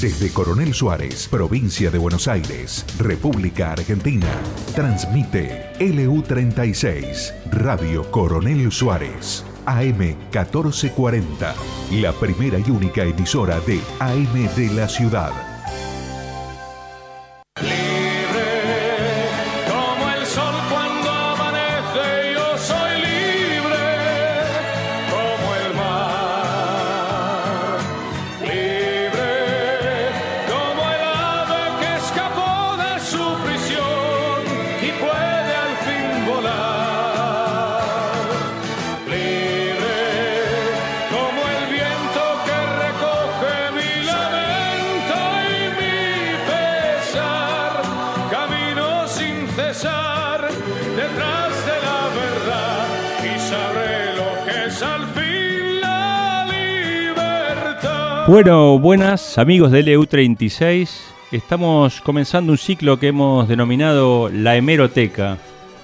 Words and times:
Desde 0.00 0.30
Coronel 0.30 0.74
Suárez, 0.74 1.26
provincia 1.26 1.90
de 1.90 1.96
Buenos 1.96 2.28
Aires, 2.28 2.84
República 2.98 3.72
Argentina, 3.72 4.28
transmite 4.74 5.72
LU36, 5.78 7.32
Radio 7.50 8.10
Coronel 8.10 8.70
Suárez, 8.70 9.42
AM 9.64 9.98
1440, 9.98 11.54
la 11.92 12.12
primera 12.12 12.58
y 12.58 12.70
única 12.70 13.04
emisora 13.04 13.58
de 13.60 13.80
AM 13.98 14.54
de 14.54 14.70
la 14.74 14.86
ciudad. 14.86 15.55
Bueno, 58.36 58.78
buenas 58.78 59.38
amigos 59.38 59.70
de 59.70 59.82
LU36. 59.82 60.90
Estamos 61.32 62.02
comenzando 62.02 62.52
un 62.52 62.58
ciclo 62.58 62.98
que 62.98 63.08
hemos 63.08 63.48
denominado 63.48 64.28
la 64.28 64.56
hemeroteca. 64.56 65.38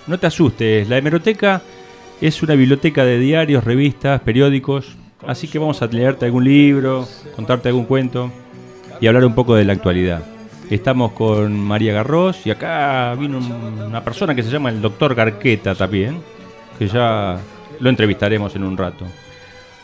No 0.07 0.19
te 0.19 0.27
asustes, 0.27 0.87
la 0.87 0.99
hemeroteca 0.99 1.63
es 2.21 2.43
una 2.43 2.55
biblioteca 2.55 3.07
de 3.07 3.19
diarios, 3.19 3.65
revistas, 3.65 4.21
periódicos. 4.21 4.99
Así 5.27 5.49
que 5.49 5.59
vamos 5.59 5.81
a 5.81 5.87
leerte 5.87 6.27
algún 6.27 6.45
libro, 6.45 7.09
contarte 7.35 7.71
algún 7.71 7.87
cuento 7.87 8.31
y 9.01 9.07
hablar 9.07 9.25
un 9.25 9.35
poco 9.35 9.55
de 9.55 9.65
la 9.65 9.73
actualidad. 9.73 10.23
Estamos 10.69 11.13
con 11.13 11.59
María 11.59 11.95
Garros 11.95 12.47
y 12.47 12.51
acá 12.51 13.15
vino 13.19 13.39
una 13.39 14.05
persona 14.05 14.35
que 14.35 14.43
se 14.43 14.51
llama 14.51 14.69
el 14.69 14.83
doctor 14.83 15.15
Garqueta 15.15 15.75
también, 15.75 16.19
que 16.79 16.87
ya 16.87 17.39
lo 17.81 17.89
entrevistaremos 17.89 18.55
en 18.57 18.65
un 18.65 18.77
rato. 18.77 19.07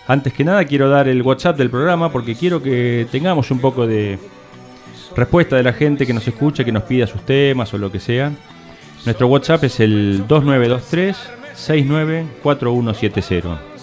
Antes 0.09 0.33
que 0.33 0.43
nada 0.43 0.65
quiero 0.65 0.89
dar 0.89 1.07
el 1.07 1.21
WhatsApp 1.21 1.59
del 1.59 1.69
programa 1.69 2.11
porque 2.11 2.35
quiero 2.35 2.63
que 2.63 3.07
tengamos 3.13 3.51
un 3.51 3.61
poco 3.61 3.87
de 3.87 4.19
respuesta 5.15 5.57
de 5.57 5.63
la 5.63 5.75
gente 5.75 6.07
que 6.07 6.15
nos 6.15 6.27
escucha, 6.27 6.65
que 6.65 6.73
nos 6.73 6.85
pida 6.85 7.07
sus 7.07 7.21
temas 7.27 7.75
o 7.75 7.79
lo 7.79 7.93
que 7.93 8.01
sea. 8.01 8.33
Nuestro 9.05 9.27
WhatsApp 9.27 9.65
es 9.65 9.81
el 9.81 10.25
2923 10.27 11.15
694170. 11.55 13.78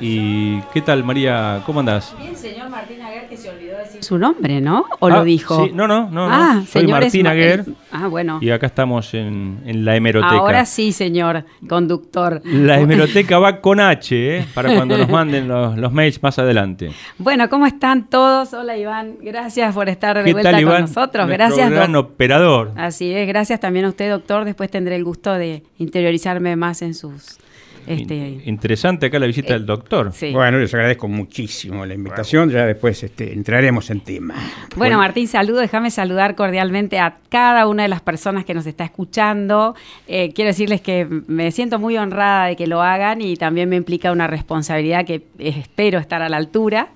¿Y 0.00 0.60
qué 0.74 0.82
tal, 0.82 1.04
María? 1.04 1.62
¿Cómo 1.64 1.80
andás? 1.80 2.14
Bien, 2.18 2.36
señor 2.36 2.68
Martín 2.68 3.00
Aguer, 3.00 3.28
que 3.28 3.36
se 3.36 3.48
olvidó 3.48 3.78
decir 3.78 4.04
su 4.04 4.18
nombre, 4.18 4.60
¿no? 4.60 4.84
¿O 4.98 5.08
lo 5.08 5.20
ah, 5.20 5.24
dijo? 5.24 5.64
Sí, 5.64 5.72
no, 5.72 5.88
no, 5.88 6.10
no. 6.10 6.28
Ah, 6.30 6.62
Soy 6.68 6.86
Martín 6.86 7.26
Aguer. 7.26 7.64
Ah, 7.90 8.08
bueno. 8.08 8.38
Y 8.42 8.50
acá 8.50 8.66
estamos 8.66 9.14
en, 9.14 9.84
la 9.84 9.96
hemeroteca. 9.96 10.36
Ahora 10.36 10.66
sí, 10.66 10.92
señor 10.92 11.44
conductor. 11.66 12.42
La 12.44 12.78
hemeroteca 12.78 13.38
va 13.38 13.60
con 13.60 13.80
H, 13.80 14.38
¿eh? 14.38 14.46
Para 14.54 14.74
cuando 14.74 14.98
nos 14.98 15.08
manden 15.08 15.48
los, 15.48 15.92
mails 15.92 16.22
más 16.22 16.38
adelante. 16.38 16.90
Bueno, 17.16 17.48
¿cómo 17.48 17.66
están 17.66 18.08
todos? 18.08 18.52
Hola, 18.52 18.76
Iván. 18.76 19.16
Gracias 19.22 19.74
por 19.74 19.88
estar 19.88 20.22
de 20.22 20.32
vuelta 20.32 20.62
con 20.62 20.80
nosotros. 20.82 21.28
Gracias. 21.28 21.70
gran 21.70 21.96
operador. 21.96 22.72
Así 22.76 23.12
es. 23.12 23.26
Gracias 23.26 23.60
también 23.60 23.86
a 23.86 23.88
usted, 23.88 24.10
doctor. 24.10 24.44
Después 24.44 24.70
tendré 24.70 24.96
el 24.96 25.04
gusto 25.04 25.32
de 25.32 25.62
interiorizarme 25.78 26.54
más 26.56 26.82
en 26.82 26.94
sus 26.94 27.38
este, 27.86 28.42
interesante 28.44 29.06
acá 29.06 29.18
la 29.18 29.26
visita 29.26 29.54
del 29.54 29.66
doctor. 29.66 30.12
Bueno, 30.32 30.58
les 30.58 30.72
agradezco 30.74 31.08
muchísimo 31.08 31.84
la 31.86 31.94
invitación, 31.94 32.50
ya 32.50 32.66
después 32.66 33.02
este, 33.02 33.32
entraremos 33.32 33.90
en 33.90 34.00
tema. 34.00 34.34
Bueno, 34.76 34.98
Martín, 34.98 35.28
saludo, 35.28 35.60
déjame 35.60 35.90
saludar 35.90 36.34
cordialmente 36.34 36.98
a 36.98 37.18
cada 37.28 37.66
una 37.66 37.84
de 37.84 37.88
las 37.88 38.00
personas 38.00 38.44
que 38.44 38.54
nos 38.54 38.66
está 38.66 38.84
escuchando. 38.84 39.74
Eh, 40.06 40.32
quiero 40.34 40.48
decirles 40.48 40.80
que 40.80 41.06
me 41.26 41.50
siento 41.52 41.78
muy 41.78 41.96
honrada 41.96 42.46
de 42.46 42.56
que 42.56 42.66
lo 42.66 42.82
hagan 42.82 43.20
y 43.20 43.36
también 43.36 43.68
me 43.68 43.76
implica 43.76 44.12
una 44.12 44.26
responsabilidad 44.26 45.04
que 45.04 45.22
espero 45.38 45.98
estar 45.98 46.22
a 46.22 46.28
la 46.28 46.36
altura. 46.36 46.88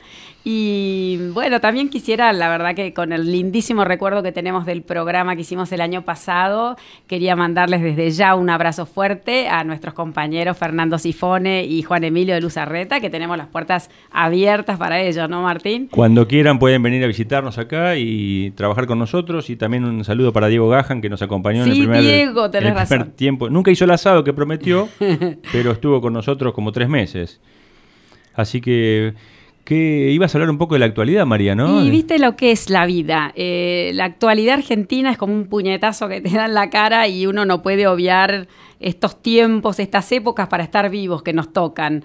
Y 0.43 1.19
bueno, 1.35 1.61
también 1.61 1.91
quisiera, 1.91 2.33
la 2.33 2.49
verdad 2.49 2.75
que 2.75 2.95
con 2.95 3.13
el 3.13 3.31
lindísimo 3.31 3.85
recuerdo 3.85 4.23
que 4.23 4.33
tenemos 4.33 4.65
del 4.65 4.83
programa 4.83 5.37
que 5.37 5.43
hicimos 5.43 5.71
el 5.73 5.83
año 5.83 6.03
pasado, 6.03 6.77
quería 7.07 7.37
mandarles 7.37 7.83
desde 7.83 8.11
ya 8.11 8.35
un 8.35 8.49
abrazo 8.49 8.87
fuerte 8.87 9.49
a 9.49 9.65
nuestros 9.65 9.93
compañeros 9.93 10.57
Fernando 10.57 10.97
Sifone 10.99 11.65
y 11.65 11.83
Juan 11.83 12.05
Emilio 12.05 12.35
de 12.35 12.41
Luzarreta, 12.41 13.01
que 13.01 13.11
tenemos 13.11 13.37
las 13.37 13.49
puertas 13.49 13.91
abiertas 14.11 14.79
para 14.79 15.03
ellos, 15.03 15.29
¿no, 15.29 15.43
Martín? 15.43 15.89
Cuando 15.91 16.27
quieran 16.27 16.59
pueden 16.59 16.83
venir 16.83 17.05
a 17.05 17.07
visitarnos 17.07 17.59
acá 17.59 17.97
y 17.97 18.53
trabajar 18.53 18.87
con 18.87 18.99
nosotros. 18.99 19.51
Y 19.51 19.57
también 19.57 19.85
un 19.85 20.05
saludo 20.05 20.33
para 20.33 20.49
Diego 20.49 20.69
Gajan, 20.69 21.03
que 21.03 21.11
nos 21.11 21.21
acompañó 21.21 21.65
en 21.65 21.71
el 21.71 21.79
primer, 21.79 22.01
Diego, 22.01 22.51
tenés 22.51 22.75
razón. 22.75 23.13
tiempo. 23.13 23.51
Nunca 23.51 23.71
hizo 23.71 23.85
el 23.85 23.91
asado 23.91 24.25
que 24.25 24.33
prometió, 24.33 24.89
pero 25.53 25.73
estuvo 25.73 26.01
con 26.01 26.13
nosotros 26.13 26.55
como 26.55 26.73
tres 26.73 26.89
meses. 26.89 27.41
Así 28.35 28.61
que 28.61 29.15
que 29.65 30.11
ibas 30.11 30.35
a 30.35 30.39
hablar 30.39 30.51
un 30.51 30.59
poco 30.59 30.75
de 30.75 30.81
la 30.81 30.87
actualidad, 30.87 31.27
María, 31.27 31.55
¿no? 31.55 31.85
Y 31.85 31.91
viste 31.91 32.19
lo 32.19 32.37
que 32.37 32.51
es 32.51 32.71
la 32.71 32.87
vida. 32.87 33.33
Eh, 33.37 33.93
la 33.95 34.07
actualidad 34.07 34.55
argentina 34.55 35.11
es 35.11 35.19
como 35.19 35.35
un 35.35 35.47
puñetazo 35.47 36.09
que 36.09 36.21
te 36.21 36.31
da 36.31 36.47
en 36.47 36.55
la 36.55 36.71
cara 36.71 37.07
y 37.09 37.27
uno 37.27 37.45
no 37.45 37.63
puede 37.63 37.87
obviar 37.87 38.49
estos 38.81 39.23
tiempos, 39.23 39.79
estas 39.79 40.11
épocas 40.13 40.49
para 40.49 40.65
estar 40.65 40.91
vivos 40.91 41.23
que 41.23 41.33
nos 41.33 41.53
tocan. 41.53 42.03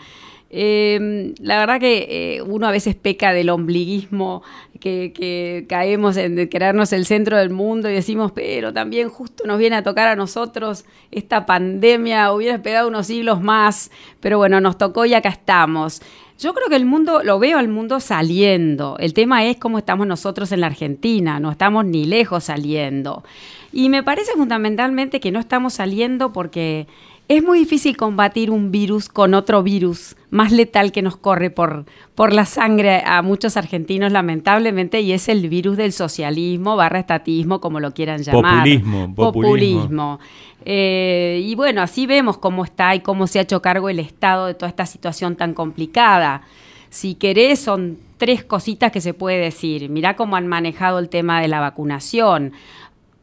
Eh, 0.57 1.33
la 1.39 1.59
verdad 1.59 1.79
que 1.79 2.07
eh, 2.37 2.41
uno 2.41 2.67
a 2.67 2.71
veces 2.71 2.95
peca 2.95 3.33
del 3.33 3.49
ombliguismo, 3.49 4.43
que, 4.79 5.11
que, 5.11 5.65
caemos 5.67 6.17
en 6.17 6.47
creernos 6.47 6.93
el 6.93 7.05
centro 7.05 7.37
del 7.37 7.49
mundo 7.49 7.89
y 7.89 7.93
decimos, 7.93 8.31
pero 8.31 8.71
también 8.71 9.09
justo 9.09 9.43
nos 9.45 9.57
viene 9.57 9.75
a 9.75 9.83
tocar 9.83 10.07
a 10.07 10.15
nosotros 10.15 10.85
esta 11.11 11.45
pandemia, 11.45 12.31
hubiera 12.31 12.55
esperado 12.55 12.87
unos 12.87 13.07
siglos 13.07 13.41
más, 13.41 13.91
pero 14.19 14.37
bueno, 14.37 14.61
nos 14.61 14.77
tocó 14.77 15.05
y 15.05 15.13
acá 15.13 15.29
estamos. 15.29 16.01
Yo 16.37 16.53
creo 16.53 16.67
que 16.67 16.75
el 16.75 16.85
mundo, 16.85 17.23
lo 17.23 17.39
veo 17.39 17.57
al 17.57 17.69
mundo 17.69 18.01
saliendo. 18.01 18.97
El 18.99 19.13
tema 19.13 19.45
es 19.45 19.57
cómo 19.57 19.77
estamos 19.77 20.05
nosotros 20.05 20.51
en 20.51 20.61
la 20.61 20.67
Argentina, 20.67 21.39
no 21.39 21.49
estamos 21.49 21.85
ni 21.85 22.05
lejos 22.05 22.45
saliendo. 22.45 23.23
Y 23.71 23.87
me 23.87 24.03
parece 24.03 24.33
fundamentalmente 24.33 25.21
que 25.21 25.31
no 25.31 25.39
estamos 25.39 25.73
saliendo 25.73 26.33
porque 26.33 26.87
es 27.27 27.43
muy 27.43 27.59
difícil 27.59 27.97
combatir 27.97 28.51
un 28.51 28.71
virus 28.71 29.09
con 29.09 29.33
otro 29.33 29.63
virus 29.63 30.15
más 30.29 30.51
letal 30.51 30.91
que 30.91 31.01
nos 31.01 31.17
corre 31.17 31.49
por, 31.49 31.85
por 32.13 32.33
la 32.33 32.45
sangre 32.45 33.01
a 33.03 33.21
muchos 33.23 33.57
argentinos, 33.57 34.11
lamentablemente, 34.11 35.01
y 35.01 35.11
es 35.11 35.27
el 35.27 35.49
virus 35.49 35.75
del 35.75 35.91
socialismo, 35.91 36.75
barra 36.75 36.99
estatismo, 36.99 37.61
como 37.61 37.79
lo 37.79 37.93
quieran 37.93 38.21
llamar. 38.21 38.59
Populismo. 38.59 39.15
Populismo. 39.15 40.19
Eh, 40.65 41.41
y 41.43 41.55
bueno, 41.55 41.81
así 41.81 42.05
vemos 42.05 42.37
cómo 42.37 42.63
está 42.63 42.93
y 42.93 42.99
cómo 42.99 43.25
se 43.25 43.39
ha 43.39 43.43
hecho 43.43 43.61
cargo 43.61 43.89
el 43.89 43.99
Estado 43.99 44.45
de 44.45 44.53
toda 44.53 44.69
esta 44.69 44.85
situación 44.85 45.35
tan 45.35 45.53
complicada. 45.53 46.43
Si 46.89 47.15
querés, 47.15 47.59
son 47.59 47.97
tres 48.17 48.43
cositas 48.43 48.91
que 48.91 49.01
se 49.01 49.13
puede 49.13 49.37
decir. 49.39 49.89
Mirá 49.89 50.15
cómo 50.15 50.35
han 50.35 50.47
manejado 50.47 50.99
el 50.99 51.09
tema 51.09 51.41
de 51.41 51.47
la 51.47 51.59
vacunación 51.59 52.53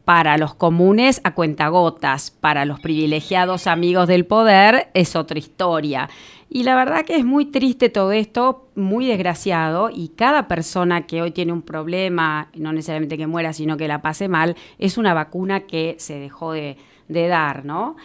para 0.04 0.36
los 0.36 0.54
comunes 0.54 1.20
a 1.24 1.34
cuentagotas, 1.34 2.30
para 2.30 2.64
los 2.64 2.80
privilegiados 2.80 3.66
amigos 3.66 4.08
del 4.08 4.26
poder 4.26 4.88
es 4.94 5.16
otra 5.16 5.38
historia. 5.38 6.08
Y 6.54 6.64
la 6.64 6.74
verdad 6.74 7.06
que 7.06 7.16
es 7.16 7.24
muy 7.24 7.46
triste 7.46 7.88
todo 7.88 8.12
esto, 8.12 8.68
muy 8.74 9.06
desgraciado, 9.06 9.88
y 9.90 10.08
cada 10.08 10.48
persona 10.48 11.06
que 11.06 11.22
hoy 11.22 11.30
tiene 11.30 11.52
un 11.52 11.62
problema, 11.62 12.50
no 12.54 12.74
necesariamente 12.74 13.16
que 13.16 13.26
muera, 13.26 13.54
sino 13.54 13.78
que 13.78 13.88
la 13.88 14.02
pase 14.02 14.28
mal, 14.28 14.54
es 14.78 14.98
una 14.98 15.14
vacuna 15.14 15.60
que 15.60 15.96
se 15.98 16.18
dejó 16.18 16.52
de, 16.52 16.76
de 17.08 17.28
dar, 17.28 17.64
¿no? 17.64 17.96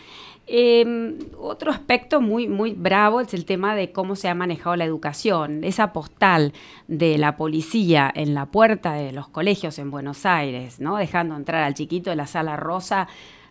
Em, 0.49 1.17
otro 1.37 1.71
aspecto 1.71 2.21
muy, 2.21 2.47
muy 2.47 2.71
bravo 2.71 3.19
es 3.19 3.33
el 3.33 3.43
tema 3.43 3.75
de 3.75 3.91
cómo 3.91 4.15
se 4.15 4.29
ha 4.29 4.33
manejado 4.33 4.77
la 4.77 4.85
educación. 4.85 5.65
Esa 5.65 5.91
postal 5.91 6.53
de 6.87 7.17
la 7.17 7.35
policía 7.35 8.09
en 8.15 8.33
la 8.33 8.45
puerta 8.45 8.93
de 8.93 9.11
los 9.11 9.27
colegios 9.27 9.77
en 9.77 9.91
Buenos 9.91 10.25
Aires, 10.25 10.79
¿no? 10.79 10.95
dejando 10.95 11.35
entrar 11.35 11.63
al 11.63 11.73
chiquito 11.73 12.11
de 12.11 12.15
la 12.15 12.27
sala 12.27 12.55
rosa 12.55 13.09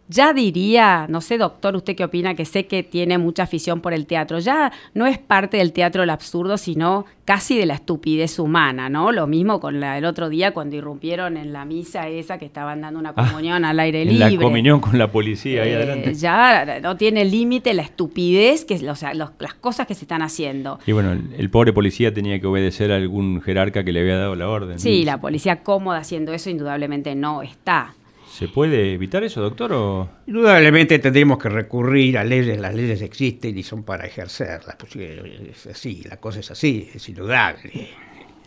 ya 0.09 0.33
diría, 0.33 1.07
no 1.09 1.21
sé, 1.21 1.37
doctor, 1.39 1.75
usted 1.77 1.97
qué 1.97 2.05
opina, 2.05 2.35
que 2.35 2.45
sé 2.45 2.67
que 2.67 2.83
tiene 2.83 3.19
mucha 3.19 3.43
afición 3.43 3.81
por 3.81 3.93
el 3.93 4.07
teatro, 4.07 4.39
ya 4.39 4.73
no 4.95 5.07
es 5.07 5.19
parte 5.19 5.57
del 5.57 5.73
teatro 5.73 6.03
del 6.03 6.11
absurdo, 6.11 6.57
sino 6.59 7.07
casi 7.25 7.59
de 7.59 7.67
la 7.67 7.75
estupidez 7.75 8.39
humana, 8.39 8.89
¿no? 8.89 9.11
Lo 9.11 9.27
mismo 9.27 9.59
con 9.59 9.81
la, 9.81 9.99
el 9.99 10.05
otro 10.05 10.29
día 10.29 10.53
cuando 10.55 10.77
irrumpieron 10.77 11.37
en 11.37 11.53
la 11.53 11.65
misa 11.65 12.07
esa 12.09 12.39
que 12.39 12.45
estaban 12.45 12.81
dando 12.83 13.01
una 13.01 13.13
Ah, 13.17 13.27
comunión 13.29 13.65
al 13.65 13.81
aire 13.81 14.03
En 14.03 14.11
libre. 14.11 14.31
la 14.31 14.41
comunión 14.41 14.79
con 14.81 14.97
la 14.97 15.11
policía 15.11 15.63
ahí 15.63 15.71
Eh, 15.71 15.77
adelante. 15.77 16.15
Ya 16.15 16.79
no 16.81 16.97
tiene 16.97 17.25
límite 17.25 17.75
la 17.75 17.83
estupidez, 17.83 18.65
que, 18.65 18.75
o 18.89 18.95
sea, 18.95 19.13
los- 19.15 19.31
las 19.41 19.55
cosas 19.55 19.87
que 19.89 19.95
se 19.95 20.05
están 20.05 20.23
haciendo. 20.23 20.79
Y 20.87 20.93
bueno, 20.93 21.11
el, 21.13 21.35
el 21.37 21.51
pobre 21.51 21.73
policía 21.73 22.15
tenía 22.15 22.39
que 22.41 22.47
obedecer 22.47 22.93
a 22.93 22.97
algún 22.97 23.41
jerarca 23.43 23.83
que 23.83 23.93
le 23.93 24.01
había 24.01 24.19
dado 24.19 24.37
la 24.37 24.49
orden. 24.49 24.79
Sí, 24.79 25.05
la 25.05 25.19
policía 25.21 25.65
cómoda 25.65 25.99
haciendo 25.99 26.33
eso 26.33 26.49
indudablemente 26.49 27.15
no 27.17 27.43
está. 27.43 27.95
¿Se 28.39 28.49
puede 28.49 28.93
evitar 28.93 29.25
eso, 29.25 29.41
doctor? 29.41 29.73
O... 29.73 30.09
Indudablemente 30.27 30.99
tendríamos 30.99 31.39
que 31.39 31.49
recurrir 31.49 32.19
a 32.19 32.25
leyes, 32.25 32.61
las 32.61 32.75
leyes 32.75 33.01
existen 33.01 33.57
y 33.57 33.63
son 33.63 33.83
para 33.83 34.05
ejercerlas. 34.07 34.77
Pues, 34.77 34.95
es 34.95 35.67
así, 35.69 36.03
la 36.07 36.19
cosa 36.19 36.41
es 36.41 36.51
así, 36.51 36.91
es 36.95 37.09
indudable. 37.09 37.71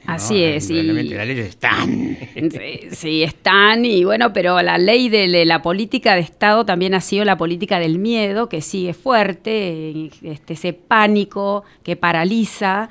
¿no? 0.05 0.13
Así 0.13 0.43
es, 0.43 0.69
y- 0.69 0.73
Indudablemente 0.77 1.15
las 1.15 1.27
leyes 1.27 1.47
están. 1.49 2.17
Sí, 2.51 2.79
sí, 2.91 3.23
están, 3.23 3.83
y 3.83 4.03
bueno, 4.03 4.31
pero 4.31 4.61
la 4.61 4.77
ley 4.77 5.09
de, 5.09 5.27
de 5.27 5.45
la 5.45 5.63
política 5.63 6.13
de 6.13 6.21
Estado 6.21 6.65
también 6.65 6.93
ha 6.93 7.01
sido 7.01 7.25
la 7.25 7.37
política 7.39 7.79
del 7.79 7.97
miedo, 7.97 8.47
que 8.47 8.61
sigue 8.61 8.93
fuerte, 8.93 10.11
este, 10.21 10.53
ese 10.53 10.73
pánico 10.73 11.63
que 11.83 11.95
paraliza, 11.95 12.89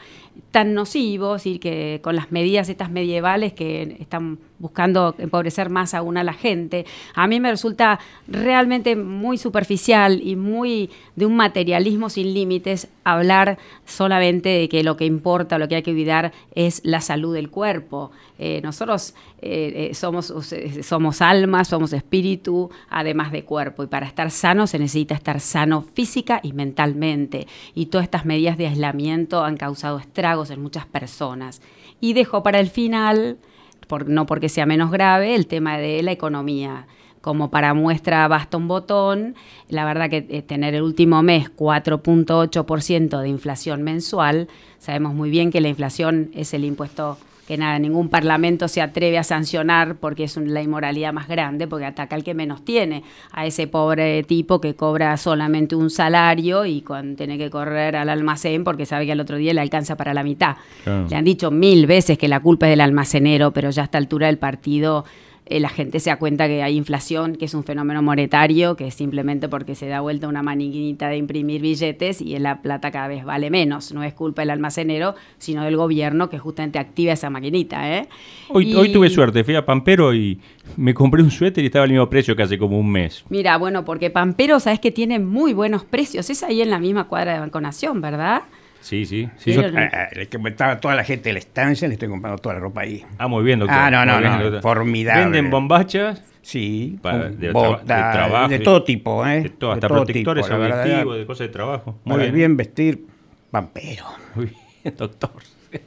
tan 0.51 0.75
nocivo, 0.75 1.37
es 1.37 1.45
decir, 1.45 1.61
que 1.61 2.01
con 2.03 2.17
las 2.17 2.33
medidas 2.33 2.69
estas 2.69 2.91
medievales 2.91 3.53
que 3.53 3.97
están 4.01 4.39
buscando 4.59 5.15
empobrecer 5.19 5.71
más 5.71 5.95
aún 5.95 6.17
a 6.17 6.25
la 6.25 6.33
gente, 6.33 6.85
a 7.15 7.27
mí 7.27 7.39
me 7.39 7.51
resulta 7.51 8.01
realmente 8.27 8.97
muy 8.97 9.39
superficial 9.39 10.21
y 10.23 10.37
muy 10.37 10.91
de 11.17 11.27
un 11.27 11.37
materialismo 11.37 12.11
sin 12.11 12.35
límites 12.35 12.89
hablar 13.05 13.59
solamente 13.85 14.49
de 14.49 14.69
que 14.69 14.83
lo 14.83 14.97
que 14.97 15.05
importa, 15.05 15.59
lo 15.59 15.69
que 15.69 15.77
hay 15.77 15.83
que 15.83 15.93
cuidar 15.93 16.33
es 16.55 16.81
la 16.85 17.01
salud 17.01 17.35
del 17.35 17.51
cuerpo. 17.51 18.11
Eh, 18.39 18.61
nosotros 18.63 19.15
eh, 19.41 19.91
eh, 19.91 19.95
somos, 19.95 20.33
sea, 20.41 20.83
somos 20.83 21.23
alma, 21.23 21.65
somos 21.65 21.93
espíritu, 21.93 22.71
además 22.89 23.33
de 23.33 23.45
cuerpo, 23.45 23.83
y 23.83 23.87
para 23.87 24.07
estar 24.07 24.31
sano 24.31 24.67
se 24.67 24.79
necesita 24.79 25.15
estar 25.15 25.41
sano 25.41 25.85
física 25.95 26.41
y 26.43 26.53
mentalmente. 26.53 27.47
Y 27.75 27.87
todas 27.87 28.05
estas 28.05 28.25
medidas 28.25 28.59
de 28.59 28.67
aislamiento 28.67 29.45
han 29.45 29.57
causado 29.57 29.99
estragos 29.99 30.38
en 30.51 30.63
muchas 30.63 30.87
personas. 30.87 31.61
Y 32.01 32.13
dejo 32.13 32.43
para 32.43 32.61
el 32.61 32.69
final, 32.71 33.39
por- 33.87 34.09
no 34.09 34.27
porque 34.27 34.49
sea 34.49 34.67
menos 34.67 34.91
grave, 34.91 35.35
el 35.35 35.47
tema 35.47 35.79
de 35.79 36.03
la 36.03 36.13
economía. 36.13 36.87
Como 37.21 37.51
para 37.51 37.75
muestra 37.75 38.27
basta 38.29 38.57
un 38.57 38.69
botón, 38.69 39.35
la 39.69 39.85
verdad 39.85 40.09
que 40.09 40.27
eh, 40.29 40.41
tener 40.43 40.75
el 40.75 40.83
último 40.83 41.23
mes 41.23 41.51
4.8% 41.51 43.21
de 43.21 43.29
inflación 43.29 43.83
mensual, 43.83 44.49
sabemos 44.79 45.15
muy 45.15 45.29
bien 45.31 45.51
que 45.51 45.61
la 45.61 45.69
inflación 45.69 46.31
es 46.35 46.55
el 46.55 46.65
impuesto 46.65 47.19
que 47.49 47.57
nada, 47.57 47.79
ningún 47.79 48.11
parlamento 48.11 48.69
se 48.69 48.83
atreve 48.83 49.17
a 49.17 49.25
sancionar 49.25 49.97
porque 49.97 50.25
es 50.25 50.37
la 50.37 50.61
inmoralidad 50.61 51.15
más 51.15 51.29
grande, 51.29 51.67
porque 51.67 51.87
ataca 51.87 52.15
al 52.15 52.23
que 52.23 52.35
menos 52.35 52.63
tiene, 52.63 53.05
a 53.33 53.47
ese 53.47 53.67
pobre 53.67 54.23
tipo 54.25 54.61
que 54.61 54.75
cobra 54.75 55.17
solamente 55.17 55.75
un 55.75 55.89
salario 55.89 56.67
y 56.67 56.83
cuando 56.83 57.17
tiene 57.17 57.39
que 57.39 57.49
correr 57.49 57.97
al 57.97 58.11
almacén 58.11 58.65
porque 58.65 58.85
sabe 58.85 59.07
que 59.07 59.13
al 59.13 59.21
otro 59.21 59.39
día 59.39 59.55
le 59.55 59.63
alcanza 59.63 59.97
para 59.97 60.13
la 60.13 60.23
mitad. 60.25 60.57
Claro. 60.85 61.07
Le 61.09 61.17
han 61.17 61.25
dicho 61.25 61.51
mil 61.51 61.87
veces 61.87 62.19
que 62.19 62.29
la 62.29 62.41
culpa 62.41 62.67
es 62.67 62.73
del 62.73 62.83
almacenero, 62.83 63.51
pero 63.51 63.71
ya 63.71 63.81
a 63.81 63.85
esta 63.87 63.97
altura 63.97 64.27
del 64.27 64.37
partido 64.37 65.07
eh, 65.51 65.61
la 65.61 65.69
gente 65.69 66.01
se 66.01 66.11
da 66.11 66.17
cuenta 66.17 66.47
que 66.47 66.63
hay 66.63 66.77
inflación, 66.77 67.37
que 67.37 67.45
es 67.47 67.55
un 67.55 67.65
fenómeno 67.65 68.03
monetario, 68.03 68.77
que 68.77 68.87
es 68.89 68.95
simplemente 68.95 69.49
porque 69.49 69.75
se 69.75 69.87
da 69.89 70.01
vuelta 70.01 70.29
una 70.29 70.43
maniquinita 70.43 71.09
de 71.09 71.17
imprimir 71.17 71.61
billetes 71.63 72.21
y 72.21 72.39
la 72.39 72.63
plata 72.63 72.91
cada 72.91 73.09
vez 73.09 73.25
vale 73.25 73.51
menos. 73.51 73.93
No 73.93 74.03
es 74.03 74.15
culpa 74.15 74.43
del 74.43 74.51
almacenero, 74.51 75.15
sino 75.39 75.65
del 75.65 75.77
gobierno 75.77 76.29
que 76.31 76.39
justamente 76.39 76.79
activa 76.79 77.13
esa 77.13 77.31
maquinita. 77.31 77.97
¿eh? 77.99 78.09
Hoy, 78.51 78.71
Y- 78.71 78.75
hoy 78.75 78.93
tuve 78.93 79.11
suerte, 79.11 79.45
fui 79.45 79.55
a 79.57 79.65
Pampero 79.65 80.15
y 80.15 80.39
me 80.77 80.95
compré 80.95 81.23
un 81.23 81.31
suéter 81.31 81.65
y 81.65 81.69
estaba 81.69 81.85
al 81.85 81.91
mismo 81.91 82.09
precio 82.11 82.37
que 82.37 82.43
hace 82.43 82.59
como 82.59 82.79
un 82.79 82.91
mes. 82.91 83.25
Mira, 83.29 83.57
bueno, 83.59 83.85
porque 83.85 84.11
Pampero, 84.11 84.61
sabes 84.61 84.81
que 84.81 84.91
tiene 84.91 85.19
muy 85.19 85.53
buenos 85.55 85.85
precios. 85.85 86.29
Es 86.31 86.43
ahí 86.43 86.61
en 86.63 86.71
la 86.71 86.79
misma 86.79 87.05
cuadra 87.05 87.33
de 87.35 87.41
Banco 87.41 87.61
Nación, 87.61 88.01
¿verdad? 88.01 88.43
Sí, 88.81 89.05
sí. 89.07 89.29
Sí, 89.37 89.53
yo- 89.53 89.61
el- 89.63 89.77
Ah, 89.77 90.09
Le 90.15 90.29
comentaba 90.29 90.73
a 90.73 90.81
toda 90.81 90.95
la 90.95 91.05
gente 91.05 91.29
de 91.29 91.33
la 91.35 91.39
estancia, 91.41 91.87
le 91.89 91.95
estoy 91.95 92.09
comprando 92.09 92.39
toda 92.39 92.55
la 92.55 92.61
ropa 92.61 92.83
ahí. 92.83 93.05
ah, 93.19 93.29
muy 93.29 93.45
bien, 93.45 93.59
doctor. 93.59 93.77
Ah, 93.79 93.91
no, 93.91 94.05
no, 94.07 94.19
bien, 94.19 94.63
formidable. 94.63 95.25
Venden 95.25 95.51
bombachas 95.51 96.23
Sí, 96.41 96.99
Para- 97.03 97.29
de, 97.29 97.51
botas, 97.53 97.81
de 97.83 97.87
trabajo. 97.95 98.49
de 98.49 98.59
todo 98.61 98.83
tipo, 98.83 99.27
¿eh? 99.27 99.43
de 99.43 99.49
todo, 99.51 99.71
De 99.71 99.75
hasta 99.75 99.89
todo 99.89 99.99
protectores, 99.99 100.47
tipo, 100.47 101.15
de 101.15 101.27
cosas 101.27 101.47
de 101.49 101.53
trabajo. 101.53 101.99
Muy 102.05 102.21
bien. 102.21 102.35
bien 102.35 102.57
vestir, 102.57 103.05
pampero. 103.51 104.05
Muy 104.35 104.47
bien, 104.47 104.95
doctor. 104.97 105.31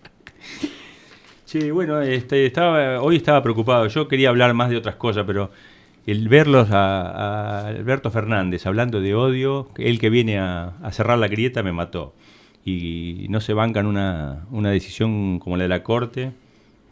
Sí, 1.46 1.70
bueno, 1.72 2.00
este, 2.02 2.46
estaba, 2.46 3.02
hoy 3.02 3.18
estaba 3.18 3.44
preocupado. 3.44 3.88
Yo 3.88 4.08
quería 4.08 4.30
hablar 4.30 4.54
más 4.54 4.70
de 4.70 4.78
otras 4.78 4.96
cosas, 4.96 5.26
pero 5.28 5.52
el 6.08 6.30
verlos 6.30 6.70
a, 6.72 7.02
a 7.64 7.68
Alberto 7.68 8.10
Fernández 8.10 8.66
hablando 8.66 9.02
de 9.02 9.14
odio, 9.16 9.68
él 9.78 10.00
que 10.00 10.10
viene 10.10 10.40
a, 10.40 10.74
a 10.82 10.92
cerrar 10.94 11.18
la 11.18 11.28
grieta 11.28 11.62
me 11.62 11.74
mató. 11.74 12.14
Y 12.64 13.26
no 13.30 13.42
se 13.42 13.54
bancan 13.54 13.88
una, 13.88 14.46
una 14.52 14.70
decisión 14.70 15.40
como 15.40 15.58
la 15.58 15.64
de 15.64 15.70
la 15.70 15.84
Corte, 15.84 16.32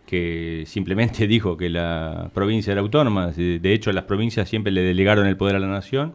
que 0.06 0.64
simplemente 0.66 1.28
dijo 1.28 1.56
que 1.58 1.70
la 1.70 2.32
provincia 2.34 2.72
era 2.72 2.82
autónoma. 2.82 3.28
De 3.28 3.74
hecho, 3.74 3.92
las 3.92 4.06
provincias 4.06 4.50
siempre 4.50 4.72
le 4.72 4.82
delegaron 4.82 5.28
el 5.28 5.38
poder 5.38 5.56
a 5.56 5.60
la 5.60 5.68
nación. 5.68 6.14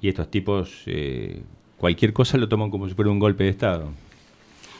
Y 0.00 0.08
estos 0.08 0.28
tipos, 0.30 0.82
eh, 0.86 1.42
cualquier 1.78 2.12
cosa 2.12 2.36
lo 2.36 2.48
toman 2.48 2.70
como 2.70 2.88
si 2.88 2.94
fuera 2.94 3.10
un 3.10 3.20
golpe 3.20 3.44
de 3.44 3.50
Estado. 3.50 3.90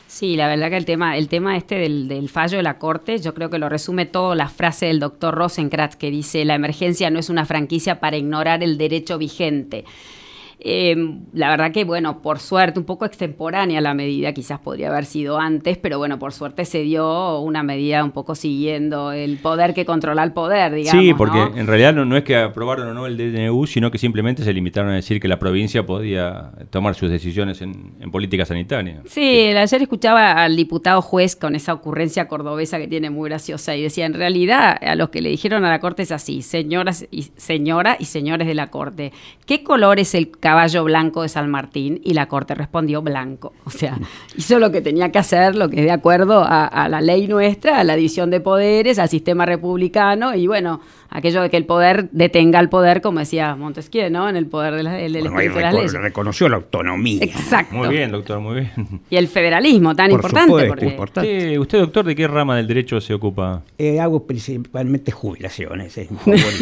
Sí, 0.08 0.36
la 0.36 0.46
verdad 0.46 0.68
que 0.68 0.76
el 0.76 0.84
tema, 0.84 1.16
el 1.16 1.28
tema 1.28 1.56
este 1.56 1.76
del, 1.76 2.06
del 2.06 2.28
fallo 2.28 2.58
de 2.58 2.62
la 2.62 2.78
Corte, 2.78 3.18
yo 3.18 3.32
creo 3.32 3.48
que 3.48 3.58
lo 3.58 3.70
resume 3.70 4.04
todo 4.04 4.34
la 4.34 4.48
frase 4.48 4.86
del 4.86 5.00
doctor 5.00 5.34
Rosenkratz 5.34 5.96
que 5.96 6.10
dice, 6.10 6.44
la 6.44 6.54
emergencia 6.54 7.08
no 7.08 7.18
es 7.18 7.30
una 7.30 7.46
franquicia 7.46 7.98
para 7.98 8.18
ignorar 8.18 8.62
el 8.62 8.76
derecho 8.76 9.16
vigente. 9.16 9.86
Eh, 10.64 10.94
la 11.32 11.50
verdad 11.50 11.72
que, 11.72 11.84
bueno, 11.84 12.22
por 12.22 12.38
suerte, 12.38 12.78
un 12.78 12.86
poco 12.86 13.04
extemporánea 13.04 13.80
la 13.80 13.94
medida, 13.94 14.32
quizás 14.32 14.60
podría 14.60 14.90
haber 14.90 15.06
sido 15.06 15.38
antes, 15.38 15.76
pero 15.76 15.98
bueno, 15.98 16.20
por 16.20 16.32
suerte 16.32 16.64
se 16.64 16.82
dio 16.82 17.40
una 17.40 17.64
medida 17.64 18.04
un 18.04 18.12
poco 18.12 18.36
siguiendo 18.36 19.10
el 19.10 19.38
poder 19.38 19.74
que 19.74 19.84
controla 19.84 20.22
el 20.22 20.32
poder, 20.32 20.72
digamos. 20.72 21.02
Sí, 21.02 21.14
porque 21.14 21.38
¿no? 21.38 21.56
en 21.56 21.66
realidad 21.66 21.92
no, 21.94 22.04
no 22.04 22.16
es 22.16 22.22
que 22.22 22.36
aprobaron 22.36 22.86
o 22.88 22.94
no 22.94 23.06
el 23.06 23.16
DNU, 23.16 23.66
sino 23.66 23.90
que 23.90 23.98
simplemente 23.98 24.44
se 24.44 24.52
limitaron 24.52 24.92
a 24.92 24.94
decir 24.94 25.20
que 25.20 25.26
la 25.26 25.40
provincia 25.40 25.84
podía 25.84 26.52
tomar 26.70 26.94
sus 26.94 27.10
decisiones 27.10 27.60
en, 27.60 27.94
en 27.98 28.10
política 28.12 28.44
sanitaria. 28.44 29.02
Sí, 29.06 29.48
ayer 29.48 29.82
escuchaba 29.82 30.44
al 30.44 30.54
diputado 30.54 31.02
juez 31.02 31.34
con 31.34 31.56
esa 31.56 31.72
ocurrencia 31.72 32.28
cordobesa 32.28 32.78
que 32.78 32.86
tiene 32.86 33.10
muy 33.10 33.28
graciosa 33.28 33.74
y 33.74 33.82
decía, 33.82 34.06
en 34.06 34.14
realidad 34.14 34.78
a 34.80 34.94
los 34.94 35.10
que 35.10 35.22
le 35.22 35.30
dijeron 35.30 35.64
a 35.64 35.70
la 35.70 35.80
corte 35.80 36.02
es 36.02 36.12
así, 36.12 36.42
señoras 36.42 37.06
y 37.10 37.22
señora 37.36 37.96
y 37.98 38.04
señores 38.04 38.46
de 38.46 38.54
la 38.54 38.68
corte, 38.68 39.12
¿qué 39.46 39.64
color 39.64 39.98
es 39.98 40.14
el 40.14 40.30
caballo 40.52 40.84
blanco 40.84 41.22
de 41.22 41.28
San 41.30 41.50
Martín? 41.50 42.00
Y 42.04 42.12
la 42.14 42.26
corte 42.26 42.54
respondió 42.54 43.00
blanco. 43.02 43.52
O 43.64 43.70
sea, 43.70 43.98
hizo 44.36 44.58
lo 44.58 44.70
que 44.70 44.80
tenía 44.82 45.10
que 45.10 45.18
hacer, 45.18 45.56
lo 45.56 45.68
que 45.70 45.80
es 45.80 45.84
de 45.86 45.90
acuerdo 45.90 46.42
a, 46.44 46.66
a 46.66 46.88
la 46.88 47.00
ley 47.00 47.26
nuestra, 47.26 47.78
a 47.78 47.84
la 47.84 47.96
división 47.96 48.30
de 48.30 48.40
poderes, 48.40 48.98
al 48.98 49.08
sistema 49.08 49.46
republicano 49.46 50.34
y 50.34 50.46
bueno, 50.46 50.80
aquello 51.08 51.42
de 51.42 51.50
que 51.50 51.56
el 51.56 51.64
poder 51.64 52.08
detenga 52.12 52.58
al 52.58 52.68
poder, 52.68 53.00
como 53.00 53.18
decía 53.20 53.54
Montesquieu, 53.56 54.10
¿no? 54.10 54.28
En 54.28 54.36
el 54.36 54.46
poder 54.46 54.74
de 54.74 54.82
la- 54.82 54.92
del 54.92 55.12
Bueno, 55.12 55.30
espíritu 55.40 55.56
de 55.56 55.62
las 55.62 55.74
leyes. 55.74 55.92
reconoció 55.94 56.48
la 56.48 56.56
autonomía. 56.56 57.22
Exacto. 57.24 57.74
Muy 57.76 57.88
bien, 57.88 58.10
doctor, 58.12 58.40
muy 58.40 58.54
bien. 58.60 59.00
Y 59.10 59.16
el 59.16 59.28
federalismo 59.28 59.94
tan 59.94 60.06
Por 60.10 60.18
importante. 60.18 60.46
supuesto, 60.48 60.68
porque... 60.68 60.86
importante. 60.86 61.30
Usted, 61.42 61.58
usted, 61.60 61.78
doctor, 61.80 62.04
¿de 62.06 62.14
qué 62.14 62.28
rama 62.28 62.56
del 62.56 62.66
derecho 62.66 63.00
se 63.00 63.14
ocupa? 63.14 63.62
Eh, 63.78 64.00
hago 64.00 64.26
principalmente 64.26 65.12
jubilaciones. 65.12 65.96
es 65.98 66.10
mi 66.10 66.18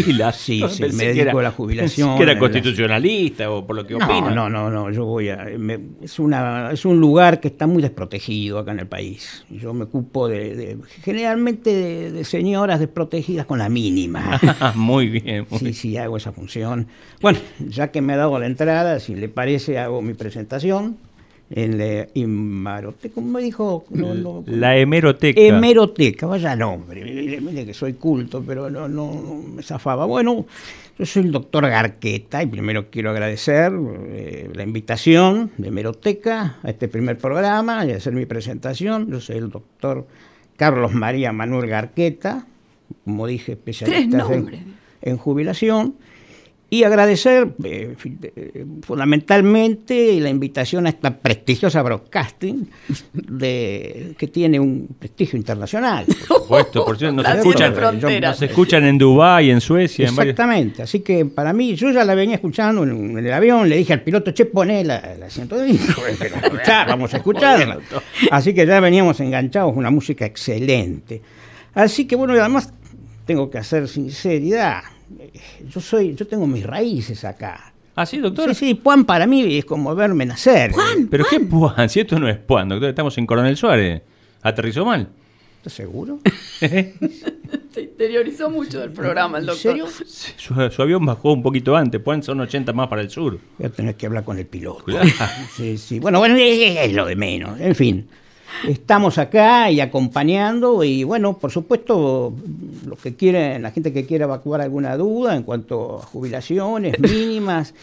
Y 0.09 0.13
la- 0.15 0.33
sí, 0.33 0.63
sí, 0.69 0.83
me 0.95 1.07
dedico 1.07 1.23
era- 1.23 1.41
a 1.41 1.43
la 1.43 1.51
jubilación. 1.53 2.17
que 2.17 2.23
era 2.25 2.39
constitucionalista 2.39 3.51
o 3.51 3.67
por 3.67 3.77
lo 3.77 3.80
que 3.87 3.95
opina. 3.95 4.31
No, 4.35 4.49
no, 4.51 4.69
no, 4.69 4.71
no, 4.71 4.91
yo 4.91 5.05
voy 5.05 5.29
a... 5.29 5.45
me- 5.59 5.79
es, 6.03 6.19
una, 6.19 6.71
es 6.73 6.85
un 6.85 7.01
lugar 7.01 7.41
que 7.41 7.49
está 7.49 7.67
muy 7.67 7.83
desprotegido 7.83 8.59
acá 8.59 8.73
en 8.73 8.81
el 8.81 8.87
país. 8.87 9.45
Yo 9.51 9.73
me 9.75 9.85
ocupo 9.85 10.29
de, 10.29 10.55
de- 10.55 10.79
generalmente 11.03 11.75
de, 11.75 12.13
de 12.13 12.25
señoras 12.25 12.81
desprotegidas 12.81 13.47
con 13.47 13.59
la 13.59 13.69
mínima. 13.69 14.41
muy 14.75 15.09
bien. 15.09 15.47
muy 15.51 15.59
Sí, 15.59 15.65
bien. 15.67 15.75
sí, 15.75 15.97
hago 15.97 16.17
esa 16.17 16.33
función. 16.33 16.87
Bueno, 17.21 17.39
ya 17.69 17.91
que 17.91 18.01
me 18.01 18.13
ha 18.13 18.17
dado 18.17 18.39
la 18.39 18.47
entrada, 18.47 19.01
si 19.01 19.15
le 19.15 19.29
parece, 19.29 19.79
hago 19.79 20.03
mi 20.03 20.15
presentación 20.15 20.97
en 21.53 21.79
la 21.79 22.07
Imaroteca, 22.15 23.13
¿cómo 23.13 23.33
me 23.33 23.43
dijo? 23.43 23.85
No, 23.91 24.15
no, 24.15 24.45
La 24.47 24.77
hemeroteca. 24.77 25.41
Hemeroteca, 25.41 26.27
vaya 26.27 26.55
nombre. 26.55 27.03
Mire, 27.05 27.41
mire 27.41 27.67
que 27.67 27.75
soy 27.75 27.95
culto, 27.95 28.41
pero 28.47 28.71
no, 28.71 28.87
no, 28.89 29.13
no 29.13 29.43
me 29.57 29.61
zafaba. 29.65 30.05
Bueno, 30.07 30.47
yo 31.01 31.07
soy 31.07 31.23
el 31.23 31.33
doctor 31.33 31.67
Garqueta 31.67 32.43
y 32.43 32.47
primero 32.47 32.91
quiero 32.91 33.09
agradecer 33.09 33.73
eh, 34.09 34.51
la 34.53 34.63
invitación 34.63 35.51
de 35.57 35.69
Hemeroteca 35.69 36.59
a 36.63 36.69
este 36.69 36.89
primer 36.89 37.17
programa 37.17 37.87
y 37.87 37.93
hacer 37.93 38.13
mi 38.13 38.27
presentación. 38.27 39.11
Yo 39.11 39.19
soy 39.19 39.39
el 39.39 39.49
doctor 39.49 40.07
Carlos 40.59 40.93
María 40.93 41.33
Manuel 41.33 41.71
Garqueta, 41.71 42.47
como 43.07 43.27
dije, 43.27 43.53
especialista 43.53 44.27
en 45.01 45.17
jubilación. 45.17 45.95
Y 46.73 46.85
agradecer 46.85 47.53
eh, 47.65 47.97
fundamentalmente 48.83 50.21
la 50.21 50.29
invitación 50.29 50.87
a 50.87 50.91
esta 50.91 51.19
prestigiosa 51.19 51.83
broadcasting 51.83 52.71
de, 53.13 54.15
que 54.17 54.29
tiene 54.29 54.61
un 54.61 54.87
prestigio 54.97 55.37
internacional. 55.37 56.07
Por 56.07 56.43
supuesto, 56.43 56.85
por 56.85 56.97
cierto, 56.97 57.17
nos, 57.17 57.27
escuchan, 57.27 57.75
nos 58.21 58.43
escuchan 58.43 58.85
en 58.85 58.99
Dubái, 58.99 59.51
en 59.51 59.61
Suecia. 59.61 60.07
Exactamente, 60.07 60.85
así 60.85 61.01
que 61.01 61.27
para 61.27 61.53
mí, 61.53 61.75
yo 61.75 61.91
ya 61.91 62.05
la 62.05 62.15
venía 62.15 62.37
escuchando 62.37 62.85
en, 62.85 63.19
el 63.19 63.33
avión, 63.33 63.69
le 63.69 63.77
dije 63.77 63.93
al 63.93 64.03
piloto, 64.03 64.31
che, 64.31 64.45
poné 64.45 64.85
la, 64.85 65.17
la 65.19 65.29
105, 65.29 66.03
vamos 66.87 67.13
a 67.13 67.17
escucharla. 67.17 67.81
Así 68.31 68.55
que 68.55 68.65
ya 68.65 68.79
veníamos 68.79 69.19
enganchados, 69.19 69.77
una 69.77 69.91
música 69.91 70.25
excelente. 70.25 71.21
Así 71.75 72.07
que 72.07 72.15
bueno, 72.15 72.35
además 72.35 72.73
tengo 73.27 73.51
que 73.51 73.59
hacer 73.59 73.89
sinceridad 73.89 74.83
yo 75.69 75.81
soy, 75.81 76.15
yo 76.15 76.27
tengo 76.27 76.47
mis 76.47 76.65
raíces 76.65 77.25
acá. 77.25 77.73
¿Ah, 77.95 78.07
sí, 78.07 78.19
doctor? 78.19 78.55
Sí, 78.55 78.69
sí, 78.69 78.75
Puan 78.75 79.05
para 79.05 79.27
mí 79.27 79.59
es 79.59 79.65
como 79.65 79.95
verme 79.95 80.25
nacer. 80.25 80.73
¿Puan? 80.73 81.09
¿Pero 81.09 81.25
qué 81.29 81.41
Puan? 81.41 81.89
Si 81.89 82.01
esto 82.01 82.19
no 82.19 82.29
es 82.29 82.39
Puan, 82.39 82.69
doctor, 82.69 82.89
estamos 82.89 83.17
en 83.19 83.27
Coronel 83.27 83.57
Suárez. 83.57 84.03
¿Aterrizó 84.43 84.85
mal? 84.85 85.09
¿Estás 85.59 85.75
seguro? 85.75 86.21
Se 86.61 87.83
interiorizó 87.83 88.49
mucho 88.49 88.81
del 88.81 88.93
programa 88.93 89.39
el 89.39 89.47
doctor. 89.47 89.79
¿En 89.79 89.87
serio? 89.89 90.71
Su, 90.71 90.83
avión 90.83 91.05
bajó 91.05 91.33
un 91.33 91.43
poquito 91.43 91.77
antes, 91.77 92.01
Puan 92.01 92.23
son 92.23 92.41
80 92.41 92.73
más 92.73 92.89
para 92.89 93.03
el 93.03 93.11
sur. 93.11 93.39
Voy 93.59 93.67
a 93.67 93.71
tener 93.71 93.95
que 93.97 94.07
hablar 94.07 94.25
con 94.25 94.39
el 94.39 94.47
piloto. 94.47 94.85
Sí, 95.55 95.77
sí. 95.77 95.99
Bueno, 95.99 96.19
bueno, 96.19 96.37
es 96.37 96.93
lo 96.93 97.05
de 97.05 97.17
menos. 97.17 97.61
En 97.61 97.75
fin 97.75 98.09
estamos 98.69 99.19
acá 99.19 99.71
y 99.71 99.81
acompañando 99.81 100.83
y 100.85 101.05
bueno, 101.05 101.39
por 101.39 101.51
supuesto, 101.51 102.33
los 102.87 102.99
que 102.99 103.15
quieren, 103.15 103.63
la 103.63 103.71
gente 103.71 103.93
que 103.93 104.07
quiera 104.07 104.25
evacuar 104.25 104.61
alguna 104.61 104.97
duda 104.97 105.37
en 105.37 105.43
cuanto 105.43 106.01
a 106.01 106.07
jubilaciones 106.07 106.99
mínimas, 107.01 107.75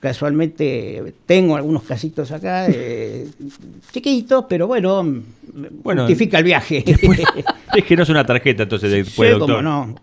casualmente 0.00 1.14
tengo 1.26 1.56
algunos 1.56 1.82
casitos 1.82 2.30
acá, 2.32 2.66
chiquitos, 3.92 4.46
pero 4.48 4.66
bueno, 4.66 5.04
bueno 5.82 6.02
justifica 6.02 6.38
el 6.38 6.44
viaje. 6.44 6.84
es 7.74 7.84
que 7.84 7.96
no 7.96 8.02
es 8.02 8.08
una 8.08 8.24
tarjeta 8.24 8.62
entonces 8.62 8.90
después, 8.90 9.32
sí, 9.32 9.38
doctor. 9.38 9.62
no. 9.62 9.94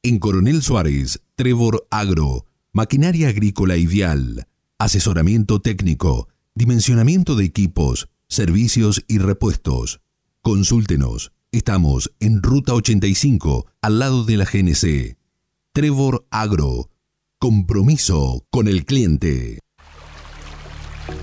En 0.05 0.19
Coronel 0.21 0.63
Suárez, 0.63 1.21
Trevor 1.35 1.89
Agro, 1.91 2.47
maquinaria 2.73 3.31
agrícola 3.31 3.77
ideal, 3.77 4.47
asesoramiento 4.79 5.61
técnico, 5.61 6.29
Dimensionamiento 6.55 7.35
de 7.35 7.47
equipos, 7.47 8.11
servicios 8.29 9.03
y 9.09 9.17
repuestos. 9.17 10.03
Consúltenos. 10.43 11.33
Estamos 11.51 12.13
en 12.21 12.43
Ruta 12.43 12.75
85, 12.75 13.69
al 13.81 13.99
lado 13.99 14.25
de 14.25 14.37
la 14.37 14.45
GNC. 14.45 15.17
Trevor 15.73 16.27
Agro. 16.31 16.91
Compromiso 17.39 18.45
con 18.51 18.69
el 18.69 18.85
cliente. 18.85 19.61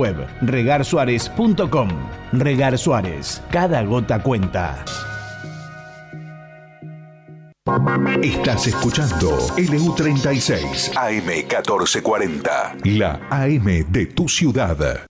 web 0.00 0.26
regarsuárez.com. 0.40 1.88
Regar 2.32 2.78
Suárez, 2.78 3.42
cada 3.50 3.82
gota 3.82 4.22
cuenta. 4.22 4.84
Estás 8.22 8.66
escuchando 8.66 9.36
LU36 9.56 10.92
AM1440, 10.94 12.84
la 12.84 13.20
AM 13.30 13.84
de 13.92 14.06
tu 14.06 14.28
ciudad. 14.28 15.09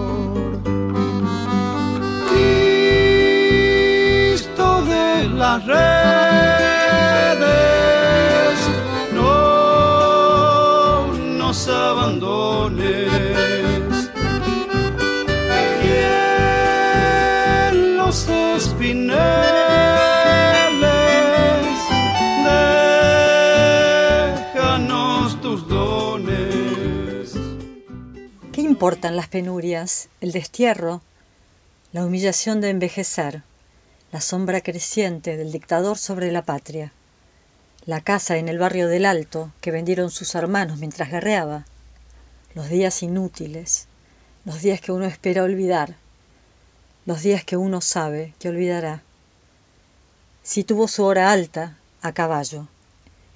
Las 5.29 5.65
redes. 5.65 5.81
No 9.13 11.13
nos 11.13 11.67
abandones. 11.67 13.11
Y 15.83 15.85
en 17.69 17.97
los 17.97 18.27
espineles, 18.29 19.17
déjanos 24.53 25.39
tus 25.41 25.67
dones. 25.67 27.33
¿Qué 28.51 28.61
importan 28.61 29.15
las 29.15 29.27
penurias, 29.27 30.09
el 30.21 30.31
destierro, 30.31 31.01
la 31.93 32.05
humillación 32.05 32.61
de 32.61 32.69
envejecer, 32.69 33.43
la 34.11 34.19
sombra 34.19 34.59
creciente 34.59 35.37
del 35.37 35.53
dictador 35.53 35.97
sobre 35.97 36.33
la 36.33 36.41
patria, 36.41 36.91
la 37.85 38.01
casa 38.01 38.37
en 38.37 38.49
el 38.49 38.59
barrio 38.59 38.89
del 38.89 39.05
Alto 39.05 39.51
que 39.61 39.71
vendieron 39.71 40.11
sus 40.11 40.35
hermanos 40.35 40.79
mientras 40.79 41.09
guerreaba, 41.09 41.65
los 42.53 42.67
días 42.67 43.03
inútiles, 43.03 43.87
los 44.43 44.61
días 44.61 44.81
que 44.81 44.91
uno 44.91 45.05
espera 45.05 45.43
olvidar, 45.43 45.95
los 47.05 47.21
días 47.21 47.45
que 47.45 47.55
uno 47.55 47.79
sabe 47.79 48.33
que 48.37 48.49
olvidará? 48.49 49.01
Si 50.43 50.65
tuvo 50.65 50.89
su 50.89 51.05
hora 51.05 51.31
alta, 51.31 51.77
a 52.01 52.11
caballo, 52.11 52.67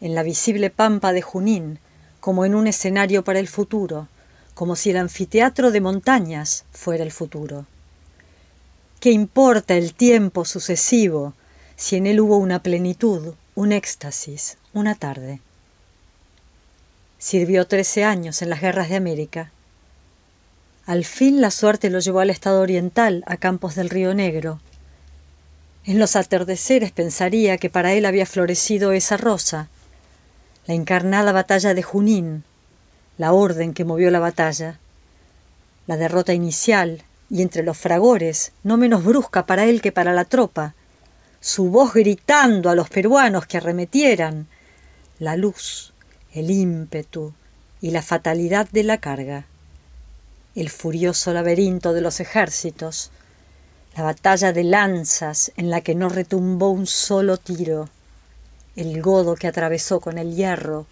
en 0.01 0.13
la 0.13 0.23
visible 0.23 0.69
pampa 0.69 1.13
de 1.13 1.21
Junín, 1.21 1.79
como 2.19 2.43
en 2.43 2.53
un 2.53 2.67
escenario 2.67 3.23
para 3.23 3.39
el 3.39 3.47
futuro, 3.47 4.09
como 4.53 4.75
si 4.75 4.89
el 4.89 4.97
anfiteatro 4.97 5.71
de 5.71 5.79
montañas 5.79 6.65
fuera 6.71 7.03
el 7.03 7.11
futuro. 7.11 7.65
¿Qué 9.05 9.11
importa 9.11 9.75
el 9.75 9.93
tiempo 9.93 10.45
sucesivo 10.45 11.35
si 11.75 11.95
en 11.95 12.07
él 12.07 12.19
hubo 12.21 12.37
una 12.37 12.63
plenitud, 12.63 13.35
un 13.53 13.71
éxtasis, 13.71 14.57
una 14.73 14.95
tarde? 14.95 15.41
Sirvió 17.19 17.67
trece 17.67 18.03
años 18.03 18.41
en 18.41 18.49
las 18.49 18.61
guerras 18.61 18.89
de 18.89 18.95
América. 18.95 19.51
Al 20.87 21.05
fin 21.05 21.39
la 21.39 21.51
suerte 21.51 21.91
lo 21.91 21.99
llevó 21.99 22.21
al 22.21 22.31
estado 22.31 22.61
oriental, 22.61 23.23
a 23.27 23.37
campos 23.37 23.75
del 23.75 23.91
Río 23.91 24.15
Negro. 24.15 24.59
En 25.85 25.99
los 25.99 26.15
atardeceres 26.15 26.91
pensaría 26.91 27.59
que 27.59 27.69
para 27.69 27.93
él 27.93 28.07
había 28.07 28.25
florecido 28.25 28.91
esa 28.91 29.17
rosa, 29.17 29.67
la 30.65 30.73
encarnada 30.73 31.31
batalla 31.31 31.75
de 31.75 31.83
Junín, 31.83 32.43
la 33.19 33.33
orden 33.33 33.75
que 33.75 33.85
movió 33.85 34.09
la 34.09 34.19
batalla, 34.19 34.79
la 35.85 35.95
derrota 35.95 36.33
inicial, 36.33 37.03
y 37.29 37.41
entre 37.41 37.63
los 37.63 37.77
fragores, 37.77 38.51
no 38.63 38.77
menos 38.77 39.03
brusca 39.03 39.45
para 39.45 39.65
él 39.65 39.81
que 39.81 39.91
para 39.91 40.13
la 40.13 40.25
tropa, 40.25 40.75
su 41.39 41.69
voz 41.69 41.93
gritando 41.93 42.69
a 42.69 42.75
los 42.75 42.89
peruanos 42.89 43.45
que 43.45 43.57
arremetieran, 43.57 44.47
la 45.19 45.35
luz, 45.35 45.93
el 46.33 46.51
ímpetu 46.51 47.33
y 47.81 47.91
la 47.91 48.01
fatalidad 48.01 48.67
de 48.69 48.83
la 48.83 48.97
carga, 48.97 49.45
el 50.55 50.69
furioso 50.69 51.33
laberinto 51.33 51.93
de 51.93 52.01
los 52.01 52.19
ejércitos, 52.19 53.11
la 53.95 54.03
batalla 54.03 54.51
de 54.53 54.63
lanzas 54.63 55.51
en 55.55 55.69
la 55.69 55.81
que 55.81 55.95
no 55.95 56.09
retumbó 56.09 56.69
un 56.69 56.87
solo 56.87 57.37
tiro, 57.37 57.89
el 58.75 59.01
godo 59.01 59.35
que 59.35 59.47
atravesó 59.47 59.99
con 59.99 60.17
el 60.17 60.35
hierro, 60.35 60.85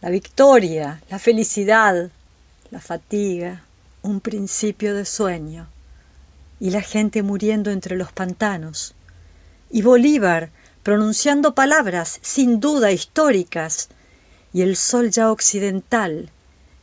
la 0.00 0.08
victoria, 0.08 1.02
la 1.10 1.18
felicidad, 1.18 2.10
la 2.70 2.80
fatiga, 2.80 3.64
un 4.02 4.20
principio 4.20 4.94
de 4.94 5.04
sueño, 5.04 5.68
y 6.58 6.70
la 6.70 6.80
gente 6.80 7.22
muriendo 7.22 7.70
entre 7.70 7.96
los 7.96 8.12
pantanos, 8.12 8.94
y 9.70 9.82
Bolívar 9.82 10.50
pronunciando 10.82 11.54
palabras 11.54 12.18
sin 12.22 12.60
duda 12.60 12.92
históricas, 12.92 13.88
y 14.52 14.62
el 14.62 14.76
sol 14.76 15.10
ya 15.10 15.30
occidental, 15.30 16.30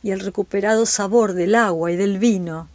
y 0.02 0.12
el 0.12 0.20
recuperado 0.20 0.86
sabor 0.86 1.32
del 1.32 1.54
agua 1.54 1.90
y 1.90 1.96
del 1.96 2.18
vino, 2.18 2.68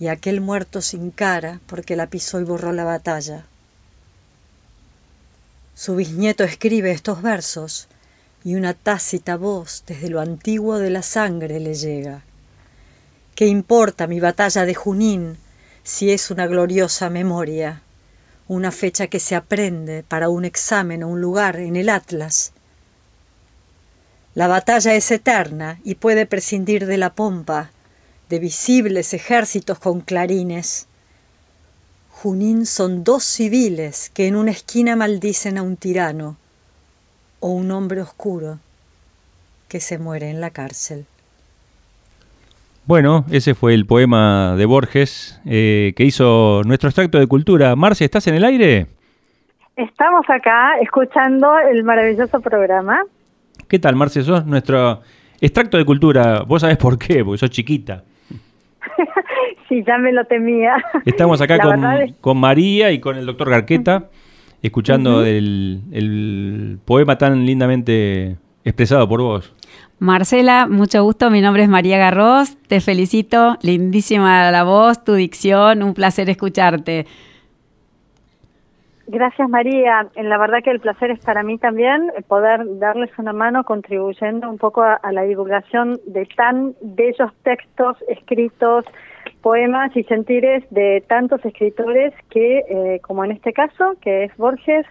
y 0.00 0.08
aquel 0.08 0.40
muerto 0.40 0.80
sin 0.80 1.10
cara 1.10 1.60
porque 1.66 1.96
la 1.96 2.06
pisó 2.06 2.40
y 2.40 2.44
borró 2.44 2.72
la 2.72 2.84
batalla. 2.84 3.44
Su 5.74 5.94
bisnieto 5.96 6.44
escribe 6.44 6.90
estos 6.90 7.22
versos, 7.22 7.88
y 8.44 8.54
una 8.54 8.74
tácita 8.74 9.36
voz 9.36 9.84
desde 9.86 10.08
lo 10.08 10.20
antiguo 10.20 10.78
de 10.78 10.90
la 10.90 11.02
sangre 11.02 11.60
le 11.60 11.74
llega. 11.74 12.22
¿Qué 13.38 13.46
importa 13.46 14.08
mi 14.08 14.18
batalla 14.18 14.64
de 14.64 14.74
Junín 14.74 15.38
si 15.84 16.10
es 16.10 16.32
una 16.32 16.48
gloriosa 16.48 17.08
memoria, 17.08 17.82
una 18.48 18.72
fecha 18.72 19.06
que 19.06 19.20
se 19.20 19.36
aprende 19.36 20.02
para 20.02 20.28
un 20.28 20.44
examen 20.44 21.04
o 21.04 21.08
un 21.08 21.20
lugar 21.20 21.54
en 21.60 21.76
el 21.76 21.88
Atlas? 21.88 22.50
La 24.34 24.48
batalla 24.48 24.92
es 24.94 25.08
eterna 25.12 25.78
y 25.84 25.94
puede 25.94 26.26
prescindir 26.26 26.84
de 26.86 26.98
la 26.98 27.14
pompa, 27.14 27.70
de 28.28 28.40
visibles 28.40 29.14
ejércitos 29.14 29.78
con 29.78 30.00
clarines. 30.00 30.88
Junín 32.10 32.66
son 32.66 33.04
dos 33.04 33.22
civiles 33.22 34.10
que 34.12 34.26
en 34.26 34.34
una 34.34 34.50
esquina 34.50 34.96
maldicen 34.96 35.58
a 35.58 35.62
un 35.62 35.76
tirano 35.76 36.36
o 37.38 37.50
un 37.50 37.70
hombre 37.70 38.02
oscuro 38.02 38.58
que 39.68 39.78
se 39.78 39.96
muere 39.98 40.28
en 40.28 40.40
la 40.40 40.50
cárcel. 40.50 41.06
Bueno, 42.88 43.26
ese 43.30 43.54
fue 43.54 43.74
el 43.74 43.84
poema 43.84 44.54
de 44.56 44.64
Borges 44.64 45.42
eh, 45.44 45.92
que 45.94 46.04
hizo 46.04 46.62
nuestro 46.64 46.88
extracto 46.88 47.18
de 47.18 47.26
cultura. 47.26 47.76
Marce, 47.76 48.06
¿estás 48.06 48.26
en 48.28 48.34
el 48.34 48.44
aire? 48.46 48.86
Estamos 49.76 50.24
acá 50.30 50.78
escuchando 50.80 51.52
el 51.70 51.84
maravilloso 51.84 52.40
programa. 52.40 53.04
¿Qué 53.68 53.78
tal, 53.78 53.94
Marce? 53.94 54.22
Sos 54.22 54.46
nuestro 54.46 55.02
extracto 55.38 55.76
de 55.76 55.84
cultura. 55.84 56.44
¿Vos 56.46 56.62
sabés 56.62 56.78
por 56.78 56.98
qué? 56.98 57.22
Porque 57.22 57.36
sos 57.36 57.50
chiquita. 57.50 58.04
sí, 59.68 59.84
ya 59.86 59.98
me 59.98 60.10
lo 60.10 60.24
temía. 60.24 60.82
Estamos 61.04 61.42
acá 61.42 61.58
con, 61.58 61.84
con, 62.22 62.38
María 62.38 62.90
y 62.90 63.00
con 63.00 63.18
el 63.18 63.26
doctor 63.26 63.50
Garqueta, 63.50 64.04
escuchando 64.62 65.26
el, 65.26 65.82
el 65.92 66.78
poema 66.86 67.18
tan 67.18 67.44
lindamente 67.44 68.38
expresado 68.64 69.06
por 69.06 69.20
vos. 69.20 69.52
Marcela, 69.98 70.68
mucho 70.68 71.02
gusto. 71.02 71.30
Mi 71.30 71.40
nombre 71.40 71.64
es 71.64 71.68
María 71.68 71.98
Garros. 71.98 72.56
Te 72.68 72.80
felicito. 72.80 73.56
Lindísima 73.62 74.50
la 74.50 74.62
voz, 74.62 75.02
tu 75.02 75.14
dicción. 75.14 75.82
Un 75.82 75.94
placer 75.94 76.30
escucharte. 76.30 77.06
Gracias 79.10 79.48
María. 79.48 80.06
La 80.16 80.36
verdad 80.36 80.58
que 80.62 80.70
el 80.70 80.80
placer 80.80 81.10
es 81.10 81.18
para 81.20 81.42
mí 81.42 81.56
también 81.56 82.12
poder 82.28 82.60
darles 82.78 83.10
una 83.18 83.32
mano 83.32 83.64
contribuyendo 83.64 84.48
un 84.50 84.58
poco 84.58 84.82
a, 84.82 85.00
la 85.12 85.22
divulgación 85.22 85.98
de 86.06 86.26
tan 86.26 86.74
bellos 86.82 87.32
textos 87.42 87.96
escritos, 88.06 88.84
poemas 89.40 89.96
y 89.96 90.04
sentires 90.04 90.62
de 90.70 91.02
tantos 91.08 91.42
escritores 91.44 92.12
que, 92.28 92.58
eh, 92.68 93.00
como 93.00 93.24
en 93.24 93.32
este 93.32 93.54
caso, 93.54 93.94
que 94.02 94.24
es 94.24 94.36
Borges, 94.36 94.84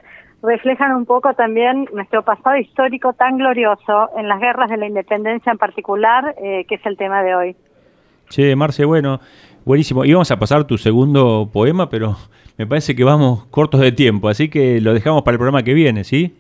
reflejan 0.43 0.93
un 0.95 1.05
poco 1.05 1.33
también 1.33 1.87
nuestro 1.93 2.23
pasado 2.23 2.57
histórico 2.57 3.13
tan 3.13 3.37
glorioso 3.37 4.09
en 4.17 4.27
las 4.27 4.39
guerras 4.39 4.69
de 4.69 4.77
la 4.77 4.87
independencia 4.87 5.51
en 5.51 5.57
particular, 5.57 6.35
eh, 6.41 6.65
que 6.67 6.75
es 6.75 6.85
el 6.85 6.97
tema 6.97 7.23
de 7.23 7.35
hoy. 7.35 7.55
Che, 8.29 8.55
Marce, 8.55 8.85
bueno, 8.85 9.19
buenísimo. 9.65 10.05
Íbamos 10.05 10.29
a 10.31 10.37
pasar 10.37 10.65
tu 10.65 10.77
segundo 10.77 11.49
poema, 11.51 11.89
pero 11.89 12.15
me 12.57 12.67
parece 12.67 12.95
que 12.95 13.03
vamos 13.03 13.45
cortos 13.45 13.79
de 13.79 13.91
tiempo, 13.91 14.29
así 14.29 14.49
que 14.49 14.81
lo 14.81 14.93
dejamos 14.93 15.23
para 15.23 15.33
el 15.33 15.39
programa 15.39 15.63
que 15.63 15.73
viene, 15.73 16.03
¿sí? 16.03 16.35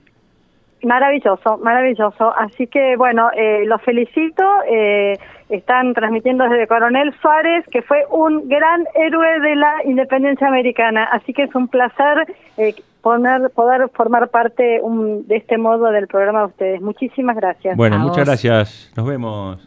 Maravilloso, 0.83 1.57
maravilloso. 1.57 2.33
Así 2.37 2.67
que 2.67 2.95
bueno, 2.97 3.29
eh, 3.35 3.63
los 3.65 3.81
felicito. 3.81 4.43
Eh, 4.69 5.17
están 5.49 5.93
transmitiendo 5.93 6.43
desde 6.43 6.67
Coronel 6.67 7.13
Suárez, 7.21 7.65
que 7.71 7.81
fue 7.81 8.03
un 8.09 8.49
gran 8.49 8.85
héroe 8.95 9.39
de 9.39 9.55
la 9.55 9.75
independencia 9.85 10.47
americana. 10.47 11.05
Así 11.05 11.33
que 11.33 11.43
es 11.43 11.55
un 11.55 11.67
placer 11.67 12.27
eh, 12.57 12.75
poner, 13.07 13.49
poder 13.51 13.89
formar 13.93 14.29
parte 14.29 14.81
de 14.81 15.35
este 15.35 15.57
modo 15.57 15.91
del 15.91 16.07
programa 16.07 16.41
de 16.41 16.45
ustedes. 16.47 16.81
Muchísimas 16.81 17.37
gracias. 17.37 17.77
Bueno, 17.77 17.97
muchas 17.99 18.25
gracias. 18.25 18.91
Nos 18.97 19.07
vemos. 19.07 19.65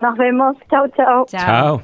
Nos 0.00 0.18
vemos. 0.18 0.56
Chao, 0.68 0.86
chao. 0.88 1.24
Chao. 1.26 1.82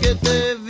Que 0.00 0.14
te 0.14 0.61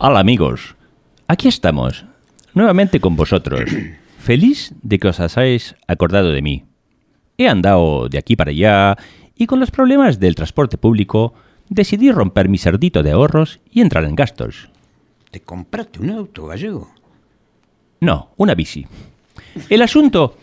Hola 0.00 0.20
amigos, 0.20 0.76
aquí 1.26 1.48
estamos, 1.48 2.04
nuevamente 2.54 3.00
con 3.00 3.16
vosotros. 3.16 3.68
Feliz 4.20 4.72
de 4.80 5.00
que 5.00 5.08
os 5.08 5.18
hayáis 5.18 5.74
acordado 5.88 6.30
de 6.30 6.40
mí. 6.40 6.66
He 7.36 7.48
andado 7.48 8.08
de 8.08 8.16
aquí 8.16 8.36
para 8.36 8.52
allá 8.52 8.96
y 9.34 9.46
con 9.46 9.58
los 9.58 9.72
problemas 9.72 10.20
del 10.20 10.36
transporte 10.36 10.78
público 10.78 11.34
decidí 11.68 12.12
romper 12.12 12.48
mi 12.48 12.58
cerdito 12.58 13.02
de 13.02 13.10
ahorros 13.10 13.58
y 13.72 13.80
entrar 13.80 14.04
en 14.04 14.14
gastos. 14.14 14.70
¿Te 15.32 15.40
compraste 15.40 15.98
un 15.98 16.10
auto 16.10 16.46
gallego? 16.46 16.92
No, 18.00 18.30
una 18.36 18.54
bici. 18.54 18.86
El 19.68 19.82
asunto 19.82 20.36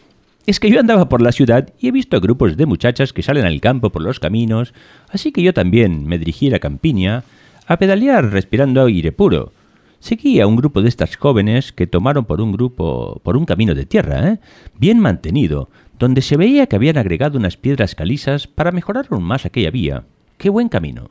es 0.45 0.59
que 0.59 0.69
yo 0.69 0.81
andaba 0.81 1.07
por 1.07 1.21
la 1.21 1.31
ciudad 1.31 1.69
y 1.79 1.87
he 1.87 1.91
visto 1.93 2.19
grupos 2.19 2.57
de 2.57 2.65
muchachas 2.65 3.13
que 3.13 3.23
salen 3.23 3.45
al 3.45 3.61
campo 3.61 3.89
por 3.89 4.01
los 4.01 4.19
caminos, 4.19 4.73
así 5.07 5.31
que 5.31 5.43
yo 5.43 5.53
también 5.53 6.05
me 6.05 6.17
dirigí 6.17 6.49
a 6.49 6.51
la 6.51 6.59
campiña 6.59 7.23
a 7.67 7.77
pedalear 7.77 8.31
respirando 8.31 8.83
aire 8.85 9.11
puro. 9.11 9.51
Seguí 9.99 10.39
a 10.39 10.47
un 10.47 10.55
grupo 10.55 10.81
de 10.81 10.89
estas 10.89 11.15
jóvenes 11.15 11.71
que 11.71 11.87
tomaron 11.87 12.25
por 12.25 12.41
un 12.41 12.51
grupo, 12.51 13.19
por 13.23 13.37
un 13.37 13.45
camino 13.45 13.73
de 13.73 13.85
tierra, 13.85 14.29
¿eh? 14.29 14.39
bien 14.77 14.99
mantenido, 14.99 15.69
donde 15.97 16.21
se 16.21 16.37
veía 16.37 16.67
que 16.67 16.75
habían 16.75 16.97
agregado 16.97 17.37
unas 17.37 17.57
piedras 17.57 17.95
calizas 17.95 18.47
para 18.47 18.71
mejorar 18.71 19.07
aún 19.09 19.23
más 19.23 19.45
aquella 19.45 19.71
vía. 19.71 20.03
¡Qué 20.37 20.49
buen 20.49 20.69
camino! 20.69 21.09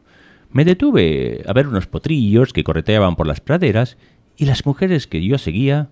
Me 0.52 0.64
detuve 0.64 1.42
a 1.46 1.52
ver 1.52 1.66
unos 1.66 1.88
potrillos 1.88 2.52
que 2.52 2.62
correteaban 2.62 3.16
por 3.16 3.26
las 3.26 3.40
praderas 3.40 3.96
y 4.36 4.44
las 4.44 4.64
mujeres 4.66 5.08
que 5.08 5.24
yo 5.24 5.38
seguía 5.38 5.88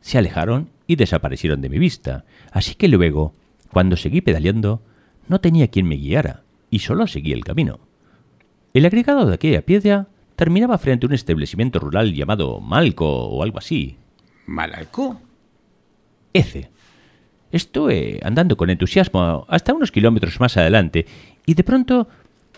se 0.00 0.18
alejaron 0.18 0.70
y 0.86 0.96
desaparecieron 0.96 1.60
de 1.60 1.68
mi 1.68 1.78
vista. 1.78 2.24
Así 2.50 2.74
que 2.74 2.88
luego, 2.88 3.32
cuando 3.70 3.96
seguí 3.96 4.20
pedaleando, 4.20 4.82
no 5.28 5.40
tenía 5.40 5.68
quien 5.68 5.86
me 5.86 5.96
guiara 5.96 6.42
y 6.70 6.80
solo 6.80 7.06
seguí 7.06 7.32
el 7.32 7.44
camino. 7.44 7.78
El 8.74 8.86
agregado 8.86 9.24
de 9.24 9.34
aquella 9.34 9.62
piedra 9.62 10.08
terminaba 10.34 10.78
frente 10.78 11.06
a 11.06 11.08
un 11.08 11.14
establecimiento 11.14 11.78
rural 11.78 12.12
llamado 12.12 12.60
Malco 12.60 13.06
o 13.06 13.44
algo 13.44 13.58
así. 13.58 13.96
¿Malalco? 14.46 15.20
Ece. 16.32 16.72
Estuve 17.52 18.18
andando 18.24 18.56
con 18.56 18.70
entusiasmo 18.70 19.46
hasta 19.48 19.72
unos 19.72 19.92
kilómetros 19.92 20.40
más 20.40 20.56
adelante 20.56 21.06
y 21.46 21.54
de 21.54 21.62
pronto 21.62 22.08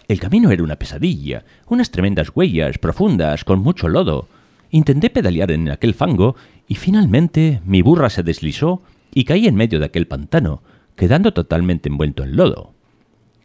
el 0.08 0.18
camino 0.18 0.50
era 0.50 0.62
una 0.62 0.76
pesadilla, 0.76 1.44
unas 1.66 1.90
tremendas 1.90 2.32
huellas 2.34 2.78
profundas 2.78 3.44
con 3.44 3.58
mucho 3.58 3.86
lodo. 3.86 4.26
Intenté 4.70 5.10
pedalear 5.10 5.50
en 5.50 5.68
aquel 5.68 5.92
fango 5.92 6.34
y 6.66 6.76
finalmente 6.76 7.60
mi 7.66 7.82
burra 7.82 8.08
se 8.08 8.22
deslizó 8.22 8.80
y 9.12 9.24
caí 9.24 9.46
en 9.46 9.54
medio 9.54 9.78
de 9.80 9.84
aquel 9.84 10.06
pantano, 10.06 10.62
quedando 10.96 11.34
totalmente 11.34 11.90
envuelto 11.90 12.22
en 12.22 12.36
lodo. 12.36 12.75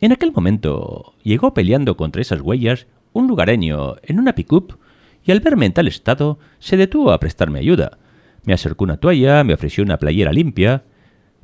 En 0.02 0.12
aquel 0.12 0.32
momento 0.32 1.14
llegó 1.22 1.54
peleando 1.54 1.96
contra 1.96 2.24
esas 2.24 2.42
huellas 2.42 2.88
un 3.14 3.28
lugareño 3.28 3.98
en 4.02 4.20
una 4.20 4.34
pick-up 4.34 4.80
y 5.24 5.32
al 5.32 5.42
verme 5.42 5.68
en 5.68 5.74
tal 5.74 5.88
estado 5.88 6.40
se 6.58 6.76
detuvo 6.76 7.12
a 7.12 7.20
prestarme 7.20 7.60
ayuda. 7.60 8.00
Me 8.44 8.54
acercó 8.54 8.84
una 8.84 8.98
toalla, 8.98 9.44
me 9.44 9.54
ofreció 9.54 9.84
una 9.84 10.00
playera 10.00 10.34
limpia. 10.34 10.84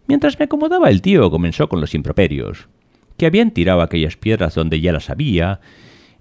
Mientras 0.07 0.39
me 0.39 0.45
acomodaba 0.45 0.89
el 0.89 1.03
tío 1.03 1.29
comenzó 1.29 1.69
con 1.69 1.81
los 1.81 1.93
improperios, 1.93 2.67
que 3.17 3.27
habían 3.27 3.51
tirado 3.51 3.81
aquellas 3.81 4.17
piedras 4.17 4.55
donde 4.55 4.81
ya 4.81 4.91
las 4.91 5.11
había, 5.11 5.59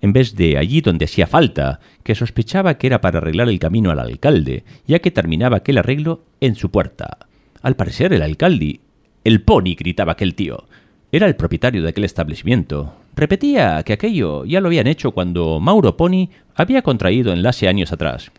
en 0.02 0.12
vez 0.12 0.36
de 0.36 0.58
allí 0.58 0.82
donde 0.82 1.06
hacía 1.06 1.26
falta, 1.26 1.80
que 2.02 2.14
sospechaba 2.14 2.76
que 2.76 2.88
era 2.88 3.00
para 3.00 3.16
arreglar 3.16 3.48
el 3.48 3.58
camino 3.58 3.90
al 3.90 3.98
alcalde, 3.98 4.64
ya 4.86 4.98
que 4.98 5.10
terminaba 5.10 5.58
aquel 5.58 5.78
arreglo 5.78 6.24
en 6.40 6.54
su 6.54 6.70
puerta. 6.70 7.16
Al 7.62 7.76
parecer 7.76 8.12
el 8.12 8.20
alcalde, 8.20 8.80
el 9.24 9.40
pony, 9.40 9.74
gritaba 9.74 10.12
aquel 10.12 10.34
tío, 10.34 10.66
era 11.12 11.26
el 11.26 11.36
propietario 11.36 11.82
de 11.82 11.88
aquel 11.88 12.04
establecimiento. 12.04 12.94
Repetía 13.14 13.82
que 13.84 13.92
aquello 13.92 14.44
ya 14.44 14.60
lo 14.60 14.68
habían 14.68 14.86
hecho 14.86 15.12
cuando 15.12 15.60
Mauro 15.60 15.96
Pony 15.96 16.28
había 16.54 16.82
contraído 16.82 17.32
enlace 17.32 17.68
años 17.68 17.92
atrás. 17.92 18.30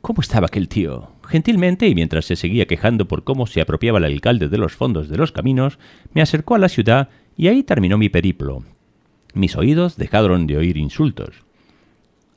¿Cómo 0.00 0.20
estaba 0.20 0.46
aquel 0.46 0.68
tío? 0.68 1.10
Gentilmente, 1.26 1.88
y 1.88 1.94
mientras 1.94 2.26
se 2.26 2.36
seguía 2.36 2.66
quejando 2.66 3.08
por 3.08 3.24
cómo 3.24 3.46
se 3.46 3.60
apropiaba 3.60 3.98
el 3.98 4.04
alcalde 4.04 4.48
de 4.48 4.58
los 4.58 4.74
fondos 4.74 5.08
de 5.08 5.16
los 5.16 5.32
caminos, 5.32 5.78
me 6.12 6.22
acercó 6.22 6.54
a 6.54 6.58
la 6.58 6.68
ciudad 6.68 7.08
y 7.36 7.48
ahí 7.48 7.62
terminó 7.62 7.98
mi 7.98 8.08
periplo. 8.08 8.62
Mis 9.34 9.56
oídos 9.56 9.96
dejaron 9.96 10.46
de 10.46 10.58
oír 10.58 10.76
insultos. 10.76 11.44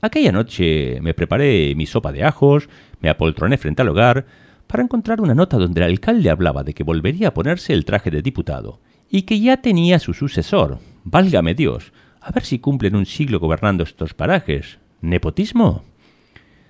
Aquella 0.01 0.31
noche 0.31 0.99
me 1.01 1.13
preparé 1.13 1.75
mi 1.75 1.85
sopa 1.85 2.11
de 2.11 2.23
ajos, 2.23 2.69
me 3.01 3.09
apoltroné 3.09 3.57
frente 3.57 3.81
al 3.81 3.89
hogar, 3.89 4.25
para 4.65 4.83
encontrar 4.83 5.19
una 5.19 5.35
nota 5.35 5.57
donde 5.57 5.81
el 5.81 5.91
alcalde 5.91 6.29
hablaba 6.29 6.63
de 6.63 6.73
que 6.73 6.83
volvería 6.83 7.29
a 7.29 7.33
ponerse 7.33 7.73
el 7.73 7.85
traje 7.85 8.09
de 8.09 8.21
diputado, 8.21 8.79
y 9.09 9.23
que 9.23 9.39
ya 9.39 9.57
tenía 9.57 9.99
su 9.99 10.13
sucesor. 10.13 10.79
Válgame 11.03 11.55
Dios, 11.55 11.91
a 12.21 12.31
ver 12.31 12.43
si 12.43 12.59
cumplen 12.59 12.95
un 12.95 13.05
siglo 13.05 13.39
gobernando 13.39 13.83
estos 13.83 14.13
parajes. 14.13 14.77
¿Nepotismo? 15.01 15.83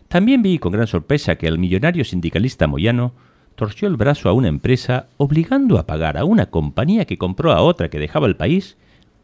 También 0.07 0.41
vi 0.41 0.57
con 0.57 0.71
gran 0.71 0.87
sorpresa 0.87 1.35
que 1.35 1.47
el 1.47 1.59
millonario 1.59 2.03
sindicalista 2.03 2.67
Moyano 2.67 3.13
torció 3.55 3.87
el 3.87 3.97
brazo 3.97 4.29
a 4.29 4.33
una 4.33 4.47
empresa 4.47 5.07
obligando 5.17 5.77
a 5.77 5.85
pagar 5.85 6.17
a 6.17 6.23
una 6.23 6.47
compañía 6.47 7.05
que 7.05 7.17
compró 7.17 7.51
a 7.51 7.61
otra 7.61 7.89
que 7.89 7.99
dejaba 7.99 8.27
el 8.27 8.35
país 8.35 8.77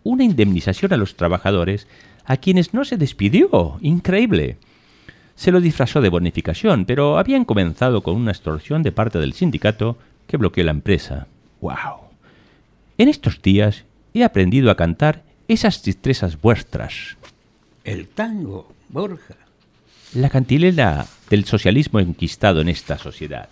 una 0.04 0.24
indemnización 0.24 0.94
a 0.94 0.98
los 0.98 1.16
trabajadores 1.16 1.88
a 2.26 2.38
quienes 2.38 2.74
no 2.74 2.86
se 2.86 2.98
despidió. 2.98 3.78
Increíble. 3.82 4.58
Se 5.36 5.52
lo 5.52 5.62
disfrazó 5.62 6.02
de 6.02 6.10
bonificación, 6.10 6.86
pero 6.86 7.18
habían 7.18 7.46
comenzado 7.46 8.02
con 8.02 8.16
una 8.16 8.32
extorsión 8.32 8.84
de 8.84 8.92
parte 8.92 9.20
del 9.20 9.34
sindicato 9.34 9.98
que 10.28 10.38
bloqueó 10.38 10.64
la 10.64 10.72
empresa. 10.72 11.28
¡Wow! 11.62 12.05
En 12.98 13.10
estos 13.10 13.42
días 13.42 13.84
he 14.14 14.24
aprendido 14.24 14.72
a 14.72 14.78
cantar 14.78 15.24
esas 15.48 15.82
tristezas 15.82 16.40
vuestras. 16.40 17.18
El 17.84 18.08
tango, 18.08 18.74
Borja. 18.90 19.36
La 20.14 20.30
cantilena 20.30 21.06
del 21.30 21.46
socialismo 21.46 22.00
enquistado 22.00 22.62
en 22.62 22.70
esta 22.70 22.98
sociedad. 22.98 23.50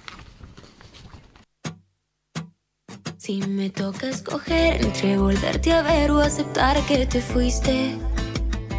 Si 3.17 3.41
me 3.41 3.69
toca 3.69 4.09
escoger 4.09 4.81
entre 4.81 5.17
volverte 5.17 5.71
a 5.71 5.81
ver 5.81 6.11
o 6.11 6.19
aceptar 6.19 6.77
que 6.85 7.05
te 7.05 7.21
fuiste, 7.21 7.97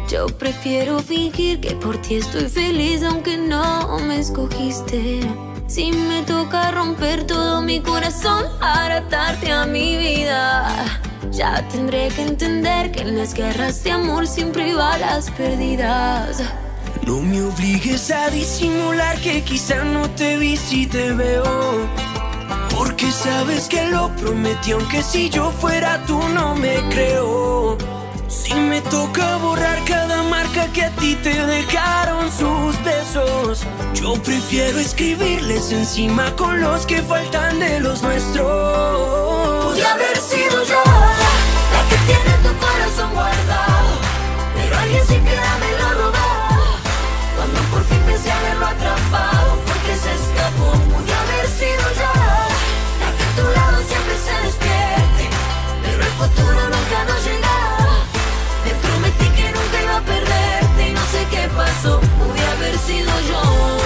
yo 0.09 0.27
prefiero 0.27 0.99
fingir 0.99 1.59
que 1.59 1.75
por 1.75 1.99
ti 2.01 2.15
estoy 2.15 2.47
feliz 2.47 3.01
aunque 3.03 3.37
no 3.37 3.97
me 4.07 4.19
escogiste. 4.19 5.21
Si 5.67 5.91
me 5.91 6.21
toca 6.21 6.69
romper 6.71 7.25
todo 7.25 7.61
mi 7.61 7.79
corazón 7.79 8.45
para 8.59 8.97
atarte 8.97 9.51
a 9.51 9.65
mi 9.65 9.97
vida, 9.97 11.01
ya 11.31 11.67
tendré 11.69 12.09
que 12.09 12.21
entender 12.21 12.91
que 12.91 13.01
en 13.01 13.17
las 13.17 13.33
guerras 13.33 13.83
de 13.83 13.91
amor 13.91 14.27
siempre 14.27 14.65
hay 14.65 14.73
balas 14.73 15.31
perdidas. 15.31 16.43
No 17.07 17.19
me 17.19 17.41
obligues 17.41 18.11
a 18.11 18.29
disimular 18.29 19.19
que 19.21 19.43
quizá 19.43 19.83
no 19.83 20.07
te 20.11 20.37
vi 20.37 20.55
si 20.55 20.85
te 20.85 21.11
veo. 21.13 21.87
Porque 22.69 23.11
sabes 23.11 23.67
que 23.67 23.87
lo 23.89 24.15
prometí, 24.17 24.71
aunque 24.71 25.01
si 25.01 25.31
yo 25.31 25.51
fuera 25.51 26.03
tú 26.05 26.19
no 26.29 26.53
me 26.53 26.75
creo. 26.89 27.75
Si 28.27 28.53
me 28.53 28.81
toca 28.81 29.37
borrar 29.37 29.83
cada 29.85 30.21
marca 30.23 30.67
que 30.73 30.83
a 30.83 30.89
ti 30.91 31.15
te 31.15 31.33
dejaron 31.45 32.31
sus 32.31 32.83
besos, 32.83 33.65
yo 33.95 34.13
prefiero 34.21 34.79
escribirles 34.79 35.71
encima 35.71 36.35
con 36.35 36.59
los 36.59 36.85
que 36.85 37.01
faltan 37.01 37.59
de 37.59 37.79
los 37.79 38.01
nuestros. 38.01 39.65
Pude 39.65 39.85
haber 39.85 40.17
sido 40.17 40.63
yo 40.63 40.81
la 41.73 41.89
que 41.89 41.97
tiene 42.05 42.31
tu 42.43 42.53
corazón 42.59 43.13
guardado, 43.13 43.87
pero 44.55 44.77
alguien 44.77 45.05
sin 45.07 45.21
piedad 45.23 45.57
me 45.59 45.71
lo 45.81 45.89
robó. 46.01 46.15
Cuando 47.35 47.59
por 47.71 47.83
fin 47.85 47.99
pensé 48.05 48.31
haberlo 48.31 48.65
atrapado, 48.65 49.59
fue 49.65 49.77
que 49.85 49.95
se 49.97 50.11
escapó. 50.13 50.71
Pude 50.71 51.13
haber 51.13 51.47
sido 51.47 51.85
yo 52.01 52.11
la 53.01 53.09
que 53.17 53.23
a 53.23 53.31
tu 53.37 53.45
lado 53.57 53.77
siempre 53.87 54.15
se 54.25 54.35
despierte, 54.45 55.29
pero 55.83 56.03
el 56.03 56.13
futuro 56.19 56.61
nunca 56.75 56.99
nos 57.07 57.23
llega. 57.23 57.57
Te 58.63 58.71
prometí 58.75 59.27
que 59.37 59.51
nunca 59.51 59.81
iba 59.83 59.97
a 59.97 60.01
perderte 60.01 60.89
y 60.89 60.93
no 60.93 61.01
sé 61.11 61.25
qué 61.31 61.49
pasó. 61.55 61.99
Pude 61.99 62.45
haber 62.45 62.77
sido 62.79 63.11
yo. 63.29 63.84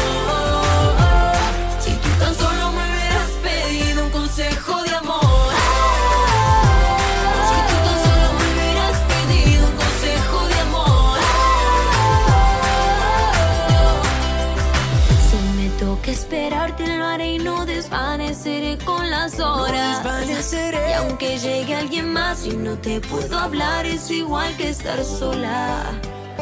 Y 20.41 20.93
aunque 20.93 21.37
llegue 21.37 21.75
alguien 21.75 22.13
más 22.13 22.45
y 22.45 22.55
no 22.55 22.77
te 22.77 23.01
puedo 23.01 23.37
hablar, 23.37 23.85
es 23.85 24.09
igual 24.09 24.55
que 24.55 24.69
estar 24.69 25.03
sola. 25.03 25.83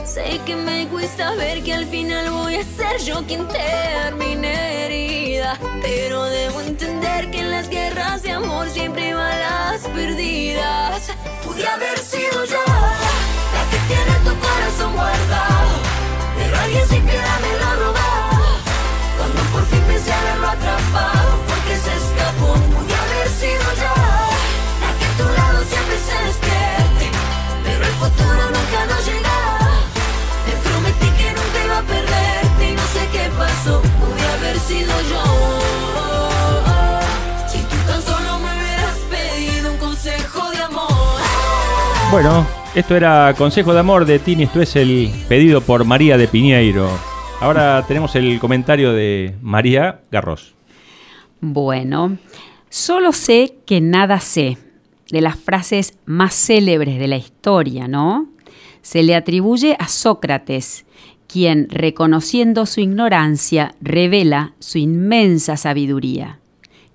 Sé 0.05 0.39
que 0.45 0.55
me 0.55 0.87
cuesta 0.87 1.33
ver 1.33 1.63
que 1.63 1.73
al 1.73 1.87
final 1.87 2.29
voy 2.29 2.57
a 2.57 2.63
ser 2.63 3.01
yo 3.01 3.25
quien 3.25 3.47
termine 3.47 4.85
herida. 4.85 5.57
Pero 5.81 6.25
debo 6.25 6.61
entender 6.61 7.31
que 7.31 7.39
en 7.39 7.49
las 7.49 7.69
guerras 7.69 8.21
de 8.21 8.33
amor 8.33 8.69
siempre 8.69 9.15
van 9.15 9.39
las 9.39 9.81
perdidas. 9.87 11.09
Pude 11.43 11.67
haber 11.67 11.97
sido 11.97 12.45
yo 12.45 12.63
la 12.67 13.63
que 13.71 13.79
tiene 13.87 14.13
tu 14.23 14.39
corazón 14.39 14.93
guardado, 14.93 15.69
pero 16.37 16.55
alguien 16.55 16.87
sin 16.87 17.03
piedad 17.03 17.39
me 17.41 17.53
lo 17.57 17.85
robó. 17.87 17.97
Cuando 19.17 19.41
por 19.51 19.65
fin 19.65 19.81
pensé 19.87 20.13
haberlo 20.13 20.49
atrapado, 20.49 21.26
Bueno, 42.09 42.47
esto 42.73 42.95
era 42.95 43.33
Consejo 43.37 43.73
de 43.73 43.81
Amor 43.81 44.05
de 44.05 44.17
Tini, 44.17 44.43
esto 44.43 44.61
es 44.61 44.77
el 44.77 45.11
pedido 45.27 45.59
por 45.59 45.83
María 45.83 46.17
de 46.17 46.29
Piñeiro. 46.29 46.89
Ahora 47.41 47.83
tenemos 47.85 48.15
el 48.15 48.39
comentario 48.39 48.93
de 48.93 49.35
María 49.41 49.99
Garros. 50.09 50.55
Bueno, 51.41 52.17
solo 52.69 53.11
sé 53.11 53.57
que 53.65 53.81
nada 53.81 54.21
sé, 54.21 54.57
de 55.11 55.19
las 55.19 55.35
frases 55.35 55.97
más 56.05 56.33
célebres 56.33 56.97
de 56.97 57.07
la 57.07 57.17
historia, 57.17 57.89
¿no? 57.89 58.29
Se 58.81 59.03
le 59.03 59.13
atribuye 59.13 59.75
a 59.77 59.89
Sócrates, 59.89 60.85
quien, 61.27 61.67
reconociendo 61.69 62.65
su 62.65 62.79
ignorancia, 62.79 63.75
revela 63.81 64.53
su 64.59 64.77
inmensa 64.77 65.57
sabiduría. 65.57 66.39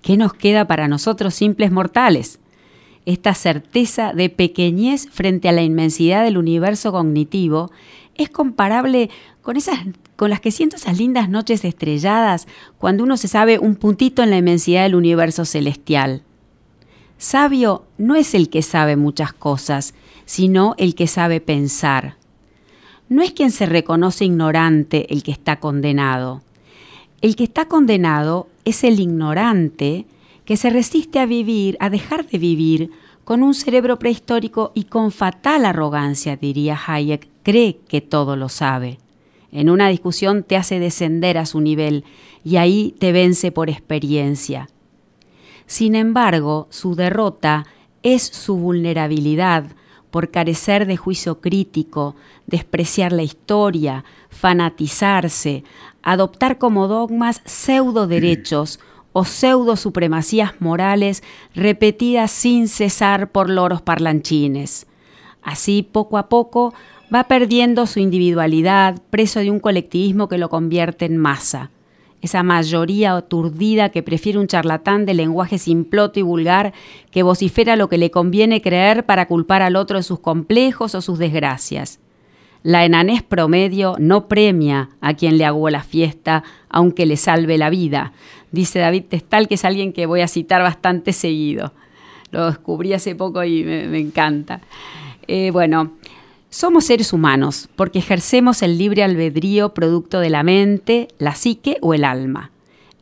¿Qué 0.01 0.17
nos 0.17 0.33
queda 0.33 0.65
para 0.65 0.87
nosotros 0.87 1.35
simples 1.35 1.71
mortales? 1.71 2.39
Esta 3.05 3.33
certeza 3.33 4.13
de 4.13 4.29
pequeñez 4.29 5.07
frente 5.09 5.49
a 5.49 5.51
la 5.51 5.63
inmensidad 5.63 6.23
del 6.23 6.37
universo 6.37 6.91
cognitivo 6.91 7.71
es 8.15 8.29
comparable 8.29 9.09
con 9.41 9.57
esas 9.57 9.79
con 10.15 10.29
las 10.29 10.39
que 10.39 10.51
siento 10.51 10.75
esas 10.75 10.97
lindas 10.97 11.27
noches 11.27 11.65
estrelladas 11.65 12.47
cuando 12.77 13.03
uno 13.03 13.17
se 13.17 13.27
sabe 13.27 13.59
un 13.59 13.75
puntito 13.75 14.23
en 14.23 14.29
la 14.29 14.37
inmensidad 14.37 14.83
del 14.83 14.95
universo 14.95 15.43
celestial. 15.43 16.21
Sabio 17.17 17.85
no 17.97 18.15
es 18.15 18.33
el 18.35 18.49
que 18.49 18.61
sabe 18.61 18.95
muchas 18.95 19.33
cosas, 19.33 19.93
sino 20.25 20.75
el 20.77 20.95
que 20.95 21.07
sabe 21.07 21.41
pensar. 21.41 22.15
No 23.09 23.21
es 23.21 23.31
quien 23.31 23.51
se 23.51 23.65
reconoce 23.65 24.25
ignorante 24.25 25.13
el 25.13 25.23
que 25.23 25.31
está 25.31 25.59
condenado. 25.59 26.41
El 27.21 27.35
que 27.35 27.43
está 27.43 27.67
condenado 27.67 28.47
es 28.65 28.83
el 28.83 28.99
ignorante 28.99 30.05
que 30.45 30.57
se 30.57 30.69
resiste 30.69 31.19
a 31.19 31.25
vivir, 31.25 31.77
a 31.79 31.89
dejar 31.89 32.27
de 32.27 32.37
vivir, 32.37 32.91
con 33.23 33.41
un 33.41 33.53
cerebro 33.53 33.99
prehistórico 33.99 34.71
y 34.75 34.85
con 34.85 35.11
fatal 35.11 35.65
arrogancia, 35.65 36.35
diría 36.35 36.79
Hayek, 36.85 37.29
cree 37.43 37.77
que 37.87 38.01
todo 38.01 38.35
lo 38.35 38.49
sabe. 38.49 38.99
En 39.51 39.69
una 39.69 39.87
discusión 39.87 40.43
te 40.43 40.57
hace 40.57 40.79
descender 40.79 41.37
a 41.37 41.45
su 41.45 41.61
nivel 41.61 42.03
y 42.43 42.57
ahí 42.57 42.95
te 42.99 43.11
vence 43.11 43.51
por 43.51 43.69
experiencia. 43.69 44.67
Sin 45.67 45.95
embargo, 45.95 46.67
su 46.69 46.95
derrota 46.95 47.65
es 48.01 48.23
su 48.23 48.57
vulnerabilidad 48.57 49.65
por 50.11 50.29
carecer 50.29 50.85
de 50.85 50.97
juicio 50.97 51.39
crítico, 51.39 52.15
despreciar 52.45 53.13
la 53.13 53.23
historia, 53.23 54.03
fanatizarse, 54.29 55.63
adoptar 56.03 56.57
como 56.57 56.87
dogmas 56.87 57.41
pseudo 57.45 58.05
derechos 58.05 58.79
o 59.13 59.23
pseudo 59.23 59.75
supremacías 59.75 60.59
morales 60.59 61.23
repetidas 61.55 62.31
sin 62.31 62.67
cesar 62.67 63.31
por 63.31 63.49
loros 63.49 63.81
parlanchines. 63.81 64.87
Así, 65.41 65.87
poco 65.89 66.17
a 66.17 66.29
poco, 66.29 66.73
va 67.13 67.25
perdiendo 67.25 67.85
su 67.85 67.99
individualidad, 67.99 69.01
preso 69.09 69.39
de 69.39 69.51
un 69.51 69.59
colectivismo 69.59 70.27
que 70.27 70.37
lo 70.37 70.49
convierte 70.49 71.05
en 71.05 71.17
masa. 71.17 71.69
Esa 72.21 72.41
mayoría 72.41 73.15
aturdida 73.15 73.89
que 73.89 74.01
prefiere 74.01 74.39
un 74.39 74.47
charlatán 74.47 75.05
de 75.05 75.13
lenguaje 75.13 75.57
simploto 75.57 76.19
y 76.19 76.23
vulgar 76.23 76.73
que 77.11 77.21
vocifera 77.21 77.75
lo 77.75 77.89
que 77.89 77.97
le 77.97 78.11
conviene 78.11 78.61
creer 78.61 79.05
para 79.05 79.27
culpar 79.27 79.61
al 79.61 79.75
otro 79.75 79.97
de 79.97 80.03
sus 80.03 80.19
complejos 80.19 80.95
o 80.95 81.01
sus 81.01 81.19
desgracias. 81.19 81.99
La 82.63 82.85
enanés 82.85 83.23
promedio 83.23 83.97
no 83.99 84.29
premia 84.29 84.91
a 85.01 85.15
quien 85.15 85.37
le 85.37 85.43
aguó 85.43 85.69
la 85.69 85.83
fiesta, 85.83 86.45
aunque 86.69 87.05
le 87.05 87.17
salve 87.17 87.57
la 87.57 87.69
vida, 87.69 88.13
dice 88.53 88.79
David 88.79 89.05
Testal, 89.09 89.49
que 89.49 89.55
es 89.55 89.65
alguien 89.65 89.91
que 89.91 90.05
voy 90.05 90.21
a 90.21 90.29
citar 90.29 90.61
bastante 90.61 91.11
seguido. 91.11 91.73
Lo 92.31 92.45
descubrí 92.45 92.93
hace 92.93 93.15
poco 93.15 93.43
y 93.43 93.63
me, 93.65 93.87
me 93.87 93.99
encanta. 93.99 94.61
Eh, 95.27 95.51
bueno, 95.51 95.91
somos 96.49 96.85
seres 96.85 97.11
humanos 97.11 97.67
porque 97.75 97.99
ejercemos 97.99 98.61
el 98.61 98.77
libre 98.77 99.03
albedrío 99.03 99.73
producto 99.73 100.19
de 100.19 100.29
la 100.29 100.43
mente, 100.43 101.07
la 101.17 101.35
psique 101.35 101.77
o 101.81 101.93
el 101.93 102.05
alma. 102.05 102.51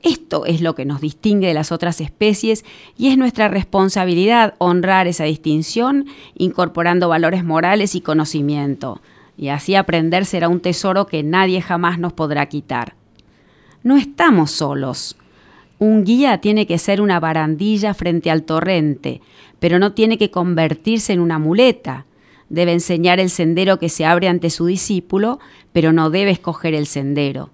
Esto 0.04 0.46
es 0.46 0.62
lo 0.62 0.74
que 0.74 0.86
nos 0.86 1.02
distingue 1.02 1.48
de 1.48 1.54
las 1.54 1.72
otras 1.72 2.02
especies 2.02 2.66
y 2.98 3.10
es 3.10 3.18
nuestra 3.18 3.50
responsabilidad 3.50 4.56
honrar 4.58 5.06
esa 5.08 5.26
distinción 5.26 6.08
incorporando 6.36 7.10
valores 7.10 7.44
morales 7.44 7.94
y 7.94 8.02
conocimiento. 8.02 9.02
Y 9.38 9.50
así 9.50 9.76
aprender 9.76 10.26
será 10.26 10.50
un 10.50 10.60
tesoro 10.60 11.06
que 11.06 11.24
nadie 11.24 11.62
jamás 11.62 12.00
nos 12.00 12.14
podrá 12.14 12.48
quitar. 12.48 12.96
No 13.84 13.98
estamos 13.98 14.52
solos. 14.52 15.18
Un 15.82 16.04
guía 16.04 16.38
tiene 16.38 16.68
que 16.68 16.78
ser 16.78 17.02
una 17.02 17.20
barandilla 17.20 17.96
frente 17.96 18.30
al 18.30 18.44
torrente, 18.44 19.20
pero 19.58 19.80
no 19.80 19.94
tiene 19.94 20.20
que 20.20 20.30
convertirse 20.30 21.12
en 21.12 21.20
una 21.20 21.40
muleta. 21.40 22.06
Debe 22.50 22.72
enseñar 22.72 23.20
el 23.20 23.32
sendero 23.32 23.80
que 23.80 23.90
se 23.90 24.06
abre 24.06 24.28
ante 24.28 24.52
su 24.52 24.68
discípulo, 24.68 25.40
pero 25.72 25.92
no 25.92 26.12
debe 26.12 26.30
escoger 26.30 26.76
el 26.76 26.86
sendero. 26.86 27.50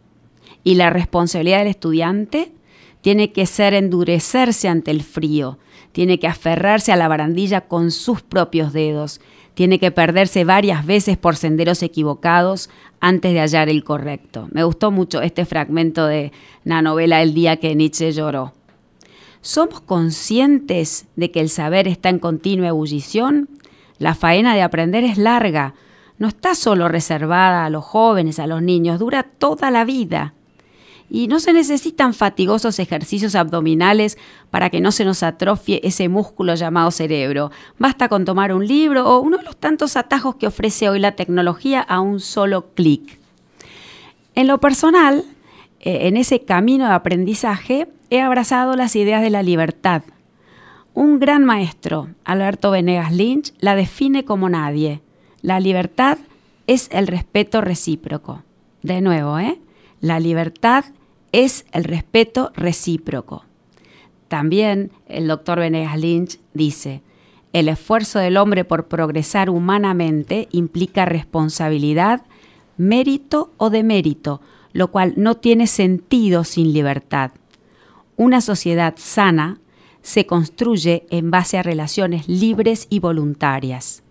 Y 0.66 0.76
la 0.76 0.90
responsabilidad 0.90 1.60
del 1.60 1.70
estudiante 1.70 2.52
tiene 3.00 3.32
que 3.32 3.46
ser 3.46 3.74
endurecerse 3.74 4.68
ante 4.68 4.92
el 4.92 5.04
frío, 5.04 5.58
tiene 5.94 6.20
que 6.20 6.28
aferrarse 6.28 6.92
a 6.92 6.98
la 6.98 7.08
barandilla 7.08 7.62
con 7.62 7.92
sus 7.92 8.24
propios 8.24 8.74
dedos, 8.74 9.22
tiene 9.58 9.80
que 9.80 9.90
perderse 9.90 10.44
varias 10.44 10.86
veces 10.86 11.18
por 11.18 11.36
senderos 11.36 11.82
equivocados 11.82 12.70
antes 13.00 13.34
de 13.34 13.40
hallar 13.40 13.70
el 13.70 13.84
correcto. 13.84 14.48
Me 14.52 14.64
gustó 14.64 14.92
mucho 14.92 15.24
este 15.24 15.46
fragmento 15.46 16.06
de 16.06 16.32
la 16.64 16.84
novela 16.84 17.24
El 17.24 17.34
día 17.34 17.58
que 17.58 17.74
Nietzsche 17.74 18.12
lloró. 18.12 18.54
¿Somos 19.42 19.82
conscientes 19.82 21.08
de 21.16 21.32
que 21.32 21.40
el 21.40 21.50
saber 21.50 21.88
está 21.88 22.10
en 22.10 22.20
continua 22.20 22.68
ebullición? 22.68 23.50
La 23.98 24.14
faena 24.14 24.54
de 24.54 24.62
aprender 24.62 25.04
es 25.04 25.18
larga. 25.18 25.74
no 26.20 26.28
está 26.28 26.54
solo 26.54 26.88
reservada 26.88 27.66
a 27.66 27.72
los 27.72 27.84
jóvenes, 27.84 28.38
a 28.38 28.46
los 28.46 28.62
niños, 28.62 29.00
dura 29.00 29.24
toda 29.24 29.72
la 29.72 29.86
vida. 29.86 30.36
Y 31.10 31.28
no 31.28 31.40
se 31.40 31.54
necesitan 31.54 32.14
fatigosos 32.14 32.80
ejercicios 32.80 33.36
abdominales 33.36 34.18
para 34.52 34.70
que 34.70 34.82
no 34.82 34.92
se 34.92 35.06
nos 35.06 35.24
atrofie 35.24 35.80
ese 35.84 36.10
músculo 36.10 36.56
llamado 36.56 36.92
cerebro. 36.92 37.52
Basta 37.80 38.10
con 38.10 38.26
tomar 38.26 38.54
un 38.54 38.68
libro 38.68 39.08
o 39.08 39.20
uno 39.20 39.38
de 39.38 39.44
los 39.44 39.56
tantos 39.56 39.96
atajos 39.96 40.36
que 40.36 40.48
ofrece 40.48 40.90
hoy 40.90 41.00
la 41.00 41.16
tecnología 41.16 41.82
a 41.82 42.02
un 42.02 42.20
solo 42.20 42.74
clic. 42.74 43.20
En 44.36 44.48
lo 44.48 44.60
personal, 44.60 45.24
eh, 45.80 46.08
en 46.08 46.18
ese 46.18 46.42
camino 46.42 46.86
de 46.88 46.94
aprendizaje, 46.94 47.88
he 48.10 48.22
abrazado 48.22 48.76
las 48.76 48.96
ideas 48.96 49.22
de 49.22 49.30
la 49.30 49.44
libertad. 49.44 50.04
Un 50.94 51.20
gran 51.20 51.46
maestro, 51.46 52.10
Alberto 52.26 52.72
Venegas 52.72 53.12
Lynch, 53.14 53.54
la 53.60 53.76
define 53.76 54.26
como 54.26 54.50
nadie. 54.50 55.02
La 55.42 55.60
libertad 55.60 56.18
es 56.66 56.90
el 56.92 57.08
respeto 57.08 57.62
recíproco. 57.62 58.44
De 58.84 59.02
nuevo, 59.02 59.40
¿eh? 59.40 59.60
La 60.02 60.20
libertad 60.20 60.86
es 61.32 61.66
el 61.72 61.84
respeto 61.84 62.52
recíproco. 62.56 63.46
También 64.28 64.92
el 65.08 65.28
doctor 65.28 65.60
Venegas 65.60 65.98
Lynch 65.98 66.40
dice, 66.54 67.02
el 67.54 67.70
esfuerzo 67.70 68.20
del 68.20 68.38
hombre 68.38 68.66
por 68.66 68.88
progresar 68.88 69.50
humanamente 69.50 70.48
implica 70.52 71.06
responsabilidad, 71.06 72.24
mérito 72.78 73.52
o 73.58 73.70
demérito, 73.70 74.42
lo 74.74 74.92
cual 74.92 75.14
no 75.16 75.38
tiene 75.38 75.66
sentido 75.66 76.44
sin 76.44 76.74
libertad. 76.74 77.32
Una 78.16 78.42
sociedad 78.42 78.96
sana 78.98 79.60
se 80.02 80.26
construye 80.26 81.08
en 81.10 81.32
base 81.32 81.58
a 81.58 81.64
relaciones 81.64 82.28
libres 82.28 82.88
y 82.90 83.00
voluntarias. 83.00 84.04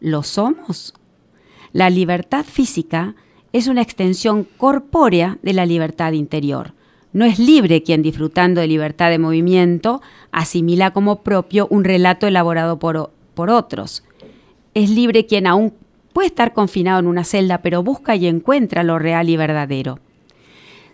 ¿Lo 0.00 0.22
somos? 0.22 0.94
La 1.72 1.90
libertad 1.90 2.44
física 2.44 3.14
es 3.54 3.68
una 3.68 3.82
extensión 3.82 4.48
corpórea 4.56 5.38
de 5.42 5.52
la 5.52 5.64
libertad 5.64 6.10
interior. 6.10 6.72
No 7.12 7.24
es 7.24 7.38
libre 7.38 7.84
quien, 7.84 8.02
disfrutando 8.02 8.60
de 8.60 8.66
libertad 8.66 9.10
de 9.10 9.20
movimiento, 9.20 10.02
asimila 10.32 10.90
como 10.90 11.22
propio 11.22 11.68
un 11.70 11.84
relato 11.84 12.26
elaborado 12.26 12.80
por, 12.80 13.12
por 13.34 13.50
otros. 13.50 14.02
Es 14.74 14.90
libre 14.90 15.26
quien 15.26 15.46
aún 15.46 15.72
puede 16.12 16.26
estar 16.26 16.52
confinado 16.52 16.98
en 16.98 17.06
una 17.06 17.22
celda, 17.22 17.58
pero 17.58 17.84
busca 17.84 18.16
y 18.16 18.26
encuentra 18.26 18.82
lo 18.82 18.98
real 18.98 19.28
y 19.30 19.36
verdadero. 19.36 20.00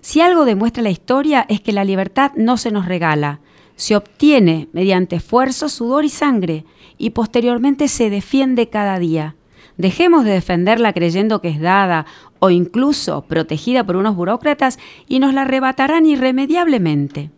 Si 0.03 0.21
algo 0.21 0.45
demuestra 0.45 0.83
la 0.83 0.91
historia 0.91 1.47
es 1.49 1.63
que 1.63 1.73
la 1.73 1.85
libertad 1.85 2.33
no 2.37 2.59
se 2.59 2.71
nos 2.71 2.85
regala, 2.85 3.41
se 3.77 3.97
obtiene 3.97 4.69
mediante 4.75 5.17
esfuerzo, 5.17 5.71
sudor 5.71 6.05
y 6.05 6.11
sangre, 6.11 6.67
y 6.99 7.11
posteriormente 7.11 7.89
se 7.89 8.11
defiende 8.11 8.69
cada 8.69 8.99
día. 8.99 9.35
Dejemos 9.79 10.27
de 10.27 10.33
defenderla 10.33 10.93
creyendo 10.93 11.41
que 11.41 11.49
es 11.49 11.59
dada 11.59 12.05
o 12.41 12.51
incluso 12.51 13.23
protegida 13.23 13.85
por 13.85 13.97
unos 13.97 14.17
burócratas 14.17 14.79
y 15.07 15.21
nos 15.21 15.33
la 15.33 15.43
arrebatarán 15.43 16.07
irremediablemente. 16.07 17.31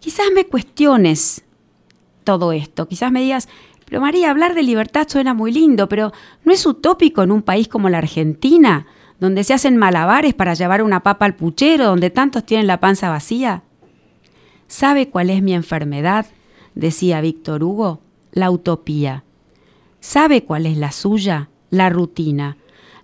Quizás 0.00 0.26
me 0.34 0.44
cuestiones 0.44 1.44
todo 2.24 2.52
esto, 2.52 2.86
quizás 2.86 3.10
me 3.10 3.22
digas, 3.22 3.48
pero 3.86 4.02
María, 4.02 4.30
hablar 4.30 4.54
de 4.54 4.62
libertad 4.62 5.08
suena 5.08 5.32
muy 5.32 5.50
lindo, 5.50 5.88
pero 5.88 6.12
¿no 6.44 6.52
es 6.52 6.66
utópico 6.66 7.22
en 7.22 7.30
un 7.30 7.42
país 7.42 7.68
como 7.68 7.88
la 7.88 7.98
Argentina, 7.98 8.86
donde 9.18 9.44
se 9.44 9.54
hacen 9.54 9.78
malabares 9.78 10.34
para 10.34 10.54
llevar 10.54 10.82
una 10.82 11.02
papa 11.02 11.24
al 11.24 11.36
puchero, 11.36 11.86
donde 11.86 12.10
tantos 12.10 12.44
tienen 12.44 12.66
la 12.66 12.80
panza 12.80 13.08
vacía? 13.08 13.62
¿Sabe 14.66 15.08
cuál 15.08 15.30
es 15.30 15.42
mi 15.42 15.54
enfermedad? 15.54 16.26
decía 16.74 17.20
Víctor 17.20 17.64
Hugo, 17.64 18.00
la 18.32 18.50
utopía. 18.50 19.24
¿Sabe 20.00 20.44
cuál 20.44 20.66
es 20.66 20.76
la 20.76 20.92
suya? 20.92 21.48
La 21.70 21.88
rutina. 21.90 22.56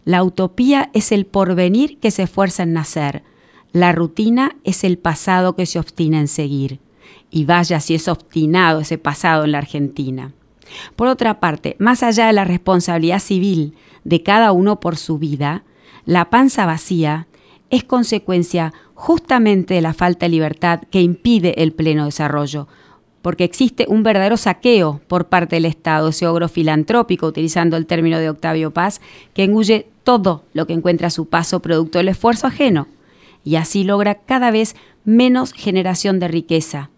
La 0.04 0.22
utopía 0.22 0.90
es 0.92 1.12
el 1.12 1.26
porvenir 1.26 1.98
que 1.98 2.10
se 2.10 2.24
esfuerza 2.24 2.62
en 2.62 2.74
nacer. 2.74 3.22
La 3.72 3.92
rutina 3.92 4.56
es 4.64 4.84
el 4.84 4.98
pasado 4.98 5.56
que 5.56 5.66
se 5.66 5.78
obstina 5.78 6.20
en 6.20 6.28
seguir. 6.28 6.80
Y 7.30 7.44
vaya 7.44 7.80
si 7.80 7.94
es 7.94 8.08
obstinado 8.08 8.80
ese 8.80 8.98
pasado 8.98 9.44
en 9.44 9.52
la 9.52 9.58
Argentina. 9.58 10.32
Por 10.96 11.08
otra 11.08 11.40
parte, 11.40 11.76
más 11.78 12.02
allá 12.02 12.26
de 12.26 12.32
la 12.32 12.44
responsabilidad 12.44 13.18
civil 13.18 13.74
de 14.04 14.22
cada 14.22 14.52
uno 14.52 14.80
por 14.80 14.96
su 14.96 15.18
vida, 15.18 15.64
la 16.04 16.30
panza 16.30 16.66
vacía 16.66 17.26
es 17.70 17.84
consecuencia 17.84 18.72
justamente 18.94 19.74
de 19.74 19.80
la 19.80 19.94
falta 19.94 20.26
de 20.26 20.30
libertad 20.30 20.82
que 20.90 21.02
impide 21.02 21.62
el 21.62 21.72
pleno 21.72 22.04
desarrollo, 22.04 22.68
porque 23.24 23.44
existe 23.44 23.86
un 23.88 24.02
verdadero 24.02 24.36
saqueo 24.36 25.00
por 25.08 25.28
parte 25.28 25.56
del 25.56 25.64
Estado, 25.64 26.08
ese 26.10 26.26
ogro 26.26 26.46
filantrópico, 26.46 27.26
utilizando 27.26 27.78
el 27.78 27.86
término 27.86 28.18
de 28.18 28.28
Octavio 28.28 28.70
Paz, 28.70 29.00
que 29.32 29.44
engulle 29.44 29.86
todo 30.02 30.44
lo 30.52 30.66
que 30.66 30.74
encuentra 30.74 31.06
a 31.06 31.10
su 31.10 31.24
paso 31.24 31.60
producto 31.60 31.96
del 31.96 32.08
esfuerzo 32.08 32.48
ajeno, 32.48 32.86
y 33.42 33.56
así 33.56 33.82
logra 33.82 34.16
cada 34.16 34.50
vez 34.50 34.76
menos 35.06 35.54
generación 35.54 36.20
de 36.20 36.28
riqueza. 36.28 36.90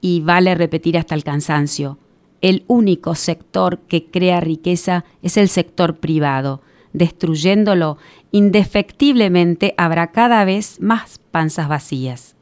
Y 0.00 0.20
vale 0.20 0.54
repetir 0.54 0.96
hasta 0.96 1.14
el 1.14 1.24
cansancio, 1.24 1.98
el 2.40 2.64
único 2.68 3.14
sector 3.14 3.80
que 3.80 4.06
crea 4.06 4.40
riqueza 4.40 5.04
es 5.20 5.36
el 5.36 5.50
sector 5.50 5.96
privado. 5.96 6.62
Destruyéndolo, 6.94 7.98
indefectiblemente 8.32 9.74
habrá 9.76 10.06
cada 10.06 10.42
vez 10.46 10.80
más 10.80 11.20
panzas 11.30 11.68
vacías. 11.68 12.34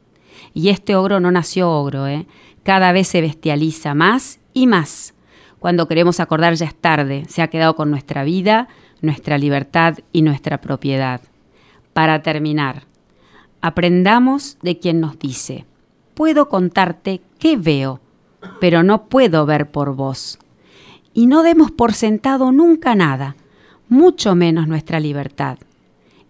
Y 0.53 0.69
este 0.69 0.95
ogro 0.95 1.19
no 1.19 1.31
nació 1.31 1.69
ogro, 1.69 2.07
¿eh? 2.07 2.25
Cada 2.65 2.91
vez 2.91 3.07
se 3.07 3.21
bestializa 3.21 3.93
más 3.93 4.39
y 4.51 4.65
más. 4.65 5.13
Cuando 5.59 5.87
queremos 5.87 6.19
acordar 6.19 6.55
ya 6.55 6.65
es 6.65 6.73
tarde, 6.73 7.23
se 7.29 7.43
ha 7.43 7.47
quedado 7.47 7.75
con 7.75 7.91
nuestra 7.91 8.23
vida, 8.23 8.67
nuestra 9.01 9.37
libertad 9.37 9.99
y 10.11 10.23
nuestra 10.23 10.61
propiedad. 10.61 11.21
Para 11.93 12.23
terminar, 12.23 12.87
aprendamos 13.61 14.57
de 14.63 14.79
quien 14.79 14.99
nos 14.99 15.19
dice, 15.19 15.65
puedo 16.15 16.49
contarte 16.49 17.21
qué 17.37 17.55
veo, 17.55 18.01
pero 18.59 18.81
no 18.81 19.09
puedo 19.09 19.45
ver 19.45 19.69
por 19.69 19.95
vos. 19.95 20.39
Y 21.13 21.27
no 21.27 21.43
demos 21.43 21.69
por 21.69 21.93
sentado 21.93 22.51
nunca 22.51 22.95
nada, 22.95 23.35
mucho 23.89 24.33
menos 24.33 24.67
nuestra 24.67 24.99
libertad, 24.99 25.59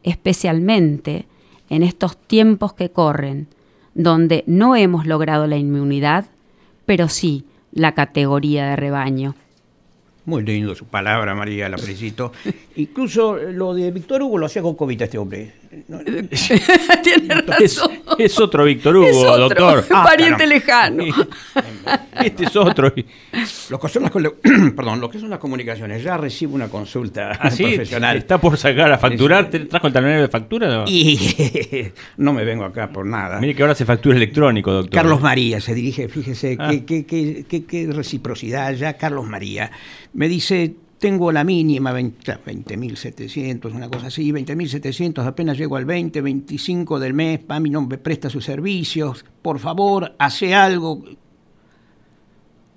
especialmente 0.03 1.27
en 1.69 1.81
estos 1.81 2.17
tiempos 2.17 2.73
que 2.73 2.91
corren, 2.91 3.47
donde 3.95 4.43
no 4.45 4.75
hemos 4.75 5.07
logrado 5.07 5.47
la 5.47 5.57
inmunidad, 5.57 6.25
pero 6.85 7.09
sí 7.09 7.45
la 7.71 7.93
categoría 7.93 8.69
de 8.69 8.75
rebaño. 8.75 9.35
Muy 10.25 10.43
lindo 10.43 10.75
su 10.75 10.85
palabra, 10.85 11.33
María, 11.35 11.69
la 11.69 11.77
felicito. 11.77 12.31
Incluso 12.75 13.35
lo 13.35 13.73
de 13.73 13.91
Víctor 13.91 14.21
Hugo 14.21 14.37
lo 14.37 14.45
hacía 14.47 14.61
con 14.61 14.75
COVID 14.75 15.01
este 15.01 15.17
hombre. 15.17 15.53
Tiene 17.03 17.41
razón. 17.41 17.59
Es, 17.61 17.81
es 18.33 18.39
otro 18.39 18.63
Víctor 18.63 18.95
Hugo, 18.97 19.07
Es 19.09 19.15
otro, 19.17 19.37
doctor. 19.37 19.85
un 19.89 20.03
pariente 20.03 20.47
lejano. 20.47 21.03
Este 22.23 22.45
es 22.45 22.55
otro. 22.55 22.93
Lo 23.69 23.79
que, 23.79 23.89
son 23.89 24.03
las, 24.03 24.11
cole- 24.11 24.33
perdón, 24.75 24.99
lo 25.01 25.09
que 25.09 25.19
son 25.19 25.29
las 25.29 25.39
comunicaciones, 25.39 26.03
ya 26.03 26.17
recibo 26.17 26.55
una 26.55 26.67
consulta 26.69 27.31
Así 27.31 27.63
profesional. 27.63 28.17
está 28.17 28.37
por 28.39 28.57
sacar 28.57 28.91
a 28.91 28.97
facturar. 28.97 29.49
¿Te 29.49 29.59
trajo 29.61 29.87
el 29.87 29.93
talonario 29.93 30.21
de 30.23 30.29
factura? 30.29 30.67
No? 30.67 30.85
Y 30.87 31.19
no 32.17 32.33
me 32.33 32.43
vengo 32.45 32.63
acá 32.65 32.89
por 32.89 33.05
nada. 33.05 33.39
Mire 33.39 33.55
que 33.55 33.61
ahora 33.61 33.75
se 33.75 33.85
factura 33.85 34.15
electrónico, 34.17 34.71
doctor. 34.71 34.91
Carlos 34.93 35.21
María 35.21 35.59
se 35.61 35.73
dirige, 35.73 36.07
fíjese, 36.09 36.55
Ah. 36.59 36.69
qué, 36.69 36.85
qué- 36.85 37.05
qué- 37.05 37.45
qué- 37.47 37.65
qué 37.65 37.87
reciprocidad 37.91 38.73
ya, 38.73 38.93
Carlos 38.93 39.25
María. 39.25 39.71
Me 40.13 40.27
dice, 40.27 40.75
tengo 40.99 41.31
la 41.31 41.43
mínima, 41.43 41.91
20 41.91 42.23
ya, 42.23 42.43
20.700, 42.43 43.73
una 43.73 43.89
cosa 43.89 44.07
así, 44.07 44.31
20.700, 44.31 45.25
apenas 45.25 45.57
llego 45.57 45.75
al 45.75 45.85
20, 45.85 46.21
25 46.21 46.99
del 46.99 47.13
mes, 47.13 47.41
mami 47.47 47.69
no 47.69 47.81
me 47.81 47.97
presta 47.97 48.29
sus 48.29 48.45
servicios, 48.45 49.25
por 49.41 49.59
favor, 49.59 50.15
hace 50.17 50.55
algo. 50.55 51.03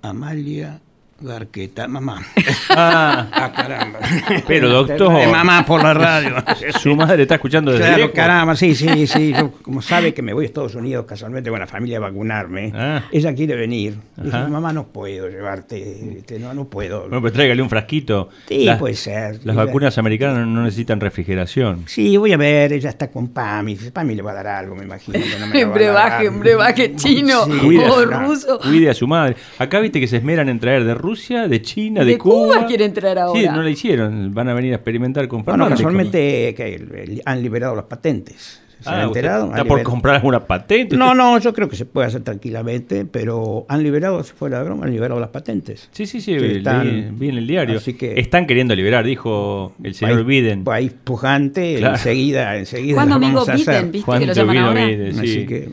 Amalia 0.01 0.81
Garqueta, 1.21 1.87
mamá. 1.87 2.21
Ah, 2.69 3.27
Ah, 3.31 3.51
caramba. 3.55 3.99
pero 4.47 4.69
doctor. 4.69 5.19
De 5.19 5.27
mamá 5.27 5.65
por 5.65 5.83
la 5.83 5.93
radio. 5.93 6.35
Su 6.81 6.95
madre 6.95 7.23
está 7.23 7.35
escuchando 7.35 7.71
desde 7.71 7.83
Claro, 7.85 7.97
lejos. 7.97 8.13
caramba, 8.15 8.55
sí, 8.55 8.75
sí, 8.75 9.07
sí. 9.07 9.33
Yo, 9.37 9.51
como 9.61 9.81
sabe 9.81 10.13
que 10.13 10.21
me 10.21 10.33
voy 10.33 10.45
a 10.45 10.47
Estados 10.47 10.75
Unidos 10.75 11.05
casualmente 11.05 11.49
con 11.49 11.59
la 11.59 11.67
familia 11.67 11.97
a 11.97 12.01
vacunarme, 12.01 12.71
Ah. 12.75 13.03
ella 13.11 13.33
quiere 13.33 13.55
venir. 13.55 13.95
Dice, 14.17 14.35
Ajá. 14.35 14.47
mamá, 14.47 14.71
no 14.73 14.87
puedo 14.87 15.27
llevarte, 15.29 16.17
este, 16.19 16.39
no, 16.39 16.53
no 16.53 16.65
puedo. 16.65 17.01
Bueno, 17.01 17.21
pues 17.21 17.33
tráigale 17.33 17.61
un 17.61 17.69
frasquito. 17.69 18.29
Sí, 18.47 18.69
puede 18.79 18.95
ser. 18.95 19.39
Las 19.43 19.55
Sí, 19.55 19.57
vacunas 19.65 19.97
americanas 19.97 20.47
no 20.47 20.63
necesitan 20.63 20.99
refrigeración. 20.99 21.83
Sí, 21.87 22.17
voy 22.17 22.33
a 22.33 22.37
ver, 22.37 22.73
ella 22.73 22.89
está 22.89 23.09
con 23.09 23.29
Pami. 23.29 23.75
Pami 23.75 24.15
le 24.15 24.21
va 24.21 24.31
a 24.31 24.35
dar 24.35 24.47
algo, 24.47 24.75
me 24.75 24.83
imagino. 24.85 25.19
que 25.19 25.39
no 25.39 25.47
me 25.47 25.53
la 25.53 25.59
En 25.61 25.67
va 25.69 25.71
a 25.71 25.75
brebaje, 25.75 26.23
dar. 26.25 26.33
en 26.33 26.39
brebaje 26.39 26.95
chino 26.95 27.45
Sí, 27.45 27.51
Cuide 27.59 27.85
a 27.85 27.91
o 27.91 27.99
su- 28.01 28.05
ruso. 28.05 28.59
Cuide 28.59 28.89
a 28.89 28.93
su 28.93 29.07
madre. 29.07 29.35
Acá 29.57 29.79
viste 29.79 29.99
que 29.99 30.07
se 30.07 30.17
esmeran 30.17 30.49
en 30.49 30.59
traer 30.59 30.83
de 30.83 30.93
Rusia, 31.09 31.47
de 31.47 31.61
China, 31.61 32.01
de, 32.01 32.11
De 32.11 32.17
Cuba 32.17 32.65
quieren 32.67 32.93
traer 32.93 33.17
ahora. 33.19 33.39
Sí, 33.39 33.47
no 33.47 33.63
la 33.63 33.69
hicieron. 33.69 34.33
Van 34.33 34.47
a 34.49 34.53
venir 34.53 34.73
a 34.73 34.75
experimentar 34.75 35.27
con 35.27 35.39
Bueno, 35.43 35.63
fármacos. 35.65 35.77
casualmente 35.79 36.53
que 36.55 37.21
han 37.25 37.41
liberado 37.41 37.75
las 37.75 37.85
patentes. 37.85 38.61
¿Se 38.81 38.89
Ah, 38.89 39.01
han 39.01 39.07
enterado? 39.07 39.47
¿Está 39.47 39.61
Han 39.61 39.67
por 39.67 39.77
liberado- 39.79 39.89
comprar 39.91 40.15
alguna 40.15 40.39
patente? 40.47 40.95
No, 40.95 41.13
no, 41.13 41.37
yo 41.39 41.51
creo 41.53 41.67
que 41.67 41.75
se 41.75 41.83
puede 41.85 42.07
hacer 42.07 42.21
tranquilamente, 42.21 43.03
pero 43.03 43.65
han 43.67 43.83
liberado, 43.83 44.23
si 44.23 44.31
fuera 44.31 44.59
de 44.59 44.63
broma, 44.65 44.85
han 44.85 44.91
liberado 44.91 45.19
las 45.19 45.31
patentes. 45.31 45.89
Sí, 45.91 46.05
sí, 46.05 46.21
sí, 46.21 46.31
leí- 46.37 46.57
están- 46.59 47.19
vi 47.19 47.27
en 47.27 47.37
el 47.39 47.45
diario. 47.47 47.77
Así 47.79 47.95
que 47.95 48.17
Están 48.17 48.47
queriendo 48.47 48.73
liberar, 48.75 49.03
dijo 49.03 49.73
el 49.83 49.93
señor 49.95 50.23
país, 50.23 50.27
Biden. 50.27 50.63
país 50.63 50.93
pujante, 51.03 51.75
Claro. 51.79 51.95
enseguida, 51.95 52.55
enseguida. 52.55 52.93
Juan 52.95 53.09
lo 53.09 53.15
Domingo 53.15 53.33
vamos 53.45 53.49
a 53.49 53.53
hacer. 53.55 53.75
Biden, 53.83 53.91
¿viste 53.91 54.19
que 54.19 54.25
lo 54.27 54.33
llaman 54.33 54.57
ahora? 54.57 54.85
Biden, 54.85 55.13
sí. 55.15 55.19
Así 55.19 55.45
que, 55.45 55.69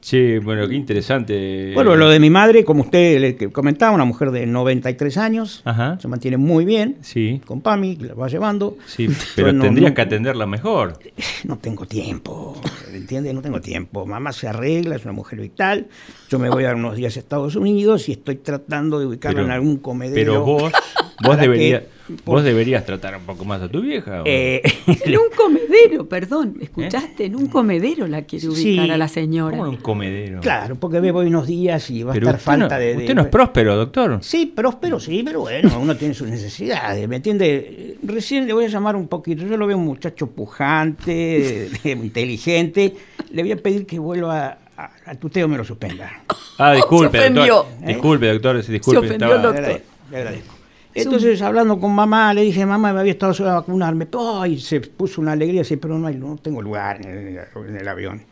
Sí, 0.00 0.38
bueno, 0.38 0.66
qué 0.66 0.74
interesante. 0.74 1.72
bueno, 1.74 1.94
lo 1.94 2.08
de 2.08 2.18
mi 2.18 2.30
madre, 2.30 2.64
como 2.64 2.82
usted 2.82 3.20
le 3.20 3.50
comentaba, 3.52 3.94
una 3.94 4.04
mujer 4.06 4.30
de 4.30 4.46
93 4.46 5.16
años, 5.18 5.60
Ajá. 5.64 5.98
se 6.00 6.08
mantiene 6.08 6.36
muy 6.38 6.64
bien, 6.64 6.96
Sí, 7.02 7.40
con 7.44 7.60
Pami, 7.60 7.96
la 7.96 8.14
va 8.14 8.28
llevando. 8.28 8.78
sí, 8.86 9.08
pero 9.36 9.52
no- 9.52 9.62
tendrías 9.64 9.90
no- 9.90 9.94
que 9.94 10.02
atenderla 10.02 10.46
mejor. 10.46 10.98
No 11.44 11.58
tengo 11.58 11.86
tiempo, 11.86 12.60
¿entiende? 12.92 13.32
No 13.34 13.40
tengo 13.42 13.60
tiempo. 13.60 14.04
Mamá 14.06 14.32
se 14.32 14.46
arregla, 14.48 14.96
es 14.96 15.04
una 15.04 15.12
mujer 15.12 15.40
vital. 15.40 15.86
Yo 16.30 16.38
me 16.38 16.48
voy 16.50 16.64
a 16.64 16.74
unos 16.74 16.96
días 16.96 17.16
a 17.16 17.20
Estados 17.20 17.56
Unidos 17.56 18.08
y 18.08 18.12
estoy 18.12 18.36
tratando 18.36 18.98
de 19.00 19.06
ubicarla 19.06 19.36
Pero- 19.38 19.46
en 19.46 19.52
algún 19.52 19.76
comedero. 19.78 20.14
Pero 20.32 20.44
vos, 20.44 20.72
vos 21.24 21.38
deberías, 21.38 21.80
que- 21.82 21.88
vos 22.24 22.42
deberías 22.44 22.84
tratar 22.86 23.16
un 23.16 23.22
poco 23.24 23.44
más 23.44 23.60
a 23.62 23.68
tu 23.68 23.80
vieja. 23.80 24.22
¿o? 24.22 24.24
Eh, 24.26 24.62
En 24.86 25.16
un 25.18 25.30
comedero, 25.36 26.08
perdón, 26.08 26.56
¿escuchaste? 26.60 27.26
En 27.26 27.36
un 27.36 27.46
comedero 27.46 28.06
la 28.06 28.22
quiere 28.22 28.48
ubicar 28.48 28.84
Sí. 28.86 28.90
a 28.90 28.96
la 28.96 29.08
señora. 29.08 29.56
¿Cómo 29.56 29.68
en 29.70 29.76
un 29.76 29.82
comedero? 29.82 30.40
claro, 30.40 30.74
porque 30.76 31.00
me 31.00 31.10
voy 31.12 31.26
unos 31.26 31.46
días 31.46 31.88
y 31.90 32.02
va 32.02 32.12
a 32.12 32.16
estar 32.16 32.38
falta 32.38 32.74
no, 32.76 32.80
de, 32.80 32.86
de- 32.94 32.96
usted 32.98 33.14
no 33.14 33.22
es 33.22 33.28
próspero, 33.28 33.76
doctor. 33.76 34.18
Sí, 34.22 34.46
próspero, 34.46 34.98
sí, 35.00 35.22
pero 35.24 35.40
bueno, 35.40 35.78
uno 35.82 35.96
tiene 35.96 36.14
sus 36.14 36.28
necesidades, 36.28 37.08
¿me 37.08 37.16
entiende? 37.16 37.96
Recién 38.02 38.46
le 38.46 38.52
voy 38.52 38.64
a 38.64 38.68
llamar 38.68 38.96
un 38.96 39.08
poquito, 39.08 39.44
yo 39.44 39.56
lo 39.56 39.66
veo 39.66 39.76
un 39.78 39.84
muchacho 39.84 40.26
pujante, 40.28 41.68
inteligente, 41.84 42.94
le 43.30 43.42
voy 43.42 43.52
a 43.52 43.56
pedir 43.56 43.86
que 43.86 43.98
vuelva 43.98 44.58
a, 44.76 44.90
a 45.06 45.14
tuteo 45.14 45.46
me 45.48 45.56
lo 45.56 45.64
suspenda. 45.64 46.22
Ah, 46.58 46.72
disculpe, 46.74 47.30
doctor. 47.30 47.66
Disculpe, 47.86 48.26
doctor, 48.32 48.62
sí, 48.62 48.72
disculpe. 48.72 48.98
ofendió 49.06 49.34
estaba- 49.36 49.52
doctor. 49.52 49.80
Le 50.10 50.16
agradezco. 50.18 50.54
Entonces, 50.94 51.40
hablando 51.42 51.78
con 51.78 51.94
mamá, 51.94 52.34
le 52.34 52.42
dije, 52.42 52.66
mamá, 52.66 52.92
me 52.92 53.00
había 53.00 53.12
estado 53.12 53.32
sola 53.32 53.52
a 53.52 53.54
vacunarme. 53.56 54.08
Ay, 54.40 54.58
se 54.58 54.80
puso 54.80 55.20
una 55.20 55.32
alegría, 55.32 55.60
dice, 55.60 55.76
pero 55.76 55.98
no, 55.98 56.06
hay, 56.06 56.16
no 56.16 56.36
tengo 56.36 56.60
lugar 56.60 57.04
en 57.04 57.08
el, 57.08 57.68
en 57.68 57.76
el 57.76 57.88
avión. 57.88 58.22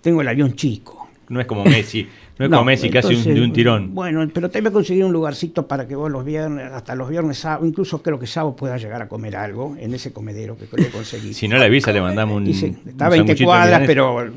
Tengo 0.00 0.20
el 0.20 0.28
avión 0.28 0.54
chico. 0.54 1.08
No 1.28 1.40
es 1.40 1.46
como 1.46 1.64
Messi, 1.64 2.06
no 2.38 2.44
es 2.44 2.50
como 2.50 2.64
Messi 2.64 2.90
que 2.90 2.98
hace 2.98 3.16
un, 3.16 3.22
de 3.22 3.40
un 3.40 3.52
tirón. 3.54 3.94
Bueno, 3.94 4.28
pero 4.34 4.50
te 4.50 4.60
voy 4.60 4.68
a 4.68 4.72
conseguir 4.72 5.04
un 5.04 5.12
lugarcito 5.12 5.66
para 5.66 5.88
que 5.88 5.94
vos 5.94 6.10
los 6.10 6.26
viernes, 6.26 6.70
hasta 6.70 6.94
los 6.94 7.08
viernes, 7.08 7.38
sábado, 7.38 7.64
incluso 7.64 8.02
creo 8.02 8.18
que 8.18 8.26
sábado 8.26 8.54
puedas 8.54 8.82
llegar 8.82 9.00
a 9.00 9.08
comer 9.08 9.36
algo 9.36 9.74
en 9.78 9.94
ese 9.94 10.12
comedero 10.12 10.58
que 10.58 10.66
le 10.76 10.90
conseguí. 10.90 11.32
Si 11.32 11.48
no 11.48 11.56
le 11.56 11.64
avisa, 11.64 11.90
le 11.90 12.02
mandamos 12.02 12.36
un. 12.36 12.44
Dice, 12.44 12.74
está 12.86 13.06
a 13.06 13.08
un 13.08 13.12
20 13.12 13.28
sanguchito 13.28 13.46
cuadras, 13.46 13.82
pero 13.86 14.30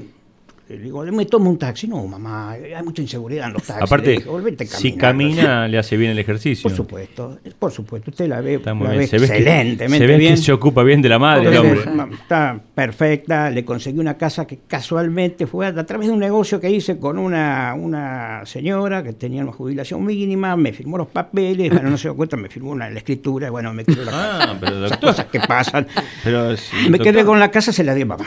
le 0.67 0.77
digo, 0.79 1.03
me 1.03 1.25
tomo 1.25 1.49
un 1.49 1.57
taxi. 1.59 1.87
No, 1.87 2.05
mamá, 2.07 2.51
hay 2.53 2.83
mucha 2.83 3.01
inseguridad 3.01 3.47
en 3.47 3.53
los 3.53 3.63
taxis. 3.63 3.83
Aparte, 3.83 4.19
"Volvete 4.25 4.65
si 4.65 4.93
caminando". 4.95 5.41
camina, 5.41 5.67
le 5.67 5.77
hace 5.77 5.95
bien 5.95 6.11
el 6.11 6.19
ejercicio. 6.19 6.63
Por 6.63 6.75
supuesto, 6.75 7.37
por 7.59 7.71
supuesto. 7.71 8.09
Usted 8.09 8.27
la 8.27 8.41
ve, 8.41 8.59
la 8.63 8.73
bien. 8.73 8.97
ve 8.97 9.07
Se 9.07 9.17
excelentemente 9.17 9.97
se 9.99 10.07
ve 10.07 10.17
bien. 10.17 10.35
que 10.35 10.41
se 10.41 10.51
ocupa 10.51 10.81
bien 10.83 11.01
de 11.01 11.09
la 11.09 11.19
madre, 11.19 11.49
el 11.49 11.57
hombre. 11.57 11.81
Está 12.15 12.59
perfecta, 12.73 13.49
le 13.51 13.63
conseguí 13.63 13.99
una 13.99 14.17
casa 14.17 14.47
que 14.47 14.59
casualmente 14.67 15.45
fue 15.45 15.67
a, 15.67 15.85
través 15.85 16.07
de 16.07 16.13
un 16.13 16.19
negocio 16.19 16.59
que 16.59 16.69
hice 16.69 16.97
con 16.97 17.19
una, 17.19 17.75
una 17.75 18.41
señora 18.45 19.03
que 19.03 19.13
tenía 19.13 19.43
una 19.43 19.51
jubilación 19.51 20.03
mínima, 20.03 20.55
me 20.55 20.73
firmó 20.73 20.97
los 20.97 21.07
papeles, 21.07 21.71
bueno, 21.71 21.89
no 21.89 21.97
se 21.97 22.07
dio 22.07 22.15
cuenta, 22.15 22.37
me 22.37 22.49
firmó 22.49 22.71
una, 22.71 22.89
la 22.89 22.97
escritura, 22.97 23.47
y 23.47 23.49
bueno, 23.51 23.73
me 23.73 23.85
quedé 23.85 24.03
la 24.05 24.11
casa. 24.11 24.39
Ah, 24.51 24.57
pero 24.59 24.77
Esas 24.77 24.89
doctor. 24.91 25.09
cosas 25.11 25.25
que 25.27 25.39
pasan. 25.41 25.87
Pero, 26.23 26.57
sí, 26.57 26.89
me 26.89 26.97
quedé 26.99 27.23
con 27.23 27.39
la 27.39 27.51
casa, 27.51 27.71
se 27.71 27.83
la 27.83 27.93
di 27.93 28.01
a 28.01 28.05
mamá. 28.07 28.25